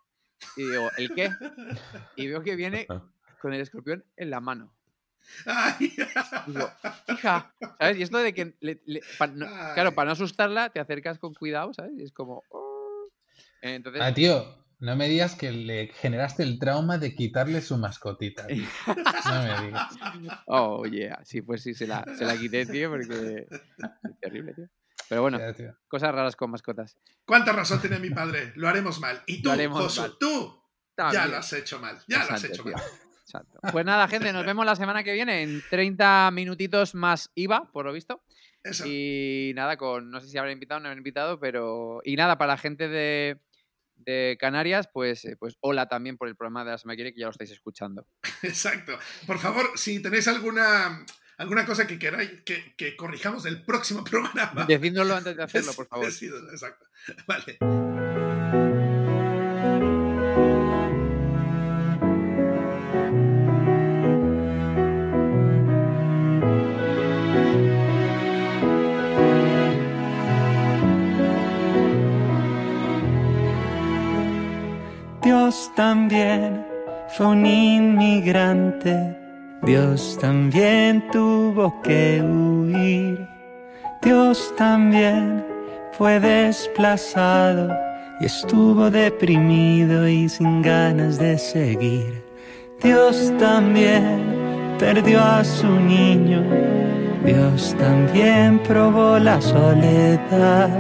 Y 0.57 0.63
digo, 0.71 0.89
¿el 0.97 1.13
qué? 1.15 1.31
Y 2.17 2.29
veo 2.29 2.43
que 2.43 2.55
viene 2.55 2.87
con 3.41 3.53
el 3.53 3.61
escorpión 3.63 4.05
en 4.17 4.31
la 4.31 4.41
mano. 4.41 4.73
Ay. 5.47 5.93
Digo, 6.47 6.69
hija, 7.09 7.53
¿sabes? 7.81 7.99
Y 7.99 8.03
esto 8.03 8.19
de 8.19 8.33
que, 8.35 8.55
le- 8.61 8.81
le- 8.85 9.01
pa- 9.19 9.27
no- 9.27 9.47
claro, 9.75 9.93
para 9.95 10.07
no 10.07 10.13
asustarla, 10.13 10.69
te 10.71 10.79
acercas 10.79 11.19
con 11.19 11.35
cuidado, 11.35 11.73
¿sabes? 11.75 11.93
Y 11.99 12.03
es 12.05 12.13
como... 12.13 12.43
"Oh". 12.51 12.74
Entonces, 13.67 14.03
Ah, 14.05 14.13
tío, 14.13 14.45
no 14.79 14.95
me 14.95 15.09
digas 15.09 15.35
que 15.35 15.51
le 15.51 15.89
generaste 15.89 16.43
el 16.43 16.59
trauma 16.59 16.99
de 16.99 17.15
quitarle 17.15 17.63
su 17.63 17.79
mascotita. 17.79 18.47
tío. 18.47 18.65
No 19.27 19.43
me 19.43 19.67
digas. 19.67 19.95
oh, 20.47 20.85
yeah, 20.85 21.19
sí, 21.25 21.41
pues 21.41 21.63
sí, 21.63 21.73
se 21.75 21.87
la, 21.87 22.05
se 22.17 22.27
la 22.27 22.37
quité, 22.37 22.67
tío, 22.67 22.91
porque 22.91 23.47
es 23.49 24.21
terrible, 24.21 24.53
tío. 24.55 24.69
Pero 25.09 25.23
bueno, 25.23 25.39
cosas 25.89 26.15
raras 26.15 26.37
con 26.37 26.51
mascotas. 26.51 26.99
¿Cuánta 27.25 27.53
razón 27.53 27.81
tiene 27.81 27.99
mi 27.99 28.11
padre? 28.11 28.53
Lo 28.57 28.69
haremos 28.69 29.01
mal. 29.01 29.23
Y 29.27 29.43
tú, 29.43 29.49
Lo 29.49 29.53
haremos 29.55 29.83
Josu, 29.83 30.01
mal. 30.03 30.13
tú 30.21 30.63
ya 31.13 31.27
lo 31.27 31.37
has 31.39 31.53
hecho 31.53 31.79
mal. 31.81 31.99
Ya 32.07 32.25
lo 32.25 32.35
has 32.35 32.45
hecho 32.45 32.63
tío. 32.63 32.73
mal. 32.73 32.83
Exacto. 33.23 33.59
Pues 33.73 33.85
nada, 33.85 34.07
gente, 34.09 34.33
nos 34.33 34.45
vemos 34.45 34.65
la 34.67 34.77
semana 34.77 35.03
que 35.03 35.13
viene 35.15 35.43
en 35.43 35.63
30 35.71 36.31
minutitos 36.33 36.95
más 36.95 37.31
IVA, 37.35 37.71
por 37.73 37.87
lo 37.87 37.93
visto. 37.93 38.23
Eso. 38.63 38.85
Y 38.87 39.53
nada, 39.55 39.77
con 39.77 40.11
no 40.11 40.21
sé 40.21 40.29
si 40.29 40.39
habrá 40.39 40.53
invitado 40.53 40.79
o 40.79 40.83
no 40.83 40.89
habrá 40.89 40.99
invitado, 40.99 41.39
pero. 41.41 42.01
Y 42.05 42.17
nada, 42.17 42.39
para 42.39 42.53
la 42.53 42.59
gente 42.59 42.89
de, 42.89 43.41
de 44.05 44.37
Canarias, 44.39 44.89
pues, 44.93 45.25
eh, 45.25 45.37
pues 45.39 45.57
hola 45.61 45.89
también 45.89 46.17
por 46.17 46.29
el 46.29 46.37
programa 46.37 46.65
de 46.65 46.73
la 46.73 46.79
semana 46.79 46.97
que 46.97 47.03
viene, 47.03 47.15
que 47.15 47.21
ya 47.21 47.27
lo 47.27 47.33
estáis 47.33 47.51
escuchando. 47.51 48.07
Exacto. 48.43 48.99
Por 49.27 49.39
favor, 49.39 49.71
si 49.77 50.01
tenéis 50.01 50.29
alguna, 50.29 51.05
alguna 51.39 51.65
cosa 51.67 51.87
que 51.87 51.99
queráis 51.99 52.43
que, 52.45 52.75
que 52.77 52.97
corrijamos 52.97 53.43
del 53.43 53.65
próximo 53.65 54.05
programa. 54.11 54.65
Decídnoslo 54.67 55.17
antes 55.17 55.37
de 55.37 55.43
hacerlo, 55.45 55.73
por 55.75 55.87
favor. 55.87 56.07
Exacto. 56.07 56.87
Vale. 57.27 58.74
Dios 75.45 75.71
también 75.77 76.65
fue 77.07 77.27
un 77.27 77.45
inmigrante, 77.45 79.15
Dios 79.61 80.17
también 80.19 81.05
tuvo 81.13 81.83
que 81.83 82.23
huir, 82.23 83.29
Dios 84.01 84.55
también 84.57 85.45
fue 85.93 86.19
desplazado 86.19 87.77
y 88.23 88.25
estuvo 88.25 88.91
deprimido 88.91 90.09
y 90.09 90.31
sin 90.31 90.63
ganas 90.63 91.19
de 91.19 91.37
seguir. 91.37 92.25
Dios 92.83 93.31
también 93.39 94.77
perdió 94.79 95.21
a 95.21 95.45
su 95.45 95.69
niño, 95.69 96.43
Dios 97.23 97.77
también 97.79 98.61
probó 98.61 99.19
la 99.19 99.39
soledad. 99.43 100.71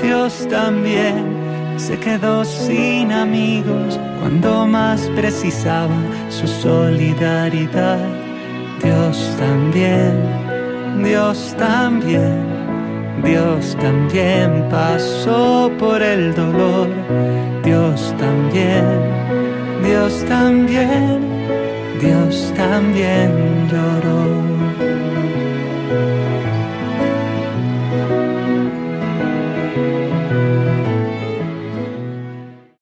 Dios 0.00 0.46
también 0.48 1.41
se 1.76 1.98
quedó 1.98 2.44
sin 2.44 3.12
amigos 3.12 3.98
cuando 4.20 4.66
más 4.66 5.00
precisaba 5.16 5.96
su 6.28 6.46
solidaridad. 6.46 7.98
Dios 8.82 9.36
también, 9.38 10.14
Dios 11.02 11.54
también, 11.58 12.46
Dios 13.22 13.76
también 13.80 14.66
pasó 14.70 15.70
por 15.78 16.02
el 16.02 16.34
dolor. 16.34 16.88
Dios 17.64 18.14
también, 18.18 18.84
Dios 19.84 20.24
también, 20.28 21.20
Dios 22.00 22.52
también 22.56 23.68
lloró. 23.70 24.71